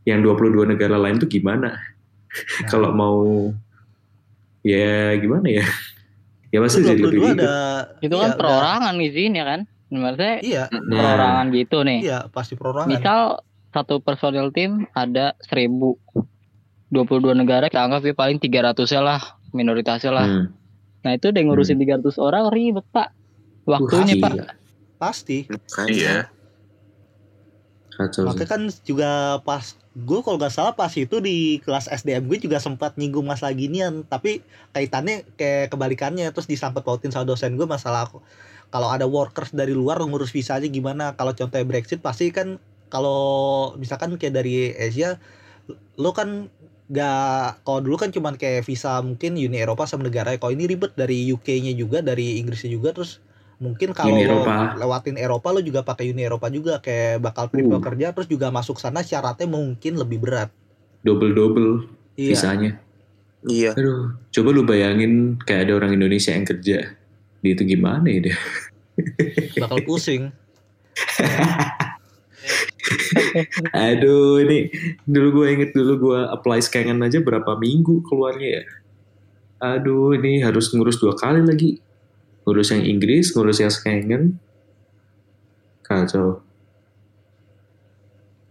Yang 0.08 0.32
22 0.40 0.72
negara 0.72 0.96
lain 0.96 1.20
tuh 1.20 1.28
gimana? 1.28 1.76
Nah. 1.76 2.68
kalau 2.72 2.96
mau 2.96 3.52
ya 4.64 5.20
gimana 5.20 5.52
ya? 5.52 5.68
Ya 6.48 6.60
pasti 6.60 6.80
jadi 6.80 6.96
lebih 6.98 7.20
22 7.20 7.28
ribet. 7.28 7.44
ada 7.44 7.56
Itu 7.98 8.08
iya, 8.10 8.18
kan 8.18 8.30
udah- 8.30 8.38
perorangan 8.38 8.96
izinnya 9.00 9.44
kan. 9.44 9.60
Maksudnya 9.88 10.36
iya 10.42 10.64
Nah, 10.68 10.80
perorangan 10.94 11.46
gitu 11.52 11.78
nih. 11.82 12.00
iya 12.02 12.20
pasti 12.28 12.54
perorangan 12.54 12.90
Misal 12.90 13.22
satu 13.70 14.00
personil 14.00 14.50
tim 14.50 14.72
ada 14.92 15.36
1000 15.44 15.96
22 16.88 17.36
negara 17.36 17.68
kita 17.68 17.84
anggap 17.84 18.02
ya 18.02 18.14
paling 18.14 18.38
300 18.38 18.64
ya 18.86 19.02
lah 19.02 19.20
minoritasnya 19.52 20.08
lah. 20.10 20.26
hmm. 20.26 20.46
Nah 21.00 21.12
itu 21.14 21.26
udah 21.26 21.42
ngurusin 21.42 21.76
300 21.78 22.04
orang 22.18 22.48
ribet 22.50 22.88
pak. 22.88 23.12
Waktunya 23.64 24.16
Wah, 24.18 24.24
pak. 24.24 24.32
gila. 24.34 24.46
pasti 24.98 25.38
Iya. 25.86 26.32
Kacau 27.98 28.22
sih. 28.22 28.28
makanya 28.30 28.50
kan 28.54 28.62
juga 28.86 29.12
pas 29.42 29.74
gue 29.98 30.20
kalau 30.22 30.38
nggak 30.38 30.54
salah 30.54 30.78
pas 30.78 30.94
itu 30.94 31.18
di 31.18 31.58
kelas 31.66 31.90
SDM 31.90 32.30
gue 32.30 32.38
juga 32.38 32.62
sempat 32.62 32.94
nyinggung 32.94 33.26
masalah 33.26 33.58
ginian 33.58 34.06
tapi 34.06 34.46
kaitannya 34.78 35.26
kayak 35.34 35.74
kebalikannya 35.74 36.30
terus 36.30 36.46
disangkut 36.46 36.86
pautin 36.86 37.10
sama 37.10 37.26
dosen 37.26 37.58
gue 37.58 37.66
masalah 37.66 38.06
aku 38.06 38.22
kalau 38.70 38.94
ada 38.94 39.10
workers 39.10 39.50
dari 39.50 39.74
luar 39.74 39.98
ngurus 39.98 40.30
visa 40.30 40.62
aja 40.62 40.70
gimana 40.70 41.18
kalau 41.18 41.34
contohnya 41.34 41.66
Brexit 41.66 41.98
pasti 42.06 42.30
kan 42.30 42.62
kalau 42.94 43.74
misalkan 43.82 44.14
kayak 44.22 44.38
dari 44.38 44.78
Asia 44.78 45.18
lo 45.98 46.14
kan 46.14 46.54
gak 46.88 47.66
kalau 47.68 47.84
dulu 47.84 48.00
kan 48.00 48.16
cuman 48.16 48.40
kayak 48.40 48.64
visa 48.64 49.02
mungkin 49.04 49.36
Uni 49.36 49.60
Eropa 49.60 49.84
sama 49.84 50.08
negara 50.08 50.32
kalau 50.40 50.56
ini 50.56 50.70
ribet 50.72 50.96
dari 50.96 51.28
UK-nya 51.34 51.76
juga 51.76 52.00
dari 52.00 52.40
Inggrisnya 52.40 52.72
juga 52.72 52.96
terus 52.96 53.20
mungkin 53.58 53.90
kalau 53.94 54.14
Uni 54.14 54.30
Eropa. 54.30 54.78
lewatin 54.78 55.18
Eropa 55.18 55.48
lo 55.50 55.62
juga 55.66 55.82
pakai 55.82 56.14
Uni 56.14 56.22
Eropa 56.22 56.48
juga 56.54 56.78
kayak 56.78 57.26
bakal 57.26 57.50
triple 57.50 57.78
Uh. 57.78 57.84
kerja 57.84 58.14
terus 58.14 58.30
juga 58.30 58.54
masuk 58.54 58.78
sana 58.78 59.02
syaratnya 59.02 59.50
mungkin 59.50 59.98
lebih 59.98 60.22
berat 60.22 60.50
Double-double 61.02 61.90
iya 62.18 62.34
visanya. 62.34 62.72
Iya. 63.48 63.78
Aduh, 63.78 64.18
coba 64.34 64.50
lu 64.50 64.66
bayangin 64.66 65.38
kayak 65.46 65.70
ada 65.70 65.74
orang 65.80 65.96
Indonesia 65.96 66.34
yang 66.34 66.44
kerja. 66.44 66.98
Di 67.40 67.54
itu 67.54 67.64
gimana 67.64 68.04
ya 68.10 68.20
dia? 68.28 68.38
bakal 69.62 69.80
pusing 69.86 70.34
Aduh, 73.78 74.42
ini 74.42 74.72
dulu 75.06 75.42
gue 75.42 75.48
inget 75.54 75.72
dulu 75.76 75.94
gue 76.10 76.20
apply 76.34 76.60
scangan 76.64 76.98
aja 77.06 77.22
berapa 77.22 77.60
minggu 77.60 78.02
keluarnya 78.08 78.62
ya. 78.62 78.64
Aduh, 79.58 80.14
ini 80.18 80.42
harus 80.42 80.74
ngurus 80.74 80.98
dua 81.02 81.14
kali 81.18 81.42
lagi. 81.46 81.82
Ngurus 82.48 82.72
yang 82.72 82.84
Inggris, 82.88 83.36
ngurus 83.36 83.60
yang 83.60 83.68
scangan. 83.68 84.32
Kacau. 85.84 86.40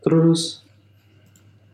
Terus, 0.04 0.60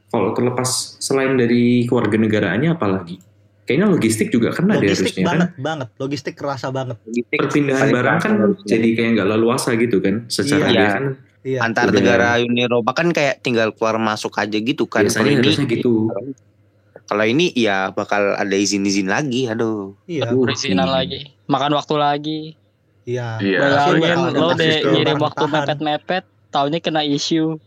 kalau 0.06 0.30
terlepas 0.30 0.96
selain 1.02 1.34
dari 1.34 1.82
keluarga 1.90 2.14
negaraannya 2.14 2.78
apalagi? 2.78 3.18
Kayaknya 3.66 3.86
logistik 3.90 4.28
juga 4.34 4.50
kena 4.50 4.78
deh 4.78 4.90
logistik 4.90 5.22
harusnya 5.22 5.22
kan. 5.22 5.30
banget 5.30 5.50
banget 5.62 5.88
logistik 6.02 6.34
kerasa 6.34 6.74
banget 6.74 6.98
Perpindahan 7.30 7.78
Paling 7.78 7.94
barang 7.94 8.18
kan 8.18 8.32
kerasa 8.34 8.66
jadi 8.66 8.88
kayak 8.98 9.10
nggak 9.14 9.28
leluasa 9.30 9.70
gitu 9.78 9.96
kan. 10.02 10.14
Secara 10.26 10.66
Iya. 10.66 10.74
dia 10.74 10.88
kan 10.90 11.04
iya 11.46 11.58
Antar 11.62 11.94
negara 11.94 12.42
Uni 12.42 12.66
Eropa 12.66 12.90
kan 12.90 13.14
kayak 13.14 13.38
tinggal 13.38 13.70
keluar 13.70 14.02
masuk 14.02 14.34
aja 14.34 14.58
gitu 14.58 14.90
kan. 14.90 15.06
biasanya 15.06 15.38
harusnya 15.38 15.66
gitu. 15.70 16.10
Kalau 17.12 17.28
ini 17.28 17.52
ya 17.52 17.92
bakal 17.92 18.32
ada 18.32 18.56
izin-izin 18.56 19.04
lagi. 19.04 19.44
Aduh. 19.44 19.92
iya 20.08 20.32
Aduh, 20.32 20.48
Perizinan 20.48 20.88
gila. 20.88 20.96
lagi. 21.04 21.20
Makan 21.44 21.72
waktu 21.76 21.94
lagi. 22.00 22.40
iya 23.04 23.36
Iya. 23.36 23.58
Bayangin 23.60 24.32
lo 24.32 24.56
deh 24.56 24.80
ngirim 24.80 25.20
waktu 25.20 25.44
mepet-mepet, 25.44 26.24
taunya 26.48 26.80
kena 26.80 27.04
isu. 27.04 27.60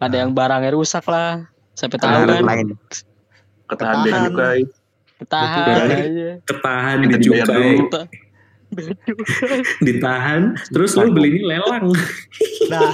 Ada 0.00 0.24
yang 0.24 0.32
barangnya 0.32 0.72
rusak 0.72 1.04
lah. 1.12 1.44
Sampai 1.76 2.00
tahu 2.00 2.08
kan. 2.24 2.40
lain. 2.40 2.72
Ketahan 3.68 3.96
Ketahan. 4.00 4.00
bea 4.00 4.20
cukai. 4.24 4.60
Ketahan. 5.20 5.86
Ketahan 6.48 6.96
ditahan, 9.84 10.56
terus 10.72 10.96
lu 10.96 11.12
belinya 11.12 11.60
lelang. 11.60 11.92
nah 12.72 12.88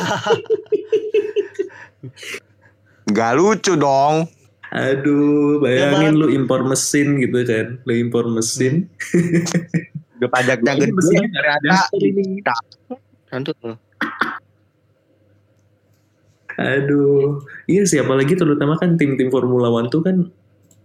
Gak 3.06 3.38
lucu 3.38 3.78
dong. 3.78 4.26
Aduh, 4.68 5.64
bayangin 5.64 6.12
Ya, 6.12 6.18
lu 6.20 6.28
impor 6.28 6.60
mesin 6.68 7.16
gitu 7.24 7.40
kan. 7.48 7.80
Lu 7.88 7.92
impor 7.96 8.28
mesin. 8.28 8.88
Udah 10.20 10.28
pajaknya 10.28 10.72
gede. 10.76 10.92
nggak 10.92 11.46
ada 11.62 11.76
ini. 11.96 12.42
Aduh. 13.32 13.76
Aduh. 16.58 17.38
Iya 17.70 17.82
sih, 17.86 17.98
apalagi 18.02 18.34
terutama 18.34 18.74
kan 18.76 18.98
tim-tim 18.98 19.30
Formula 19.30 19.70
One 19.70 19.88
tuh 19.88 20.02
kan 20.02 20.28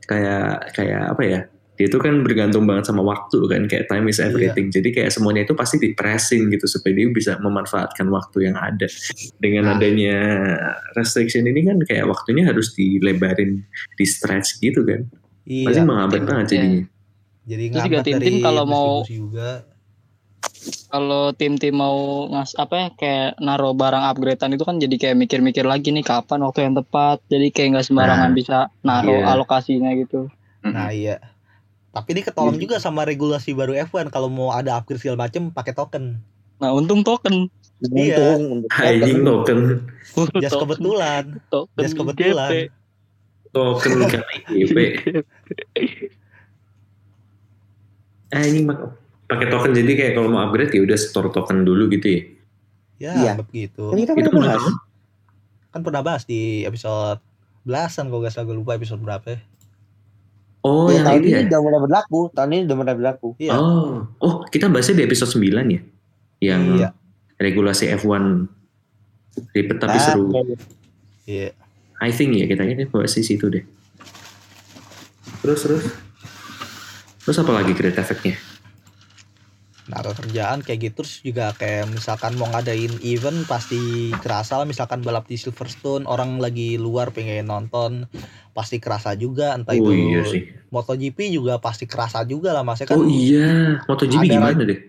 kayak 0.05 0.71
kayak 0.77 1.17
apa 1.17 1.23
ya? 1.25 1.41
Dia 1.73 1.89
tuh 1.89 1.97
kan 1.97 2.21
bergantung 2.21 2.69
banget 2.69 2.85
sama 2.85 3.01
waktu 3.01 3.39
kan, 3.45 3.65
kayak 3.65 3.89
time 3.89 4.05
is 4.05 4.21
everything. 4.21 4.69
Jadi 4.69 4.93
kayak 4.93 5.09
semuanya 5.09 5.41
itu 5.41 5.53
pasti 5.53 5.81
di 5.81 5.89
pressing 5.91 6.53
gitu 6.53 6.69
supaya 6.69 6.93
dia 6.93 7.09
bisa 7.09 7.37
memanfaatkan 7.37 8.05
waktu 8.07 8.45
yang 8.45 8.55
ada. 8.55 8.85
Dengan 9.35 9.65
Nah. 9.65 9.73
adanya 9.73 10.17
restriction 10.93 11.43
ini 11.43 11.65
kan 11.65 11.81
kayak 11.81 12.05
waktunya 12.05 12.45
harus 12.45 12.71
dilebarin, 12.71 13.65
di 13.93 14.05
stretch 14.05 14.59
gitu 14.59 14.85
kan. 14.85 15.09
Pasti 15.43 15.73
iya 15.73 15.81
menghambat 15.81 16.21
banget 16.23 16.45
Iya. 16.45 16.51
jadinya. 16.55 16.83
jadi 17.43 17.63
Terus 17.67 17.83
juga 17.83 17.99
tim-tim 18.01 18.35
kalau 18.39 18.63
mau- 18.63 19.03
juga 19.03 19.49
kalau 20.87 21.33
tim-tim 21.33 21.73
mau 21.73 21.97
ngas 22.29 22.55
apa 22.55 22.73
ya 22.77 22.87
kayak 22.93 23.29
naruh 23.37 23.73
barang 23.73 23.99
upgradean 24.05 24.53
itu 24.53 24.63
kan 24.63 24.77
jadi 24.77 24.95
kayak 24.95 25.17
mikir-mikir 25.17 25.65
lagi 25.65 25.89
nih 25.89 26.05
kapan 26.05 26.39
waktu 26.39 26.63
yang 26.63 26.77
tepat. 26.77 27.19
Jadi 27.27 27.49
kayak 27.49 27.67
nggak 27.73 27.85
sembarangan 27.85 28.29
Nah, 28.29 28.37
bisa 28.37 28.57
naruh 28.79 29.19
iya. 29.19 29.33
alokasinya 29.33 29.91
gitu. 29.97 30.29
Nah 30.63 30.87
iya. 30.87 31.17
Tapi 31.93 32.09
ini 32.09 32.21
ketolong 32.21 32.57
Iya. 32.57 32.63
juga 32.63 32.75
sama 32.77 33.03
regulasi 33.03 33.53
baru 33.53 33.77
F1 33.79 34.09
kalau 34.09 34.25
mau 34.25 34.49
ada 34.49 34.75
upgrade 34.75 34.97
segala 34.99 35.23
macem 35.23 35.47
pakai 35.47 35.71
token. 35.71 36.17
Nah 36.57 36.69
untung 36.71 37.01
token. 37.01 37.47
Iya. 37.85 38.35
Untung. 38.35 38.65
Anjing 38.71 39.21
token. 39.21 39.59
Just 40.35 40.51
Token- 40.51 40.61
kebetulan. 40.67 41.23
Token 41.47 41.79
Just 41.79 41.93
kebetulan. 41.93 42.49
GP. 42.49 42.57
Token 43.51 43.91
IGP. 44.49 44.77
Ah 48.29 48.41
ini 48.49 48.65
pakai 49.23 49.47
token 49.47 49.71
jadi 49.71 49.91
kayak 49.91 50.13
kalau 50.13 50.29
mau 50.29 50.41
upgrade 50.41 50.71
ya 50.71 50.81
udah 50.81 50.97
store 50.97 51.29
token 51.29 51.61
dulu 51.61 51.85
gitu 51.89 52.07
ya. 52.09 52.21
Ya, 52.99 53.11
Iya. 53.13 53.29
anggap 53.35 53.47
gitu. 53.51 53.91
Kan 53.91 53.97
kita 53.99 54.11
Itu 54.15 54.29
pernah 54.31 54.41
bahas. 54.49 54.63
kenapa? 54.63 54.71
Kan 55.69 55.81
pernah 55.81 56.01
bahas 56.01 56.23
di 56.23 56.41
episode 56.63 57.19
belasan 57.61 58.07
kalau 58.07 58.19
gak 58.19 58.31
salah 58.31 58.45
gue 58.45 58.57
lupa 58.57 58.73
episode 58.73 58.99
berapa 58.99 59.27
ya. 59.27 59.39
Oh, 60.63 60.87
Ya, 60.87 60.95
yang 60.95 61.05
tahun 61.05 61.19
ini 61.19 61.29
ya. 61.29 61.39
udah 61.45 61.59
mulai 61.59 61.79
berlaku. 61.81 62.19
Tahun 62.31 62.49
ini 62.49 62.61
udah 62.63 62.77
mulai 62.77 62.95
berlaku. 62.95 63.29
Iya. 63.35 63.51
Oh, 63.53 64.07
oh 64.17 64.33
kita 64.47 64.71
bahasnya 64.71 64.95
di 64.97 65.03
episode 65.03 65.27
9 65.29 65.67
ya. 65.67 65.81
Yang 66.41 66.61
Iya. 66.79 66.89
regulasi 67.35 67.91
F1 67.93 68.47
ribet 69.51 69.77
tapi 69.77 69.97
Ah, 69.97 70.03
seru. 70.03 70.31
Iya. 71.25 71.51
I 71.99 72.09
think 72.09 72.33
ya 72.33 72.45
kita 72.45 72.63
ini 72.63 72.83
bahas 72.85 73.11
di 73.11 73.23
situ 73.23 73.47
deh. 73.47 73.63
Terus 75.41 75.59
terus. 75.61 75.83
Terus 77.19 77.37
apa 77.37 77.51
lagi 77.53 77.71
great 77.71 77.95
effect-nya? 77.95 78.35
Naruh 79.83 80.15
kerjaan 80.15 80.63
kayak 80.63 80.79
gitu 80.81 81.03
terus 81.03 81.19
juga 81.19 81.51
kayak 81.51 81.91
misalkan 81.91 82.35
mau 82.35 82.47
ngadain 82.47 83.03
event 83.03 83.43
pasti 83.43 83.75
kerasa 84.17 84.55
lah 84.55 84.63
misalkan 84.63 85.03
balap 85.03 85.27
di 85.27 85.35
Silverstone 85.35 86.07
orang 86.07 86.39
lagi 86.39 86.79
luar 86.79 87.11
pengen 87.11 87.51
nonton 87.51 88.07
pasti 88.53 88.77
kerasa 88.77 89.11
juga 89.13 89.53
entah 89.53 89.73
oh 89.73 89.81
itu 89.81 89.91
iya 89.91 90.21
sih. 90.23 90.43
MotoGP 90.69 91.29
juga 91.29 91.57
pasti 91.57 91.85
kerasa 91.85 92.21
juga 92.23 92.49
lah 92.49 92.61
maksudnya 92.61 92.89
kan 92.89 92.97
Oh 92.97 93.05
iya, 93.05 93.81
MotoGP 93.83 94.23
ada 94.23 94.33
gimana 94.33 94.63
deh? 94.63 94.79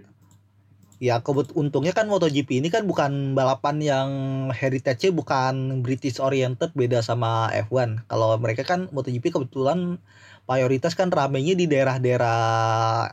ya 1.02 1.20
kebet 1.20 1.52
untungnya 1.52 1.92
kan 1.92 2.06
MotoGP 2.06 2.62
ini 2.62 2.68
kan 2.68 2.86
bukan 2.86 3.34
balapan 3.34 3.76
yang 3.76 4.08
heritage-nya 4.48 5.10
bukan 5.10 5.82
British 5.82 6.16
oriented 6.16 6.72
beda 6.72 7.02
sama 7.02 7.50
F1 7.50 8.06
kalau 8.06 8.32
mereka 8.38 8.62
kan 8.62 8.88
MotoGP 8.88 9.28
kebetulan 9.28 10.00
mayoritas 10.44 10.92
kan 10.92 11.08
ramenya 11.08 11.52
di 11.52 11.66
daerah-daerah 11.66 12.40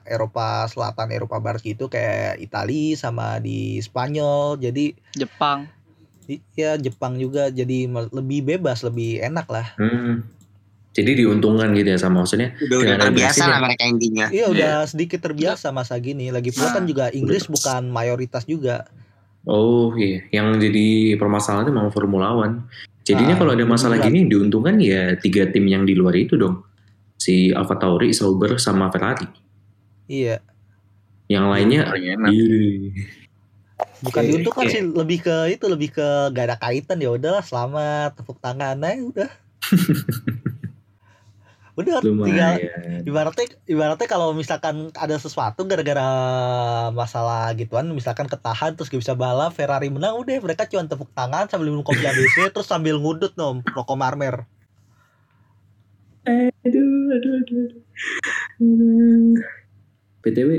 Eropa 0.06 0.68
Selatan 0.68 1.12
Eropa 1.12 1.40
Barat 1.40 1.60
gitu 1.62 1.88
kayak 1.88 2.40
Italia 2.40 2.96
sama 2.96 3.40
di 3.40 3.80
Spanyol 3.80 4.56
jadi 4.56 4.96
Jepang. 5.12 5.68
i- 6.28 6.44
ya 6.54 6.76
Jepang 6.76 7.18
juga 7.18 7.50
jadi 7.50 7.88
lebih 7.92 8.46
bebas 8.46 8.84
lebih 8.84 9.20
enak 9.20 9.48
lah 9.48 9.68
Hmm. 9.76 10.24
Jadi 10.92 11.12
diuntungkan 11.18 11.72
gitu 11.72 11.88
ya 11.88 11.96
sama 11.96 12.22
maksudnya. 12.22 12.52
Udah 12.60 12.78
udah 12.78 12.96
terbiasa 13.02 13.44
lah 13.46 13.60
mereka 13.60 13.84
intinya. 13.86 14.26
iya 14.28 14.46
udah 14.46 14.84
sedikit 14.84 15.20
terbiasa 15.20 15.70
masa 15.70 15.96
gini 15.98 16.28
lagi 16.28 16.50
pula 16.50 16.68
kan 16.70 16.84
Nah, 16.84 16.86
juga 16.86 17.06
Inggris 17.10 17.44
udah. 17.44 17.54
bukan 17.54 17.82
mayoritas 17.88 18.44
juga 18.44 18.92
Oh 19.42 19.90
iya, 19.96 20.22
yang 20.30 20.54
jadi 20.56 20.88
permasalahan 21.16 21.66
itu 21.66 21.74
memang 21.74 21.90
Formula 21.90 22.30
One. 22.32 22.68
Jadinya 23.02 23.34
Ah, 23.34 23.40
kalau 23.40 23.52
ada 23.52 23.66
masalah 23.66 23.98
beneran. 23.98 24.14
gini 24.14 24.30
diuntungkan 24.30 24.76
ya 24.78 25.16
tiga 25.16 25.48
tim 25.48 25.66
yang 25.66 25.82
di 25.82 25.94
luar 25.94 26.14
itu 26.14 26.36
dong. 26.36 26.62
Si 27.16 27.50
Alfa 27.50 27.74
Tauri, 27.76 28.12
Sauber, 28.12 28.58
sama 28.58 28.90
Ferrari. 28.90 29.26
iya 30.06 30.38
Yang 31.26 31.46
lainnya 31.48 31.82
Paling 31.88 32.08
enak. 32.12 32.30
ih, 32.30 32.92
bukan 34.02 34.22
Oke, 34.22 34.28
diuntungkan 34.28 34.64
oke. 34.64 34.70
sih 34.70 34.82
lebih 34.84 35.20
ke 35.22 35.36
itu 35.50 35.66
lebih 35.66 35.90
ke 35.92 36.08
gak 36.30 36.46
ada 36.46 36.58
kaitan 36.58 37.00
ya 37.00 37.10
udahlah 37.10 37.42
selamat 37.42 38.10
tepuk 38.14 38.38
tangan 38.38 38.78
aja 38.78 39.02
udah 39.02 39.30
tinggal 41.84 42.04
lumayan. 42.04 42.58
ibaratnya 43.04 43.46
ibaratnya 43.66 44.08
kalau 44.08 44.34
misalkan 44.34 44.90
ada 44.94 45.16
sesuatu 45.18 45.66
gara-gara 45.66 46.08
masalah 46.94 47.52
gituan 47.58 47.90
misalkan 47.92 48.26
ketahan 48.30 48.74
terus 48.74 48.90
gak 48.90 49.02
bisa 49.02 49.14
balap 49.14 49.54
Ferrari 49.54 49.90
menang 49.90 50.18
udah 50.18 50.38
mereka 50.42 50.70
cuma 50.70 50.86
tepuk 50.86 51.10
tangan 51.12 51.50
sambil 51.50 51.74
minum 51.74 51.86
kopi 51.86 52.06
ABC 52.10 52.54
terus 52.54 52.70
sambil 52.70 52.98
ngudut 53.02 53.34
nom 53.36 53.66
rokok 53.74 53.98
marmer 53.98 54.46
Aduh, 56.22 57.18
aduh, 57.18 57.34
aduh, 57.42 57.60
aduh. 57.66 57.82
Aduh. 58.62 59.42
PTW, 60.22 60.50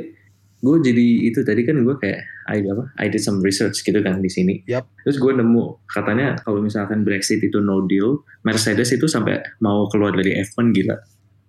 gue 0.59 0.77
jadi 0.83 1.07
itu 1.31 1.47
tadi 1.47 1.63
kan 1.63 1.79
gue 1.79 1.97
kayak 2.03 2.19
I 2.51 2.59
apa? 2.67 2.85
I 2.99 3.07
did 3.07 3.23
some 3.23 3.39
research 3.39 3.87
gitu 3.87 4.03
kan 4.03 4.19
di 4.19 4.27
sini. 4.27 4.67
Yap. 4.67 4.91
Terus 5.07 5.23
gue 5.23 5.33
nemu 5.39 5.87
katanya 5.87 6.35
kalau 6.43 6.59
misalkan 6.59 7.07
Brexit 7.07 7.39
itu 7.39 7.63
no 7.63 7.87
deal, 7.87 8.27
Mercedes 8.43 8.91
itu 8.91 9.07
sampai 9.07 9.39
mau 9.63 9.87
keluar 9.87 10.11
dari 10.19 10.35
F1 10.43 10.75
gila. 10.75 10.99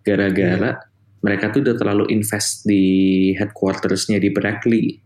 Gara-gara 0.04 0.78
mereka 1.24 1.50
tuh 1.50 1.64
udah 1.64 1.76
terlalu 1.80 2.12
invest 2.12 2.68
di 2.68 2.84
headquartersnya 3.40 4.20
di 4.20 4.30
Berkeley. 4.30 5.00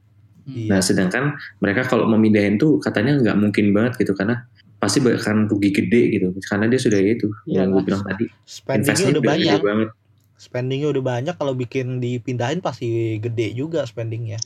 Nah, 0.47 0.79
iya 0.79 0.79
sedangkan 0.79 1.35
mereka 1.59 1.83
kalau 1.85 2.07
memindahin 2.07 2.55
tuh 2.55 2.79
katanya 2.79 3.19
nggak 3.19 3.37
mungkin 3.37 3.75
banget 3.75 3.99
gitu 3.99 4.15
karena 4.15 4.47
pasti 4.79 5.01
akan 5.03 5.49
rugi 5.51 5.73
gede 5.73 6.01
gitu 6.15 6.31
karena 6.47 6.69
dia 6.69 6.79
sudah 6.79 7.01
itu 7.01 7.27
yang 7.49 7.73
gue 7.73 7.81
bilang 7.81 8.05
tadi 8.05 8.29
spendingnya 8.45 9.09
udah 9.17 9.23
banyak 9.25 9.57
gede 9.57 9.65
banget. 9.65 9.89
spendingnya 10.37 10.87
udah 10.93 11.03
banyak 11.03 11.35
kalau 11.35 11.53
bikin 11.57 11.97
dipindahin 11.97 12.61
pasti 12.61 13.17
gede 13.17 13.57
juga 13.57 13.83
spendingnya 13.89 14.37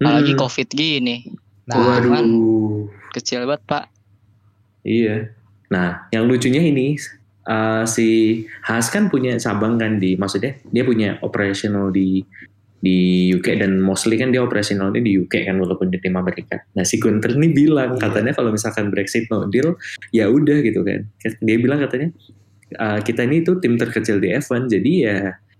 Apalagi 0.00 0.32
Hmm. 0.32 0.40
covid 0.40 0.68
gini. 0.72 1.28
nah 1.68 1.76
Waduh. 2.00 2.88
Kecil 3.12 3.44
banget 3.44 3.62
pak. 3.68 3.84
Iya. 4.80 5.28
Nah, 5.68 6.08
yang 6.08 6.24
lucunya 6.24 6.64
ini 6.64 6.96
eh, 7.48 7.84
si 7.88 8.08
Haas 8.66 8.90
kan 8.92 9.08
punya 9.08 9.36
cabang 9.40 9.78
kan 9.80 9.96
di 10.02 10.16
maksudnya 10.16 10.56
dia 10.68 10.84
punya 10.84 11.16
operational 11.24 11.88
di 11.94 12.24
di 12.80 13.28
UK 13.36 13.60
dan 13.60 13.76
mostly 13.76 14.16
kan 14.16 14.32
dia 14.32 14.40
operationalnya 14.40 15.04
di 15.04 15.20
UK 15.20 15.44
kan 15.44 15.60
walaupun 15.60 15.92
di 15.92 16.00
tim 16.00 16.16
Amerika. 16.16 16.64
Nah 16.72 16.80
si 16.80 16.96
Gunter 16.96 17.36
ini 17.36 17.52
bilang 17.52 18.00
Iya. 18.00 18.08
katanya 18.08 18.32
kalau 18.32 18.56
misalkan 18.56 18.88
Brexit 18.88 19.28
no 19.28 19.44
deal 19.52 19.76
ya 20.16 20.32
udah 20.32 20.64
gitu 20.64 20.80
kan. 20.80 21.04
Dia 21.44 21.56
bilang 21.60 21.84
katanya 21.84 22.08
"Eh, 22.72 23.00
kita 23.04 23.28
ini 23.28 23.44
tuh 23.44 23.60
tim 23.60 23.76
terkecil 23.76 24.16
di 24.16 24.32
F1 24.32 24.72
jadi 24.72 24.92
ya 24.96 25.16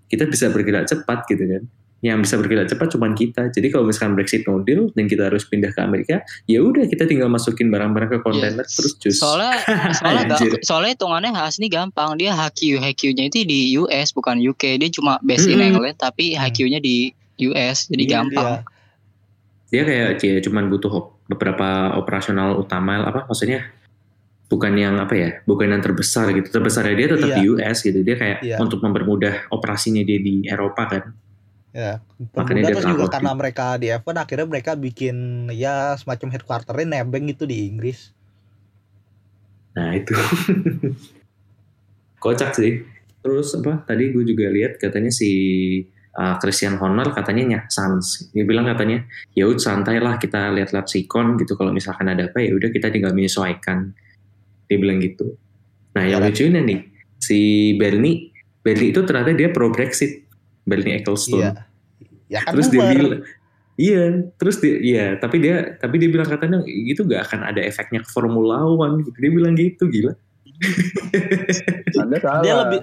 kita 0.09 0.27
bisa 0.33 0.49
bergerak 0.49 0.89
cepat 0.89 1.29
gitu 1.29 1.45
kan. 1.45 1.63
Yang 2.01 2.19
bisa 2.23 2.35
bergerak 2.37 2.67
cepat 2.67 2.87
cuma 2.91 3.13
kita. 3.13 3.43
Jadi 3.47 3.67
kalau 3.69 3.85
misalkan 3.85 4.15
Brexit 4.15 4.43
no 4.43 4.59
deal 4.59 4.89
dan 4.91 5.05
kita 5.05 5.29
harus 5.29 5.45
pindah 5.45 5.69
ke 5.69 5.79
Amerika, 5.79 6.17
ya 6.45 6.59
udah 6.59 6.85
kita 6.85 7.05
tinggal 7.05 7.29
masukin 7.29 7.69
barang-barang 7.69 8.09
ke 8.11 8.19
kontainer 8.21 8.65
Yes. 8.65 8.73
terus 8.73 8.93
cus. 8.97 9.17
Soalnya 9.17 9.53
soalnya 9.99 10.25
Anjir. 10.31 10.51
ga- 10.51 10.63
soalnya 10.63 10.91
hitungannya 10.95 11.31
Haas 11.31 11.57
ini 11.57 11.69
gampang. 11.69 12.17
Dia 12.17 12.33
HQ 12.33 12.61
HQ-nya 12.79 13.25
itu 13.27 13.45
di 13.45 13.61
US 13.77 14.11
bukan 14.11 14.41
UK. 14.41 14.77
Dia 14.77 14.89
cuma 14.89 15.21
base 15.21 15.45
in 15.45 15.57
Mm-mm. 15.57 15.77
England 15.77 15.97
tapi 15.97 16.33
HQ-nya 16.33 16.81
di 16.81 17.13
US. 17.45 17.85
Jadi 17.87 18.05
Iya, 18.05 18.13
gampang. 18.17 18.65
dia 19.67 19.83
kayak 19.85 20.19
ya 20.19 20.41
cuman 20.41 20.67
butuh 20.67 20.91
beberapa 21.27 21.95
operasional 21.95 22.59
utama 22.59 23.07
apa 23.07 23.23
maksudnya 23.25 23.71
bukan 24.49 24.75
yang 24.75 24.99
apa 24.99 25.15
ya 25.15 25.31
bukan 25.45 25.71
yang 25.71 25.79
terbesar 25.79 26.27
gitu 26.33 26.51
terbesarnya 26.51 26.95
dia 26.97 27.07
tetap 27.07 27.29
Iya. 27.29 27.37
di 27.39 27.43
US 27.47 27.79
gitu 27.81 28.03
dia 28.03 28.17
kayak 28.17 28.39
Iya. 28.43 28.57
untuk 28.59 28.83
mempermudah 28.83 29.47
operasinya 29.49 30.03
dia 30.03 30.19
di 30.19 30.43
Eropa 30.43 30.91
kan 30.91 31.03
ya 31.71 32.03
Makanya 32.35 32.75
terus 32.75 32.83
juga 32.83 33.07
karena 33.07 33.33
mereka 33.33 33.79
di 33.79 33.95
F1 33.95 34.17
akhirnya 34.19 34.47
mereka 34.51 34.73
bikin 34.75 35.47
ya 35.55 35.95
semacam 35.95 36.29
headquarternya 36.35 36.87
nebeng 37.01 37.31
gitu 37.31 37.47
di 37.47 37.71
Inggris. 37.71 38.11
Nah 39.79 39.95
itu. 39.95 40.15
Kocak 42.23 42.53
sih. 42.59 42.83
Terus 43.21 43.55
apa 43.57 43.85
tadi 43.87 44.11
gue 44.11 44.25
juga 44.27 44.51
lihat 44.51 44.81
katanya 44.81 45.13
si 45.13 45.31
uh, 46.17 46.37
Christian 46.43 46.77
Horner 46.77 47.15
katanya 47.15 47.43
nya 47.47 47.61
sans. 47.71 48.29
Dia 48.35 48.45
bilang 48.45 48.67
katanya 48.67 49.07
ya 49.33 49.47
udah 49.47 49.63
santai 49.63 50.03
lah 50.03 50.19
kita 50.19 50.51
lihat-lihat 50.51 50.87
sikon 50.91 51.39
gitu. 51.39 51.55
Kalau 51.55 51.71
misalkan 51.71 52.11
ada 52.11 52.29
apa 52.29 52.43
ya 52.43 52.53
udah 52.57 52.69
kita 52.75 52.91
tinggal 52.91 53.15
menyesuaikan. 53.15 53.95
Dia 54.67 54.77
bilang 54.77 54.99
gitu. 54.99 55.39
Nah 55.95 56.07
yang 56.07 56.23
Ya, 56.23 56.29
lucunya 56.31 56.61
nih 56.63 56.81
si 57.21 57.73
Bernie 57.77 58.31
Bernie 58.61 58.93
itu 58.93 59.01
ternyata 59.05 59.33
dia 59.33 59.49
pro 59.53 59.73
Brexit 59.73 60.30
Bernie 60.71 61.03
Ecclestone 61.03 61.43
iya 61.43 61.53
ya 62.31 62.39
kan 62.47 62.55
terus 62.55 62.71
dia 62.71 62.83
bilang 62.87 63.21
iya 63.75 64.03
terus 64.39 64.57
dia 64.63 64.77
iya 64.79 65.05
tapi 65.19 65.43
dia 65.43 65.75
tapi 65.77 65.99
dia 65.99 66.07
bilang 66.07 66.25
katanya 66.25 66.63
itu 66.65 67.03
gak 67.03 67.27
akan 67.27 67.41
ada 67.45 67.59
efeknya 67.61 68.01
ke 68.01 68.09
Formula 68.09 68.63
One 68.63 69.03
gitu 69.03 69.19
dia 69.19 69.33
bilang 69.35 69.59
gitu 69.59 69.91
gila 69.91 70.15
Anda 72.03 72.17
salah. 72.21 72.43
dia 72.45 72.55
lebih 72.57 72.79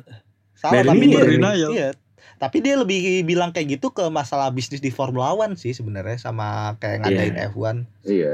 salah 0.54 0.73
Bernie 0.73 0.89
tapi 0.89 1.06
dia 1.08 1.21
Bernie. 1.23 1.54
iya 1.71 1.89
tapi 2.38 2.58
dia 2.62 2.76
lebih 2.78 3.00
bilang 3.26 3.50
kayak 3.50 3.80
gitu 3.80 3.89
ke 3.89 4.06
masalah 4.12 4.54
bisnis 4.54 4.78
di 4.78 4.93
Formula 4.93 5.34
One 5.34 5.58
sih 5.58 5.73
sebenarnya 5.73 6.21
sama 6.21 6.78
kayak 6.78 7.02
ngadain 7.02 7.34
Iya. 7.34 7.50
F1 7.50 7.78
Iya. 8.06 8.34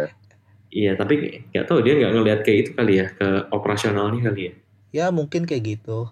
Iya, 0.74 0.92
tapi 0.98 1.14
nggak 1.54 1.66
tahu 1.70 1.86
dia 1.86 1.94
nggak 1.94 2.12
ngelihat 2.18 2.40
kayak 2.42 2.58
itu 2.66 2.72
kali 2.74 2.94
ya 2.98 3.08
ke 3.14 3.28
operasionalnya 3.54 4.26
kali 4.26 4.42
ya. 4.50 4.54
ya 4.90 5.06
mungkin 5.14 5.46
kayak 5.46 5.78
gitu 5.78 6.10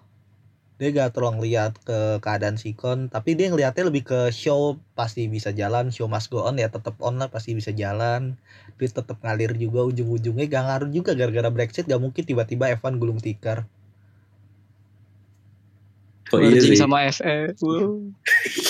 dia 0.82 0.90
gak 0.90 1.14
terlalu 1.14 1.38
ngeliat 1.38 1.78
ke 1.86 2.18
keadaan 2.18 2.58
sikon 2.58 3.06
tapi 3.06 3.38
dia 3.38 3.54
ngeliatnya 3.54 3.86
lebih 3.86 4.02
ke 4.02 4.34
show 4.34 4.82
pasti 4.98 5.30
bisa 5.30 5.54
jalan 5.54 5.94
show 5.94 6.10
must 6.10 6.26
go 6.26 6.42
on 6.42 6.58
ya 6.58 6.66
tetap 6.66 6.98
on 6.98 7.22
lah 7.22 7.30
pasti 7.30 7.54
bisa 7.54 7.70
jalan 7.70 8.34
tapi 8.74 8.90
tetap 8.90 9.14
ngalir 9.22 9.54
juga 9.54 9.86
ujung-ujungnya 9.86 10.50
gak 10.50 10.64
ngaruh 10.66 10.90
juga 10.90 11.14
gara-gara 11.14 11.54
Brexit 11.54 11.86
gak 11.86 12.02
mungkin 12.02 12.26
tiba-tiba 12.26 12.74
F1 12.74 12.98
gulung 12.98 13.22
tikar 13.22 13.70
Oh 16.32 16.40
iya 16.40 16.56
Merging 16.56 16.80
sama 16.80 17.04
FE. 17.12 17.52
Wow. 17.60 18.08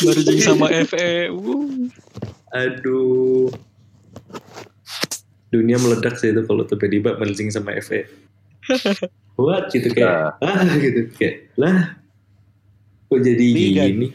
Merging 0.03 0.41
sama 0.43 0.67
FE. 0.83 1.31
Wow. 1.31 1.63
Aduh. 2.51 3.55
Dunia 5.55 5.79
meledak 5.79 6.19
sih 6.19 6.35
itu 6.35 6.43
kalau 6.43 6.67
tiba-tiba 6.67 7.15
merging 7.23 7.55
sama 7.55 7.79
FE. 7.79 8.03
What 9.39 9.71
gitu 9.71 9.95
kayak 9.95 10.43
Nah, 10.43 10.59
ah 10.59 10.75
gitu 10.75 11.07
kayak 11.15 11.55
lah 11.55 12.02
kok 13.13 13.23
jadi 13.23 13.45
Iya. 13.45 13.85
gini 13.87 14.09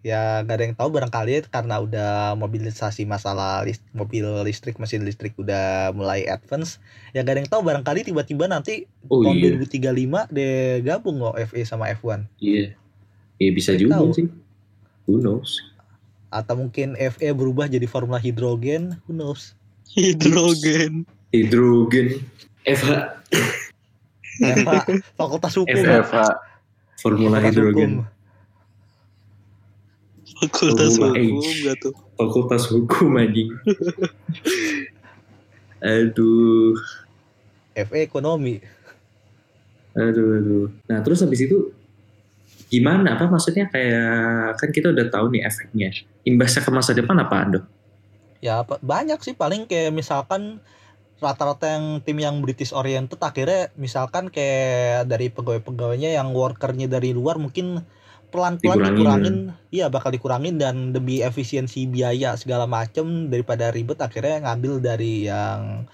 ya 0.00 0.44
gak 0.44 0.54
ada 0.54 0.64
yang 0.66 0.76
tahu 0.76 0.92
barangkali 0.92 1.48
karena 1.48 1.80
udah 1.80 2.12
mobilisasi 2.34 3.08
masalah 3.08 3.64
list, 3.64 3.80
mobil 3.90 4.20
listrik 4.44 4.76
mesin 4.76 5.00
listrik 5.00 5.32
udah 5.34 5.90
mulai 5.90 6.28
advance 6.28 6.76
ya 7.10 7.20
gak 7.20 7.32
ada 7.32 7.40
yang 7.40 7.48
tahu 7.48 7.64
barangkali 7.64 8.04
tiba-tiba 8.04 8.44
nanti 8.44 8.84
oh 9.08 9.24
tahun 9.24 9.40
iya 9.40 9.56
2035 9.56 10.28
deh 10.28 10.56
gabung 10.84 11.16
kok 11.18 11.40
FE 11.48 11.64
sama 11.64 11.88
F1 11.90 12.28
iya 12.38 12.76
iya 13.38 13.50
bisa 13.50 13.72
Nggak 13.72 13.80
juga 13.80 13.94
tahu. 13.96 14.08
sih 14.12 14.26
who 15.04 15.16
knows 15.18 15.64
atau 16.28 16.54
mungkin 16.54 16.92
FE 16.94 17.32
berubah 17.32 17.64
jadi 17.64 17.86
formula 17.86 18.20
hidrogen 18.20 19.00
who 19.02 19.16
knows 19.16 19.56
Hidrogen. 19.86 21.08
hidrogen 21.30 22.20
FH 22.62 22.90
FH 24.34 24.70
fakultas 25.14 25.52
hukum 25.54 25.72
FH. 25.72 25.92
FH. 26.04 26.16
formula 26.98 27.36
Fakultas 27.38 27.48
hidrogen 27.50 27.90
hukum. 28.02 28.12
Fakultas 30.38 30.98
Formula 30.98 31.14
hukum 31.14 31.42
H. 31.42 31.64
gak 31.64 31.76
tuh? 31.78 31.92
fakultas 32.14 32.62
hukum 32.68 33.10
anjing 33.14 33.50
aduh 35.82 36.74
FE 37.74 37.98
ekonomi 38.00 38.62
Aduh, 39.94 40.26
aduh. 40.42 40.66
Nah, 40.90 41.06
terus 41.06 41.22
habis 41.22 41.46
itu 41.46 41.70
gimana? 42.66 43.14
Apa 43.14 43.30
maksudnya 43.30 43.70
kayak 43.70 44.58
kan 44.58 44.74
kita 44.74 44.90
udah 44.90 45.06
tahu 45.06 45.30
nih 45.30 45.46
efeknya. 45.46 45.94
Imbasnya 46.26 46.66
ke 46.66 46.70
masa 46.74 46.98
depan 46.98 47.14
apa, 47.22 47.36
Ando? 47.38 47.60
ya 48.42 48.60
apa- 48.60 48.82
banyak 48.82 49.22
sih 49.22 49.32
paling 49.32 49.64
kayak 49.64 49.94
misalkan 49.94 50.58
rata-rata 51.16 51.78
yang 51.78 52.02
tim 52.02 52.18
yang 52.18 52.42
British 52.42 52.74
oriented 52.74 53.16
akhirnya 53.16 53.70
misalkan 53.78 54.28
kayak 54.28 55.06
dari 55.06 55.30
pegawai-pegawainya 55.30 56.12
yang 56.12 56.34
workernya 56.34 56.84
dari 56.84 57.14
luar 57.14 57.38
mungkin 57.38 57.80
pelan-pelan 58.34 58.74
Dikurangin. 58.74 58.96
dikurangin 58.98 59.36
iya 59.70 59.86
bakal 59.86 60.10
dikurangin 60.10 60.58
dan 60.58 60.90
demi 60.90 61.22
efisiensi 61.22 61.86
biaya 61.86 62.34
segala 62.34 62.66
macem 62.66 63.30
daripada 63.30 63.70
ribet 63.70 63.96
akhirnya 63.96 64.42
ngambil 64.42 64.82
dari 64.82 65.24
yang 65.24 65.86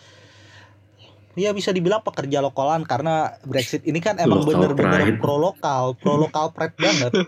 ya 1.36 1.52
bisa 1.52 1.70
dibilang 1.70 2.00
pekerja 2.00 2.40
lokalan 2.40 2.82
karena 2.82 3.36
Brexit 3.44 3.84
ini 3.84 4.00
kan 4.00 4.16
emang 4.16 4.42
bener-bener 4.42 5.14
pro 5.16 5.36
lokal 5.36 5.92
pro 5.94 6.16
lokal 6.16 6.50
pride 6.50 6.74
banget 6.74 7.12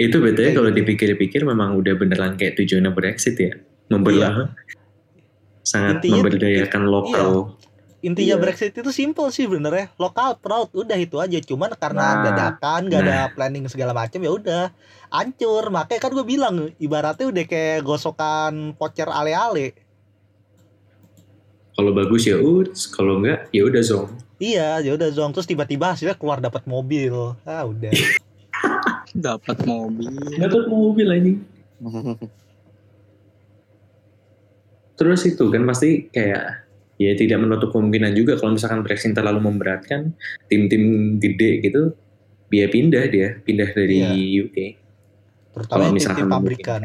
Itu 0.00 0.18
betulnya 0.18 0.56
kalau 0.56 0.72
gitu. 0.72 0.78
dipikir-pikir 0.82 1.44
memang 1.44 1.76
udah 1.76 1.94
beneran 1.94 2.34
kayak 2.34 2.56
tujuannya 2.56 2.90
Brexit 2.90 3.36
ya. 3.36 3.52
Membelah. 3.86 4.50
Sangat 5.62 6.00
Intinya- 6.00 6.24
memberdayakan 6.24 6.82
lokal. 6.88 7.54
Intinya 8.02 8.34
Iya. 8.34 8.42
Brexit 8.42 8.74
itu 8.74 8.90
simple 8.90 9.30
sih 9.30 9.46
bener 9.46 9.70
ya 9.72 9.86
lokal 9.96 10.36
proud 10.36 10.68
udah 10.72 10.94
itu 10.96 11.16
aja 11.16 11.38
cuman 11.38 11.70
karena 11.72 12.06
Nah. 12.12 12.22
dadakan 12.24 12.80
gak 12.86 13.00
ada 13.00 13.30
planning 13.30 13.64
segala 13.66 13.90
macam 13.92 14.18
ya 14.18 14.28
udah 14.28 14.62
hancur 15.08 15.70
makanya 15.70 16.00
kan 16.00 16.10
gue 16.10 16.26
bilang 16.26 16.54
ibaratnya 16.76 17.24
udah 17.24 17.44
kayak 17.44 17.80
gosokan 17.80 18.74
voucher 18.74 19.06
ale-ale 19.06 19.78
Kalau 21.72 21.90
bagus 21.90 22.26
ya 22.26 22.36
uts, 22.36 22.84
kalau 22.86 23.16
enggak 23.16 23.48
ya 23.48 23.62
udah 23.62 23.80
zong. 23.80 24.12
iya 24.36 24.76
ya 24.78 24.92
udah 24.92 25.08
zong 25.08 25.30
terus 25.30 25.46
tiba-tiba 25.46 25.94
hasilnya 25.94 26.14
keluar 26.14 26.36
dapat 26.38 26.62
mobil 26.64 27.14
ah 27.42 27.64
udah 27.64 27.88
Dapat 29.14 29.62
mobil. 29.62 30.08
Dapat 30.34 30.64
mobil 30.66 31.04
anjing. 31.06 31.38
Terus 34.94 35.20
itu 35.24 35.44
kan 35.48 35.62
pasti 35.62 36.08
kayak 36.08 36.64
ya 37.02 37.12
tidak 37.18 37.38
menutup 37.42 37.74
kemungkinan 37.74 38.12
juga 38.14 38.38
kalau 38.38 38.54
misalkan 38.54 38.86
Brexit 38.86 39.10
terlalu 39.16 39.42
memberatkan 39.42 40.14
tim-tim 40.46 41.16
gede 41.18 41.64
gitu 41.64 41.96
biaya 42.46 42.68
pindah 42.68 43.04
dia 43.08 43.28
pindah 43.42 43.68
dari 43.72 43.98
UK 44.44 44.56
terutama 45.52 45.72
Kalau 45.72 45.86
misalkan 45.92 46.26
mungkin. 46.28 46.36
pabrikan. 46.36 46.82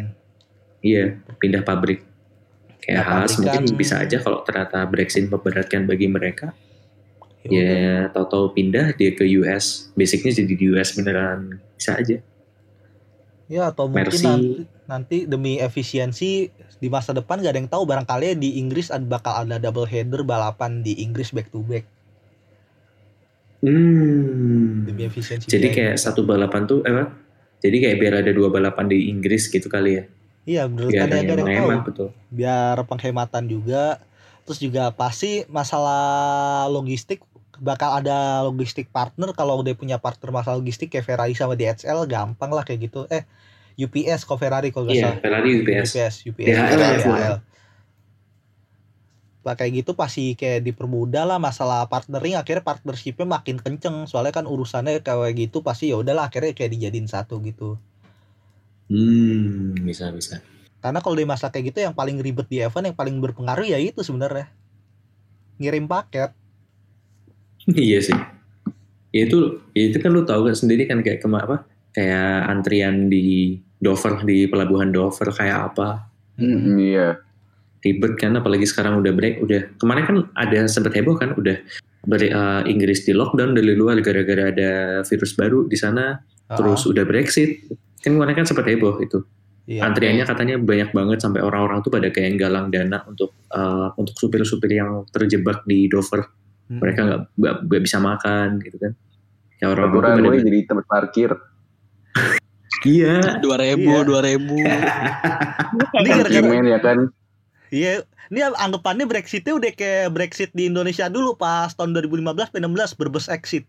Iya 0.84 1.03
pindah 1.39 1.62
pabrik. 1.63 1.99
Kayak 2.84 3.03
Pindah 3.03 3.03
Haas 3.03 3.32
mungkin 3.39 3.63
bisa 3.75 3.95
aja 3.99 4.17
kalau 4.21 4.43
ternyata 4.47 4.80
Brexit 4.88 5.27
memberatkan 5.27 5.84
bagi 5.88 6.08
mereka. 6.08 6.53
Ya 7.47 7.63
ya 7.63 7.97
tahu-tahu 8.12 8.51
pindah 8.51 8.91
dia 8.95 9.15
ke 9.15 9.23
US 9.39 9.88
basicnya 9.95 10.36
jadi 10.36 10.53
di 10.56 10.65
US 10.75 10.91
beneran 10.99 11.63
bisa 11.80 11.95
aja 11.95 12.19
ya 13.47 13.71
atau 13.71 13.88
mungkin 13.88 14.12
Mercy. 14.12 14.27
nanti, 14.27 14.62
nanti 14.88 15.17
demi 15.23 15.60
efisiensi 15.60 16.51
di 16.51 16.88
masa 16.91 17.15
depan 17.15 17.39
gak 17.39 17.55
ada 17.55 17.60
yang 17.63 17.71
tahu 17.71 17.88
barangkali 17.88 18.36
di 18.38 18.60
Inggris 18.60 18.91
ada 18.91 19.03
bakal 19.07 19.33
ada 19.47 19.57
double 19.57 19.88
header 19.88 20.21
balapan 20.27 20.83
di 20.83 20.99
Inggris 20.99 21.31
back 21.31 21.47
to 21.49 21.63
back 21.63 21.88
hmm. 23.63 24.86
demi 24.91 25.07
efisiensi 25.07 25.47
Jadi 25.47 25.67
biaya. 25.71 25.75
kayak 25.75 25.95
satu 25.97 26.27
balapan 26.27 26.67
tuh, 26.67 26.83
eh, 26.86 26.91
apa? 26.91 27.15
Jadi 27.57 27.75
kayak 27.81 27.97
biar 27.97 28.13
ada 28.21 28.31
dua 28.36 28.53
balapan 28.53 28.86
di 28.86 29.10
Inggris 29.10 29.49
gitu 29.49 29.65
kali 29.65 29.97
ya. 29.97 30.03
iya 30.47 30.63
menurut 30.69 30.93
Biar 30.93 31.12
ada 31.12 31.17
ada 31.19 31.33
yang 31.43 31.49
yang 31.49 31.67
tahu 31.67 31.88
betul. 31.91 32.10
biar 32.31 32.77
penghematan 32.88 33.43
juga 33.51 33.99
terus 34.47 34.63
juga 34.63 34.95
pasti 34.95 35.43
masalah 35.51 36.71
logistik 36.71 37.19
bakal 37.60 37.98
ada 37.98 38.43
logistik 38.46 38.89
partner 38.89 39.32
kalau 39.32 39.60
udah 39.60 39.74
punya 39.74 39.98
partner 39.98 40.30
masalah 40.32 40.58
logistik 40.60 40.93
kayak 40.93 41.06
Ferrari 41.06 41.34
sama 41.34 41.54
DHL 41.54 42.06
gampang 42.06 42.52
lah 42.52 42.63
kayak 42.63 42.89
gitu. 42.89 43.06
Eh 43.10 43.24
UPS 43.78 44.26
kok 44.26 44.38
Ferrari 44.38 44.70
kalau 44.70 44.89
nggak 44.89 44.98
Iya, 44.98 45.06
salah. 45.13 45.20
Ferrari 45.22 45.50
UPS. 45.62 45.89
UPS 45.93 46.15
UPS 46.26 46.48
DHL 46.48 46.80
DHL, 46.80 47.04
F1. 47.04 47.34
Nah, 49.43 49.56
kayak 49.56 49.80
gitu 49.80 49.96
pasti 49.96 50.36
kayak 50.36 50.60
dipermudah 50.60 51.24
lah 51.24 51.39
masalah 51.39 51.88
partnering 51.88 52.36
akhirnya 52.36 52.67
partnershipnya 52.67 53.24
makin 53.26 53.58
kenceng. 53.63 54.04
Soalnya 54.04 54.36
kan 54.36 54.43
urusannya 54.43 55.00
kayak 55.00 55.34
gitu 55.39 55.63
pasti 55.63 55.88
ya 55.88 55.96
udahlah 55.96 56.28
akhirnya 56.28 56.52
kayak 56.52 56.72
dijadiin 56.76 57.08
satu 57.08 57.39
gitu. 57.41 57.80
Hmm, 58.88 59.76
bisa 59.84 60.12
bisa. 60.12 60.39
karena 60.78 61.02
kalau 61.04 61.17
di 61.20 61.26
masa 61.28 61.50
kayak 61.52 61.74
gitu 61.74 61.80
yang 61.84 61.96
paling 61.98 62.22
ribet 62.22 62.48
di 62.48 62.62
event 62.63 62.86
yang 62.93 62.96
paling 62.96 63.17
berpengaruh 63.20 63.65
ya 63.65 63.80
itu 63.82 64.00
sebenarnya. 64.04 64.48
Ngirim 65.60 65.89
paket 65.89 66.32
iya 67.73 67.99
sih. 67.99 68.15
Ya 69.12 69.25
itu, 69.25 69.63
ya 69.71 69.84
itu 69.89 69.97
kan 69.99 70.12
lu 70.12 70.23
tahu 70.23 70.47
kan 70.47 70.56
sendiri 70.56 70.86
kan 70.86 70.99
kayak 71.01 71.23
kema 71.23 71.43
apa? 71.43 71.58
Kayak 71.91 72.51
antrian 72.51 73.08
di 73.08 73.58
Dover 73.77 74.21
di 74.23 74.45
pelabuhan 74.45 74.91
Dover 74.91 75.32
kayak 75.32 75.73
apa? 75.73 76.08
Hmm, 76.38 76.77
Iya. 76.77 77.17
Ribet 77.77 78.17
kan 78.17 78.34
apalagi 78.36 78.65
sekarang 78.65 78.99
udah 78.99 79.13
break 79.13 79.39
udah 79.39 79.62
kemarin 79.77 80.03
kan 80.03 80.17
ada 80.34 80.65
sempat 80.65 80.97
heboh 80.97 81.13
kan 81.15 81.38
udah 81.38 81.56
ber- 82.03 82.25
eh, 82.25 82.62
Inggris 82.67 83.06
di 83.06 83.13
lockdown 83.13 83.53
dari 83.53 83.77
luar 83.77 84.01
gara-gara 84.01 84.49
ada 84.49 84.71
virus 85.06 85.38
baru 85.38 85.69
di 85.69 85.77
sana 85.77 86.17
terus 86.49 86.84
udah 86.89 87.06
Brexit 87.06 87.69
kan 88.01 88.17
kemarin 88.17 88.34
kan 88.34 88.45
sempat 88.49 88.65
heboh 88.65 88.97
itu 88.99 89.21
Iya. 89.69 89.84
antriannya 89.84 90.25
katanya 90.25 90.56
banyak 90.58 90.89
banget 90.89 91.19
sampai 91.21 91.43
orang-orang 91.43 91.84
tuh 91.84 91.91
pada 91.93 92.08
kayak 92.10 92.39
galang 92.41 92.73
dana 92.73 93.03
untuk 93.06 93.36
eh, 93.51 93.88
untuk 93.95 94.15
supir-supir 94.15 94.73
yang 94.73 95.06
terjebak 95.13 95.62
di 95.63 95.86
Dover 95.88 96.27
Hmm. 96.67 96.80
mereka 96.80 96.99
nggak 97.01 97.21
nggak 97.34 97.56
nggak 97.63 97.82
bisa 97.82 97.97
makan 97.97 98.47
gitu 98.60 98.75
kan 98.75 98.91
kayak 99.56 99.69
orang 99.71 99.88
pada 99.89 100.19
gue 100.19 100.43
jadi 100.43 100.60
tempat 100.67 100.86
parkir. 100.86 101.32
iya 102.84 103.39
Dua 103.39 103.56
ribu, 103.58 103.89
Iya. 103.89 104.03
dua 104.03 104.21
ribu. 104.21 104.58
ini 105.97 106.10
gara-gara 106.12 106.62
ya 106.62 106.80
kan. 106.80 106.97
Iya, 107.67 107.91
ini 108.27 108.39
anggapannya 108.43 109.03
Brexitnya 109.03 109.53
udah 109.53 109.71
kayak 109.71 110.12
Brexit 110.12 110.51
di 110.51 110.67
Indonesia 110.67 111.08
dulu 111.08 111.36
pas 111.36 111.71
tahun 111.71 111.95
2015 111.95 112.53
16 112.53 112.63
berbes 112.95 113.27
exit. 113.27 113.65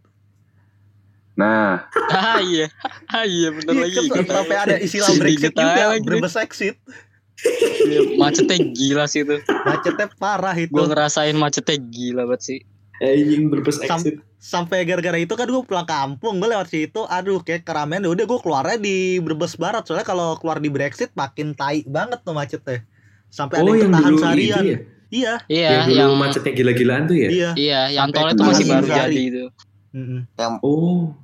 Nah, 1.35 1.87
ah 2.11 2.43
iya, 2.43 2.67
ah 3.09 3.23
iya 3.23 3.49
bener 3.49 3.87
Iya, 3.87 4.03
lagi. 4.03 4.11
kan 4.11 4.27
sampai 4.29 4.57
ada 4.59 4.75
istilah 4.77 5.11
Brexit 5.17 5.55
juga, 5.55 5.83
lagi. 5.89 6.03
berbes 6.03 6.35
exit. 6.35 6.77
Iya, 7.81 8.19
Macetnya 8.19 8.59
gila 8.69 9.07
sih 9.07 9.23
itu. 9.23 9.39
Macetnya 9.65 10.11
parah 10.13 10.53
itu. 10.53 10.69
Gue 10.69 10.85
ngerasain 10.85 11.33
macetnya 11.33 11.79
gila 11.79 12.27
banget 12.27 12.43
sih. 12.43 12.61
Anjing 12.99 13.47
berbes 13.49 13.79
Sam- 13.79 13.99
exit 14.01 14.17
Sampai 14.39 14.87
gara-gara 14.87 15.19
itu 15.19 15.35
kan 15.35 15.51
gue 15.51 15.63
pulang 15.67 15.83
kampung, 15.83 16.39
gue 16.39 16.47
lewat 16.47 16.71
situ, 16.71 17.03
aduh 17.11 17.43
kayak 17.43 17.67
keramaian 17.67 18.07
udah 18.07 18.23
gue 18.23 18.39
keluarnya 18.39 18.79
di 18.79 19.19
Brebes 19.19 19.59
Barat. 19.59 19.83
Soalnya 19.83 20.07
kalau 20.07 20.39
keluar 20.39 20.63
di 20.63 20.71
Brexit 20.71 21.11
makin 21.19 21.59
tai 21.59 21.83
banget 21.83 22.23
tuh 22.23 22.39
macetnya. 22.39 22.87
Sampai 23.27 23.59
ada 23.59 23.67
oh 23.67 23.75
yang 23.75 23.91
yang 23.91 23.95
tahan 23.99 24.15
seharian. 24.15 24.63
ya 24.63 24.79
Iya, 25.09 25.35
Iya, 25.51 25.69
yang 25.73 25.89
yang 25.91 26.13
macetnya 26.15 26.53
gila-gilaan 26.55 27.09
tuh 27.11 27.17
ya 27.17 27.29
iya. 27.33 27.51
iya, 27.59 27.81
yang 27.91 28.13
Sampai 28.13 28.21
tol 28.21 28.29
itu 28.31 28.39
tahan 28.39 28.51
masih 28.55 28.65
baru 28.69 28.87
sehari. 28.87 29.01
jadi 29.11 29.19
itu. 29.27 29.45
Mm-mm. 29.97 30.21
oh 30.61 31.17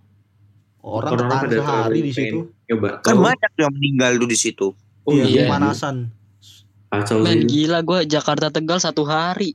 Orang 0.82 1.10
Orang-orang 1.14 1.40
ketahan 1.46 1.62
sehari 1.62 1.98
di 2.02 2.12
situ. 2.12 2.38
Nyoba. 2.66 2.88
Kan 2.98 3.14
banyak 3.14 3.52
yang 3.54 3.72
meninggal 3.72 4.12
tuh 4.18 4.28
di 4.28 4.38
situ. 4.40 4.66
Oh 5.04 5.12
iya, 5.12 5.24
iya, 5.24 5.42
pemanasan. 5.46 5.96
kacau 6.90 7.22
Men 7.22 7.46
gila 7.46 7.78
gue 7.80 7.98
Jakarta 8.06 8.50
Tegal 8.50 8.78
satu 8.78 9.06
hari 9.06 9.54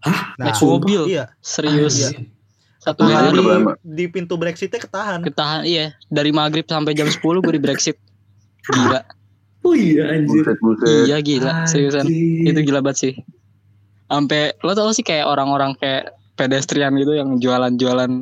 Nah, 0.00 0.20
naik 0.38 0.58
mobil 0.60 1.00
iya, 1.08 1.26
serius 1.38 1.98
Ah, 2.00 2.14
iya. 2.14 2.30
satu 2.78 3.02
ketahan 3.02 3.24
hari 3.26 3.34
di, 3.34 3.46
di 3.82 4.04
pintu 4.06 4.34
Brexitnya 4.34 4.78
ketahan. 4.78 5.18
ketahan 5.20 5.60
iya 5.62 5.90
dari 6.06 6.30
maghrib 6.30 6.62
sampai 6.64 6.92
jam 6.92 7.06
10 7.06 7.18
gue 7.18 7.52
di 7.52 7.58
Brexit 7.58 7.98
gila 8.64 9.02
Oh 9.60 9.74
iya 9.74 10.06
anjir. 10.08 10.46
Buset, 10.46 10.58
buset. 10.60 10.86
iya 11.04 11.18
gila 11.18 11.64
seriusan 11.64 12.04
Anjir. 12.04 12.46
itu 12.48 12.60
gila 12.62 12.80
banget 12.80 12.98
sih 13.00 13.14
sampai 14.06 14.54
lo 14.58 14.72
tau 14.72 14.88
sih 14.90 15.02
kayak 15.02 15.26
orang-orang 15.26 15.74
kayak 15.74 16.14
pedestrian 16.32 16.94
gitu 16.94 17.12
yang 17.12 17.36
jualan-jualan 17.36 18.12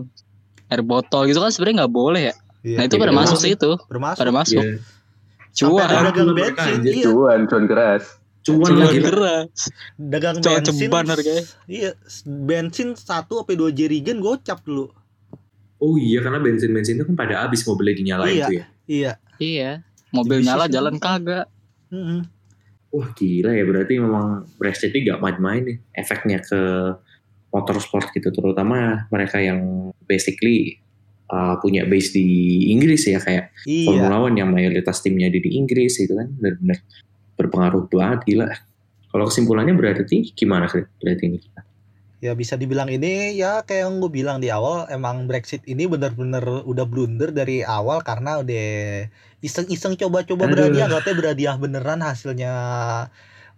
air 0.67 0.83
botol 0.83 1.25
gitu 1.25 1.39
kan 1.39 1.49
sebenarnya 1.49 1.85
nggak 1.85 1.95
boleh 1.95 2.23
ya 2.25 2.35
Iya, 2.63 2.77
nah 2.77 2.85
itu 2.85 2.97
iya. 2.97 3.03
pada 3.05 3.15
masuk 3.15 3.39
sih 3.39 3.53
itu 3.53 3.71
bermasuk. 3.87 4.19
pada 4.19 4.33
masuk 4.33 4.59
Iya. 4.59 4.83
Cuan 5.57 5.87
ada 5.87 6.11
dagang 6.11 6.29
Mereka 6.29 6.53
bensin, 6.59 6.75
anjir, 6.75 6.93
iya. 6.93 7.05
Cuan, 7.07 7.41
cuan 7.47 7.65
keras. 7.65 8.03
Cuan 8.47 8.63
cuan 8.65 8.79
lagi. 8.81 9.01
keras 9.01 9.59
Dagang 9.97 10.37
Cowok 10.39 10.59
bensin. 10.63 10.79
ceban 10.79 11.07
harganya. 11.07 11.45
Iya, 11.67 11.91
bensin 12.25 12.89
satu 12.95 13.43
apa 13.43 13.53
dua 13.53 13.71
jerigen 13.71 14.19
gocap 14.19 14.63
dulu. 14.63 14.87
Oh 15.77 15.95
iya 15.95 16.21
karena 16.21 16.39
bensin-bensin 16.39 16.97
itu 16.97 17.05
kan 17.05 17.17
pada 17.19 17.43
habis 17.43 17.61
mobilnya 17.63 17.95
dinyalain 17.95 18.33
Iya. 18.33 18.47
tuh 18.47 18.55
ya. 18.55 18.65
Iya. 18.87 19.13
iya 19.37 19.71
mobil 20.09 20.39
Bisnis 20.39 20.49
nyala 20.49 20.65
itu. 20.65 20.73
jalan 20.73 20.97
kagak 20.97 21.47
Mm-mm. 21.89 22.21
Wah 22.89 23.09
gila 23.13 23.51
ya 23.51 23.65
berarti 23.65 23.95
memang 23.97 24.27
Brexit 24.57 24.89
ini 24.91 25.05
gak 25.05 25.19
main-main 25.19 25.63
nih 25.63 25.79
efeknya 25.93 26.41
ke 26.41 26.61
motorsport 27.49 28.09
gitu 28.11 28.31
terutama 28.31 29.05
mereka 29.09 29.37
yang 29.39 29.61
basically 30.05 30.81
uh, 31.27 31.59
punya 31.59 31.85
base 31.85 32.13
di 32.13 32.25
Inggris 32.71 33.05
ya 33.05 33.19
kayak 33.19 33.53
Iya. 33.65 33.87
Formula 33.91 34.17
One 34.23 34.37
yang 34.37 34.49
mayoritas 34.49 35.01
timnya 35.01 35.29
di, 35.29 35.41
di 35.41 35.57
Inggris 35.57 35.99
itu 35.99 36.13
kan 36.13 36.31
benar-benar 36.33 36.79
berpengaruh 37.37 37.89
banget 37.89 38.21
gila. 38.27 38.49
Kalau 39.13 39.25
kesimpulannya 39.29 39.73
berarti 39.77 40.33
gimana 40.37 40.69
berarti 40.69 41.25
ini? 41.25 41.39
Ya 42.25 42.33
bisa 42.33 42.57
dibilang 42.57 42.89
ini 42.89 43.37
ya 43.37 43.61
kayak 43.63 43.87
yang 43.87 44.01
gue 44.01 44.11
bilang 44.11 44.41
di 44.41 44.49
awal 44.49 44.89
emang 44.89 45.29
Brexit 45.29 45.61
ini 45.69 45.85
bener-bener 45.85 46.43
udah 46.65 46.85
blunder 46.89 47.29
dari 47.31 47.61
awal 47.61 48.01
karena 48.01 48.41
udah 48.41 48.67
iseng-iseng 49.45 50.01
coba-coba 50.01 50.49
berhadiah 50.49 50.89
katanya 50.89 51.17
berhadiah 51.17 51.57
beneran 51.61 52.01
hasilnya 52.01 52.53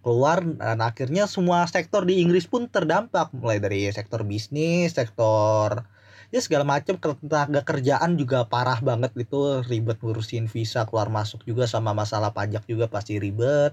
keluar 0.03 0.43
dan 0.43 0.79
akhirnya 0.83 1.31
semua 1.31 1.66
sektor 1.70 2.03
di 2.03 2.22
Inggris 2.22 2.51
pun 2.51 2.66
terdampak 2.66 3.31
mulai 3.35 3.62
dari 3.62 3.87
sektor 3.95 4.26
bisnis, 4.26 4.95
sektor 4.95 5.87
ya 6.29 6.41
segala 6.45 6.64
macam 6.64 7.01
tenaga 7.01 7.64
kerjaan 7.64 8.20
juga 8.20 8.45
parah 8.45 8.76
banget 8.85 9.16
itu 9.16 9.64
ribet 9.64 9.97
ngurusin 10.05 10.45
visa 10.45 10.85
keluar 10.85 11.09
masuk 11.09 11.41
juga 11.49 11.64
sama 11.64 11.97
masalah 11.97 12.37
pajak 12.37 12.68
juga 12.68 12.85
pasti 12.89 13.16
ribet. 13.16 13.72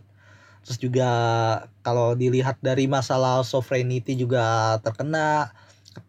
Terus 0.66 0.82
juga 0.82 1.10
kalau 1.86 2.18
dilihat 2.18 2.58
dari 2.64 2.90
masalah 2.90 3.46
sovereignty 3.46 4.18
juga 4.18 4.76
terkena 4.82 5.54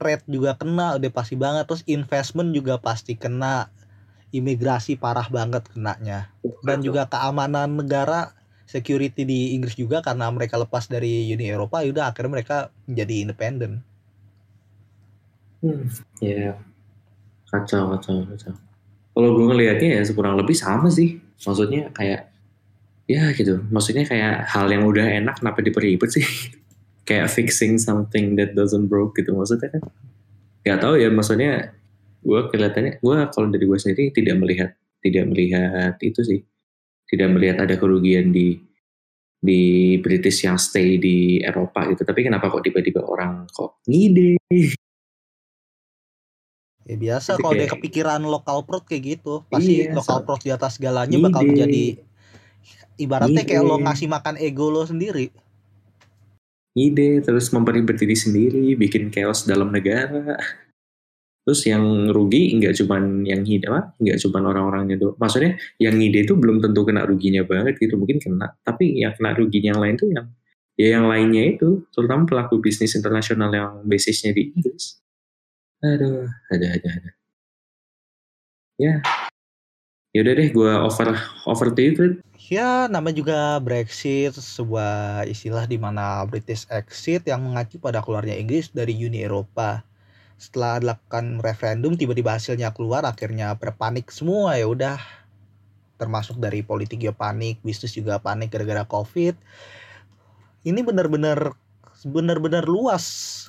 trade 0.00 0.24
juga 0.30 0.56
kena 0.56 0.96
udah 0.96 1.10
pasti 1.12 1.34
banget. 1.36 1.68
Terus 1.68 1.82
investment 1.90 2.54
juga 2.54 2.80
pasti 2.80 3.18
kena. 3.18 3.68
Imigrasi 4.34 4.98
parah 4.98 5.30
banget 5.30 5.70
kenanya. 5.70 6.34
Dan 6.66 6.82
juga 6.82 7.06
keamanan 7.06 7.78
negara 7.78 8.34
security 8.66 9.22
di 9.22 9.54
Inggris 9.54 9.78
juga 9.78 10.02
karena 10.02 10.26
mereka 10.34 10.58
lepas 10.58 10.90
dari 10.90 11.30
Uni 11.30 11.46
Eropa 11.46 11.86
udah 11.86 12.10
akhirnya 12.10 12.42
mereka 12.42 12.56
menjadi 12.90 13.14
independen 13.22 13.85
Hmm, 15.66 15.90
ya 16.22 16.54
kacau 17.50 17.98
kacau 17.98 18.22
kacau. 18.30 18.54
Kalau 19.16 19.28
gue 19.34 19.44
ngelihatnya 19.50 19.98
ya 19.98 20.02
kurang 20.14 20.38
lebih 20.38 20.54
sama 20.54 20.86
sih. 20.86 21.18
Maksudnya 21.42 21.90
kayak 21.90 22.30
ya 23.10 23.34
gitu. 23.34 23.66
Maksudnya 23.74 24.06
kayak 24.06 24.46
hal 24.46 24.70
yang 24.70 24.86
udah 24.86 25.02
enak 25.02 25.42
kenapa 25.42 25.58
diperibet 25.58 26.06
sih? 26.14 26.22
kayak 27.08 27.26
fixing 27.26 27.82
something 27.82 28.38
that 28.38 28.54
doesn't 28.54 28.86
broke 28.86 29.18
gitu 29.18 29.34
maksudnya 29.34 29.74
kan. 29.74 29.82
Gak 30.62 30.86
tahu 30.86 31.02
ya 31.02 31.10
maksudnya 31.10 31.74
gue 32.22 32.40
kelihatannya 32.50 33.02
gue 33.02 33.18
kalau 33.34 33.46
dari 33.50 33.64
gue 33.66 33.78
sendiri 33.78 34.04
tidak 34.10 34.36
melihat 34.38 34.70
tidak 35.02 35.24
melihat 35.30 35.94
itu 36.02 36.20
sih 36.26 36.40
tidak 37.06 37.30
melihat 37.30 37.62
ada 37.62 37.78
kerugian 37.78 38.34
di 38.34 38.58
di 39.38 39.94
British 40.02 40.42
yang 40.42 40.58
stay 40.58 40.98
di 40.98 41.38
Eropa 41.38 41.86
gitu 41.86 42.02
tapi 42.02 42.26
kenapa 42.26 42.50
kok 42.50 42.66
tiba-tiba 42.66 43.06
orang 43.06 43.46
kok 43.46 43.78
ngide 43.86 44.42
ya 46.86 46.94
biasa 46.94 47.42
kalau 47.42 47.52
dia 47.52 47.66
kayak- 47.66 47.72
kepikiran 47.82 48.22
lokal 48.22 48.62
prod 48.62 48.86
kayak 48.86 49.18
gitu 49.18 49.42
pasti 49.50 49.82
Iya, 49.82 49.98
lokal 49.98 50.22
so- 50.22 50.24
prod 50.24 50.40
di 50.46 50.50
atas 50.54 50.78
segalanya 50.78 51.18
bakal 51.18 51.42
Ide. 51.42 51.48
menjadi 51.50 51.84
ibaratnya 52.96 53.42
kayak 53.42 53.62
Ide. 53.66 53.68
lo 53.68 53.76
ngasih 53.82 54.08
makan 54.08 54.34
ego 54.38 54.66
lo 54.70 54.86
sendiri. 54.86 55.34
Ide 56.76 57.24
terus 57.24 57.50
memperibet 57.50 57.96
diri 57.98 58.14
sendiri 58.14 58.64
bikin 58.78 59.08
chaos 59.10 59.48
dalam 59.48 59.72
negara. 59.74 60.36
Terus 61.46 61.62
yang 61.62 62.10
rugi 62.10 62.58
nggak 62.58 62.74
cuman 62.84 63.22
yang 63.22 63.40
apa? 63.70 63.94
Nggak 64.02 64.18
cuman 64.26 64.42
orang-orangnya 64.50 64.96
doang. 64.98 65.16
Maksudnya 65.16 65.56
yang 65.78 65.94
ngide 65.96 66.26
itu 66.26 66.34
belum 66.36 66.58
tentu 66.60 66.82
kena 66.84 67.06
ruginya 67.06 67.46
banget 67.48 67.78
gitu 67.80 67.96
mungkin 67.96 68.18
kena. 68.18 68.50
Tapi 68.66 68.98
yang 68.98 69.14
kena 69.16 69.32
ruginya 69.38 69.74
yang 69.74 69.80
lain 69.80 69.94
tuh 69.96 70.08
yang 70.10 70.26
ya 70.76 71.00
yang 71.00 71.08
lainnya 71.08 71.56
itu 71.56 71.88
terutama 71.90 72.28
pelaku 72.28 72.60
bisnis 72.60 72.92
internasional 72.92 73.48
yang 73.48 73.80
basisnya 73.88 74.36
di 74.36 74.52
Inggris 74.52 75.00
aduh 75.84 76.28
ada 76.52 76.66
ada 76.76 76.88
ada 76.88 77.10
ya 78.80 79.00
yaudah 80.16 80.32
deh 80.32 80.48
gue 80.48 80.72
over 80.72 81.12
over 81.44 81.68
to 81.76 81.80
you. 81.84 81.92
Ya, 82.46 82.86
nama 82.86 83.10
juga 83.10 83.58
Brexit, 83.58 84.32
sebuah 84.32 85.26
istilah 85.26 85.66
di 85.66 85.82
mana 85.82 86.22
British 86.30 86.62
exit 86.70 87.26
yang 87.26 87.42
mengacu 87.42 87.76
pada 87.82 87.98
keluarnya 88.00 88.38
Inggris 88.38 88.70
dari 88.70 88.94
Uni 88.94 89.26
Eropa. 89.26 89.82
Setelah 90.38 90.78
dilakukan 90.78 91.42
referendum, 91.42 91.98
tiba-tiba 91.98 92.38
hasilnya 92.38 92.70
keluar, 92.70 93.02
akhirnya 93.02 93.58
berpanik 93.58 94.14
semua 94.14 94.54
ya 94.54 94.70
udah. 94.70 94.94
Termasuk 95.98 96.38
dari 96.38 96.62
politik 96.62 97.02
ya 97.02 97.10
panik, 97.10 97.58
bisnis 97.66 97.98
juga 97.98 98.22
panik 98.22 98.54
gara-gara 98.54 98.86
Covid. 98.86 99.34
Ini 100.62 100.80
benar-benar 100.86 101.50
benar-benar 102.04 102.68
luas, 102.68 103.04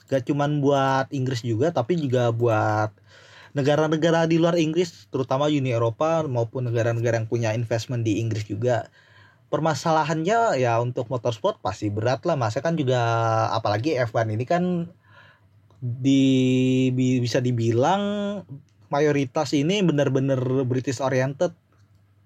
gak 0.07 0.29
cuman 0.29 0.63
buat 0.63 1.11
Inggris 1.11 1.43
juga, 1.43 1.73
tapi 1.73 1.99
juga 1.99 2.31
buat 2.31 2.93
negara-negara 3.57 4.29
di 4.29 4.37
luar 4.37 4.55
Inggris, 4.55 5.09
terutama 5.09 5.49
Uni 5.49 5.73
Eropa 5.73 6.23
maupun 6.29 6.69
negara-negara 6.69 7.17
yang 7.17 7.27
punya 7.27 7.51
investment 7.57 8.05
di 8.05 8.21
Inggris 8.21 8.45
juga. 8.45 8.87
Permasalahannya 9.49 10.59
ya 10.59 10.77
untuk 10.83 11.07
motorsport 11.09 11.59
pasti 11.63 11.87
berat 11.89 12.23
lah, 12.27 12.35
masa 12.37 12.59
kan 12.61 12.75
juga 12.77 12.99
apalagi 13.55 13.95
F1 13.97 14.27
ini 14.35 14.45
kan 14.45 14.91
di 15.81 16.23
bi- 16.91 17.21
bisa 17.23 17.39
dibilang 17.39 18.01
mayoritas 18.91 19.51
ini 19.55 19.83
benar-benar 19.83 20.39
British 20.67 20.99
oriented. 21.03 21.51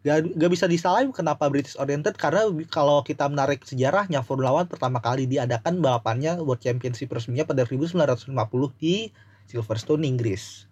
Gak, 0.02 0.34
gak 0.34 0.50
bisa 0.50 0.66
disalahin 0.66 1.14
kenapa 1.14 1.46
British 1.46 1.78
oriented 1.78 2.18
karena 2.18 2.50
kalau 2.74 3.06
kita 3.06 3.30
menarik 3.30 3.62
sejarahnya 3.62 4.26
Formula 4.26 4.50
One 4.50 4.66
pertama 4.66 4.98
kali 4.98 5.30
diadakan 5.30 5.78
balapannya 5.78 6.42
World 6.42 6.58
Championship 6.58 7.14
resminya 7.14 7.46
pada 7.46 7.62
1950 7.70 8.34
di 8.82 9.14
Silverstone 9.46 10.02
Inggris. 10.10 10.66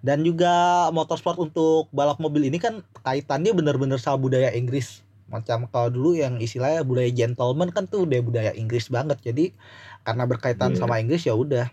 Dan 0.00 0.24
juga 0.24 0.88
motorsport 0.88 1.36
untuk 1.36 1.92
balap 1.92 2.16
mobil 2.16 2.48
ini 2.48 2.56
kan 2.56 2.80
kaitannya 3.04 3.52
benar-benar 3.52 4.00
sama 4.00 4.16
budaya 4.16 4.48
Inggris. 4.56 5.04
Macam 5.28 5.68
kalau 5.68 5.92
dulu 5.92 6.16
yang 6.16 6.40
istilahnya 6.40 6.80
budaya 6.80 7.12
gentleman 7.12 7.68
kan 7.70 7.84
tuh 7.84 8.08
udah 8.08 8.24
budaya 8.24 8.52
Inggris 8.56 8.88
banget. 8.88 9.20
Jadi 9.20 9.52
karena 10.00 10.24
berkaitan 10.24 10.72
Iya. 10.72 10.80
sama 10.80 10.96
Inggris 10.96 11.28
ya 11.28 11.36
udah. 11.36 11.68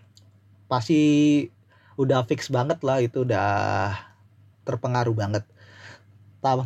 Pasti 0.68 1.00
udah 1.96 2.28
fix 2.28 2.52
banget 2.52 2.78
lah 2.84 3.00
itu 3.00 3.24
udah 3.24 3.48
terpengaruh 4.68 5.16
banget 5.16 5.44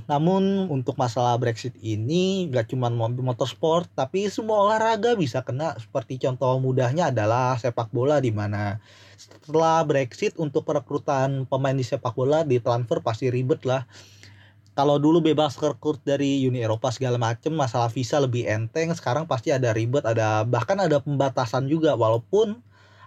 namun 0.07 0.70
untuk 0.70 0.95
masalah 0.95 1.35
Brexit 1.35 1.75
ini 1.83 2.47
gak 2.47 2.70
cuma 2.70 2.87
motorsport 2.95 3.91
tapi 3.91 4.31
semua 4.31 4.70
olahraga 4.70 5.18
bisa 5.18 5.43
kena 5.43 5.75
seperti 5.83 6.22
contoh 6.22 6.62
mudahnya 6.62 7.11
adalah 7.11 7.59
sepak 7.59 7.91
bola 7.91 8.22
di 8.22 8.31
mana 8.31 8.79
setelah 9.18 9.83
Brexit 9.87 10.37
untuk 10.37 10.66
perekrutan 10.66 11.47
pemain 11.47 11.75
di 11.75 11.87
sepak 11.87 12.14
bola 12.14 12.43
di 12.43 12.59
transfer 12.59 13.01
pasti 13.01 13.31
ribet 13.31 13.62
lah. 13.64 13.87
Kalau 14.75 14.99
dulu 14.99 15.22
bebas 15.22 15.55
rekrut 15.55 16.03
dari 16.03 16.43
Uni 16.51 16.59
Eropa 16.59 16.91
segala 16.91 17.14
macem 17.14 17.55
masalah 17.55 17.87
visa 17.87 18.18
lebih 18.18 18.43
enteng, 18.43 18.91
sekarang 18.91 19.22
pasti 19.31 19.55
ada 19.55 19.70
ribet, 19.70 20.03
ada 20.03 20.43
bahkan 20.43 20.75
ada 20.83 20.99
pembatasan 20.99 21.70
juga 21.70 21.95
walaupun 21.95 22.59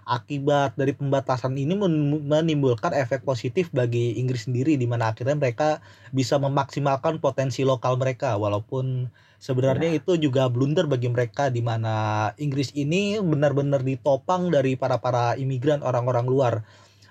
akibat 0.07 0.79
dari 0.79 0.95
pembatasan 0.95 1.59
ini 1.59 1.75
men- 1.75 2.23
menimbulkan 2.23 2.95
efek 2.95 3.27
positif 3.27 3.67
bagi 3.75 4.15
Inggris 4.15 4.47
sendiri 4.47 4.79
di 4.79 4.87
mana 4.87 5.11
akhirnya 5.11 5.35
mereka 5.35 5.83
bisa 6.15 6.39
memaksimalkan 6.39 7.19
potensi 7.19 7.67
lokal 7.67 7.99
mereka. 7.99 8.39
Walaupun 8.39 9.11
sebenarnya 9.37 9.99
itu 9.99 10.15
juga 10.15 10.47
blunder 10.47 10.87
bagi 10.87 11.11
mereka 11.11 11.51
di 11.51 11.59
mana 11.59 12.31
Inggris 12.39 12.71
ini 12.73 13.19
benar-benar 13.19 13.83
ditopang 13.83 14.47
dari 14.47 14.79
para 14.79 14.97
para 15.03 15.35
imigran 15.35 15.83
orang-orang 15.83 16.25
luar. 16.25 16.53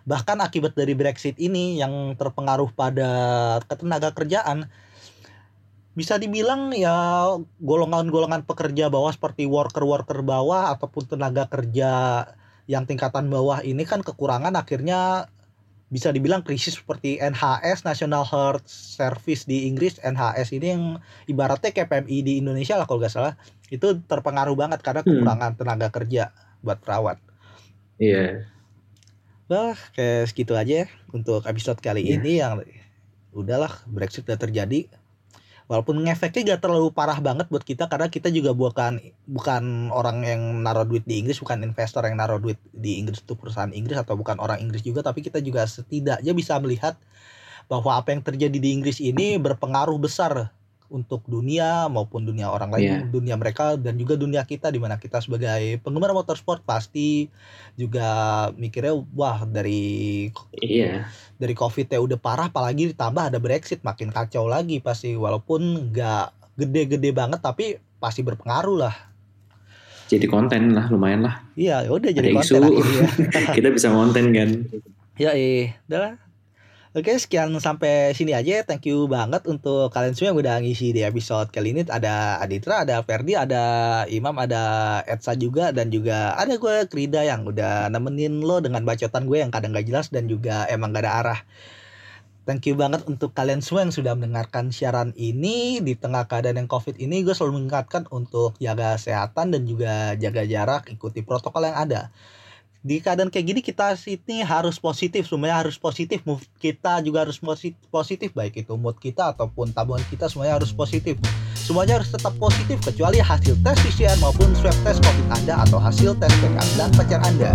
Bahkan 0.08 0.40
akibat 0.40 0.72
dari 0.72 0.96
Brexit 0.96 1.36
ini 1.36 1.76
yang 1.76 2.16
terpengaruh 2.16 2.72
pada 2.72 3.10
ketenaga 3.68 4.16
kerjaan 4.16 4.70
bisa 5.96 6.20
dibilang 6.20 6.76
ya 6.76 6.92
golongan-golongan 7.56 8.44
pekerja 8.44 8.92
bawah 8.92 9.08
seperti 9.08 9.48
worker-worker 9.48 10.20
bawah 10.20 10.76
ataupun 10.76 11.08
tenaga 11.08 11.48
kerja 11.48 11.90
yang 12.66 12.84
tingkatan 12.84 13.30
bawah 13.30 13.62
ini 13.62 13.86
kan 13.86 14.02
kekurangan 14.02 14.54
akhirnya 14.54 15.30
bisa 15.86 16.10
dibilang 16.10 16.42
krisis 16.42 16.82
seperti 16.82 17.22
NHS 17.22 17.86
National 17.86 18.26
Health 18.26 18.66
Service 18.66 19.46
di 19.46 19.70
Inggris 19.70 20.02
NHS 20.02 20.50
ini 20.50 20.66
yang 20.74 20.82
ibaratnya 21.30 21.70
kayak 21.70 21.86
PMI 21.94 22.18
di 22.26 22.32
Indonesia 22.42 22.74
lah 22.74 22.90
kalau 22.90 22.98
nggak 22.98 23.14
salah 23.14 23.38
itu 23.70 24.02
terpengaruh 24.10 24.58
banget 24.58 24.82
karena 24.82 25.06
Hmm. 25.06 25.14
kekurangan 25.14 25.52
tenaga 25.54 25.88
kerja 25.94 26.34
buat 26.58 26.82
perawat. 26.82 27.22
Iya. 28.02 28.50
Wah, 29.46 29.78
kayak 29.94 30.26
segitu 30.34 30.58
aja 30.58 30.84
ya 30.84 30.86
untuk 31.14 31.46
episode 31.46 31.78
kali 31.78 32.02
Iya. 32.02 32.12
ini 32.18 32.32
yang 32.42 32.52
udahlah 33.30 33.70
Brexit 33.86 34.26
udah 34.26 34.42
terjadi. 34.42 34.90
Walaupun 35.66 35.98
ngefeknya 36.06 36.54
gak 36.54 36.62
terlalu 36.62 36.94
parah 36.94 37.18
banget 37.18 37.50
buat 37.50 37.66
kita 37.66 37.90
karena 37.90 38.06
kita 38.06 38.30
juga 38.30 38.54
bukan 38.54 39.02
bukan 39.26 39.90
orang 39.90 40.22
yang 40.22 40.40
naruh 40.62 40.86
duit 40.86 41.02
di 41.02 41.18
Inggris, 41.18 41.42
bukan 41.42 41.66
investor 41.66 42.06
yang 42.06 42.22
naruh 42.22 42.38
duit 42.38 42.58
di 42.70 43.02
Inggris 43.02 43.26
itu 43.26 43.34
perusahaan 43.34 43.74
Inggris 43.74 43.98
atau 43.98 44.14
bukan 44.14 44.38
orang 44.38 44.62
Inggris 44.62 44.86
juga, 44.86 45.02
tapi 45.02 45.26
kita 45.26 45.42
juga 45.42 45.66
setidaknya 45.66 46.32
bisa 46.38 46.54
melihat 46.62 46.94
bahwa 47.66 47.98
apa 47.98 48.14
yang 48.14 48.22
terjadi 48.22 48.58
di 48.62 48.70
Inggris 48.78 49.02
ini 49.02 49.42
berpengaruh 49.42 49.98
besar 49.98 50.54
untuk 50.88 51.22
dunia 51.24 51.86
maupun 51.86 52.22
dunia 52.22 52.46
orang 52.46 52.70
lain, 52.70 52.84
dunia 53.08 53.34
mereka 53.34 53.74
dan 53.74 53.94
juga 53.94 54.14
dunia 54.14 54.42
kita 54.42 54.68
di 54.68 54.76
mana 54.76 54.94
kita 54.94 55.18
sebagai 55.18 55.46
penggemar 55.80 56.10
motorsport 56.10 56.60
pasti 56.60 57.26
juga 57.74 58.08
mikirnya 58.52 58.94
wah 59.10 59.42
dari 59.42 60.28
Iya. 60.56 61.10
dari 61.34 61.52
covid 61.52 61.86
ya 61.86 61.98
udah 61.98 62.16
parah 62.16 62.46
apalagi 62.46 62.88
ditambah 62.88 63.22
ada 63.26 63.36
brexit 63.36 63.80
makin 63.80 64.08
kacau 64.08 64.46
lagi 64.46 64.78
pasti 64.78 65.12
walaupun 65.12 65.60
nggak 65.90 66.26
gede-gede 66.56 67.10
banget 67.10 67.38
tapi 67.38 67.64
pasti 67.96 68.20
berpengaruh 68.20 68.78
lah 68.78 68.96
Jadi 70.06 70.24
konten 70.24 70.70
lah 70.70 70.86
lumayan 70.86 71.22
lah. 71.22 71.42
iya 71.52 71.82
ya 71.82 71.90
udah 71.90 72.10
jadi 72.10 72.30
Ada 72.30 72.36
konten 72.36 72.46
isu. 72.46 72.62
akhirnya 72.62 73.02
Kita 73.58 73.68
bisa 73.70 73.88
konten 73.90 74.24
kan. 74.30 74.50
ya 75.16 75.30
eh 75.32 75.74
udah 75.84 75.98
lah. 75.98 76.12
Oke 76.96 77.12
sekian 77.20 77.52
sampai 77.60 78.16
sini 78.16 78.32
aja 78.32 78.64
thank 78.64 78.88
you 78.88 79.04
banget 79.04 79.44
untuk 79.44 79.92
kalian 79.92 80.16
semua 80.16 80.32
yang 80.32 80.40
udah 80.40 80.54
ngisi 80.64 80.96
di 80.96 81.04
episode 81.04 81.52
kali 81.52 81.76
ini. 81.76 81.84
Ada 81.84 82.40
Aditra 82.40 82.88
ada 82.88 83.04
Ferdi 83.04 83.36
ada 83.36 83.64
Imam 84.08 84.32
ada 84.40 84.64
Edsa 85.04 85.36
juga 85.36 85.76
dan 85.76 85.92
juga 85.92 86.32
ada 86.40 86.56
gue 86.56 86.88
Krida 86.88 87.20
yang 87.20 87.44
udah 87.44 87.92
nemenin 87.92 88.40
lo 88.40 88.64
dengan 88.64 88.80
bacotan 88.88 89.28
gue 89.28 89.44
yang 89.44 89.52
kadang 89.52 89.76
gak 89.76 89.84
jelas 89.84 90.08
dan 90.08 90.24
juga 90.24 90.64
emang 90.72 90.96
gak 90.96 91.04
ada 91.04 91.12
arah. 91.20 91.40
Thank 92.48 92.64
you 92.64 92.80
banget 92.80 93.04
untuk 93.04 93.36
kalian 93.36 93.60
semua 93.60 93.84
yang 93.84 93.92
sudah 93.92 94.16
mendengarkan 94.16 94.72
siaran 94.72 95.12
ini. 95.20 95.84
Di 95.84 96.00
tengah 96.00 96.24
keadaan 96.24 96.64
yang 96.64 96.70
COVID 96.72 96.96
ini 96.96 97.20
gue 97.28 97.36
selalu 97.36 97.60
mengingatkan 97.60 98.08
untuk 98.08 98.56
jaga 98.56 98.96
kesehatan 98.96 99.52
dan 99.52 99.68
juga 99.68 100.16
jaga 100.16 100.48
jarak, 100.48 100.88
ikuti 100.88 101.20
protokol 101.20 101.68
yang 101.68 101.76
ada. 101.76 102.08
Di 102.86 103.02
keadaan 103.02 103.34
kayak 103.34 103.46
gini 103.50 103.60
kita 103.66 103.98
sini 103.98 104.46
harus 104.46 104.78
positif, 104.78 105.26
semuanya 105.26 105.66
harus 105.66 105.74
positif. 105.74 106.22
Move 106.22 106.46
kita 106.62 107.02
juga 107.02 107.26
harus 107.26 107.34
posi- 107.34 107.74
positif 107.90 108.30
baik 108.30 108.62
itu 108.62 108.78
mood 108.78 108.94
kita 109.02 109.34
ataupun 109.34 109.74
tabungan 109.74 110.06
kita 110.06 110.30
semuanya 110.30 110.62
harus 110.62 110.70
positif. 110.70 111.18
Semuanya 111.58 111.98
harus 111.98 112.14
tetap 112.14 112.38
positif 112.38 112.78
kecuali 112.78 113.18
hasil 113.18 113.58
tes 113.58 113.74
PCR 113.82 114.14
maupun 114.22 114.54
swab 114.54 114.76
test 114.86 115.02
COVID 115.02 115.26
Anda 115.34 115.66
atau 115.66 115.82
hasil 115.82 116.14
tes 116.22 116.30
PKM 116.38 116.70
dan 116.78 116.90
pacar 116.94 117.20
Anda. 117.26 117.50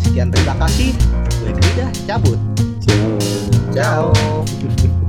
Sekian 0.00 0.32
terima 0.32 0.56
kasih. 0.56 0.96
Gue 1.44 1.52
Grida, 1.52 1.92
cabut. 2.08 2.40
Ciao. 3.76 4.08
Ciao. 4.08 4.99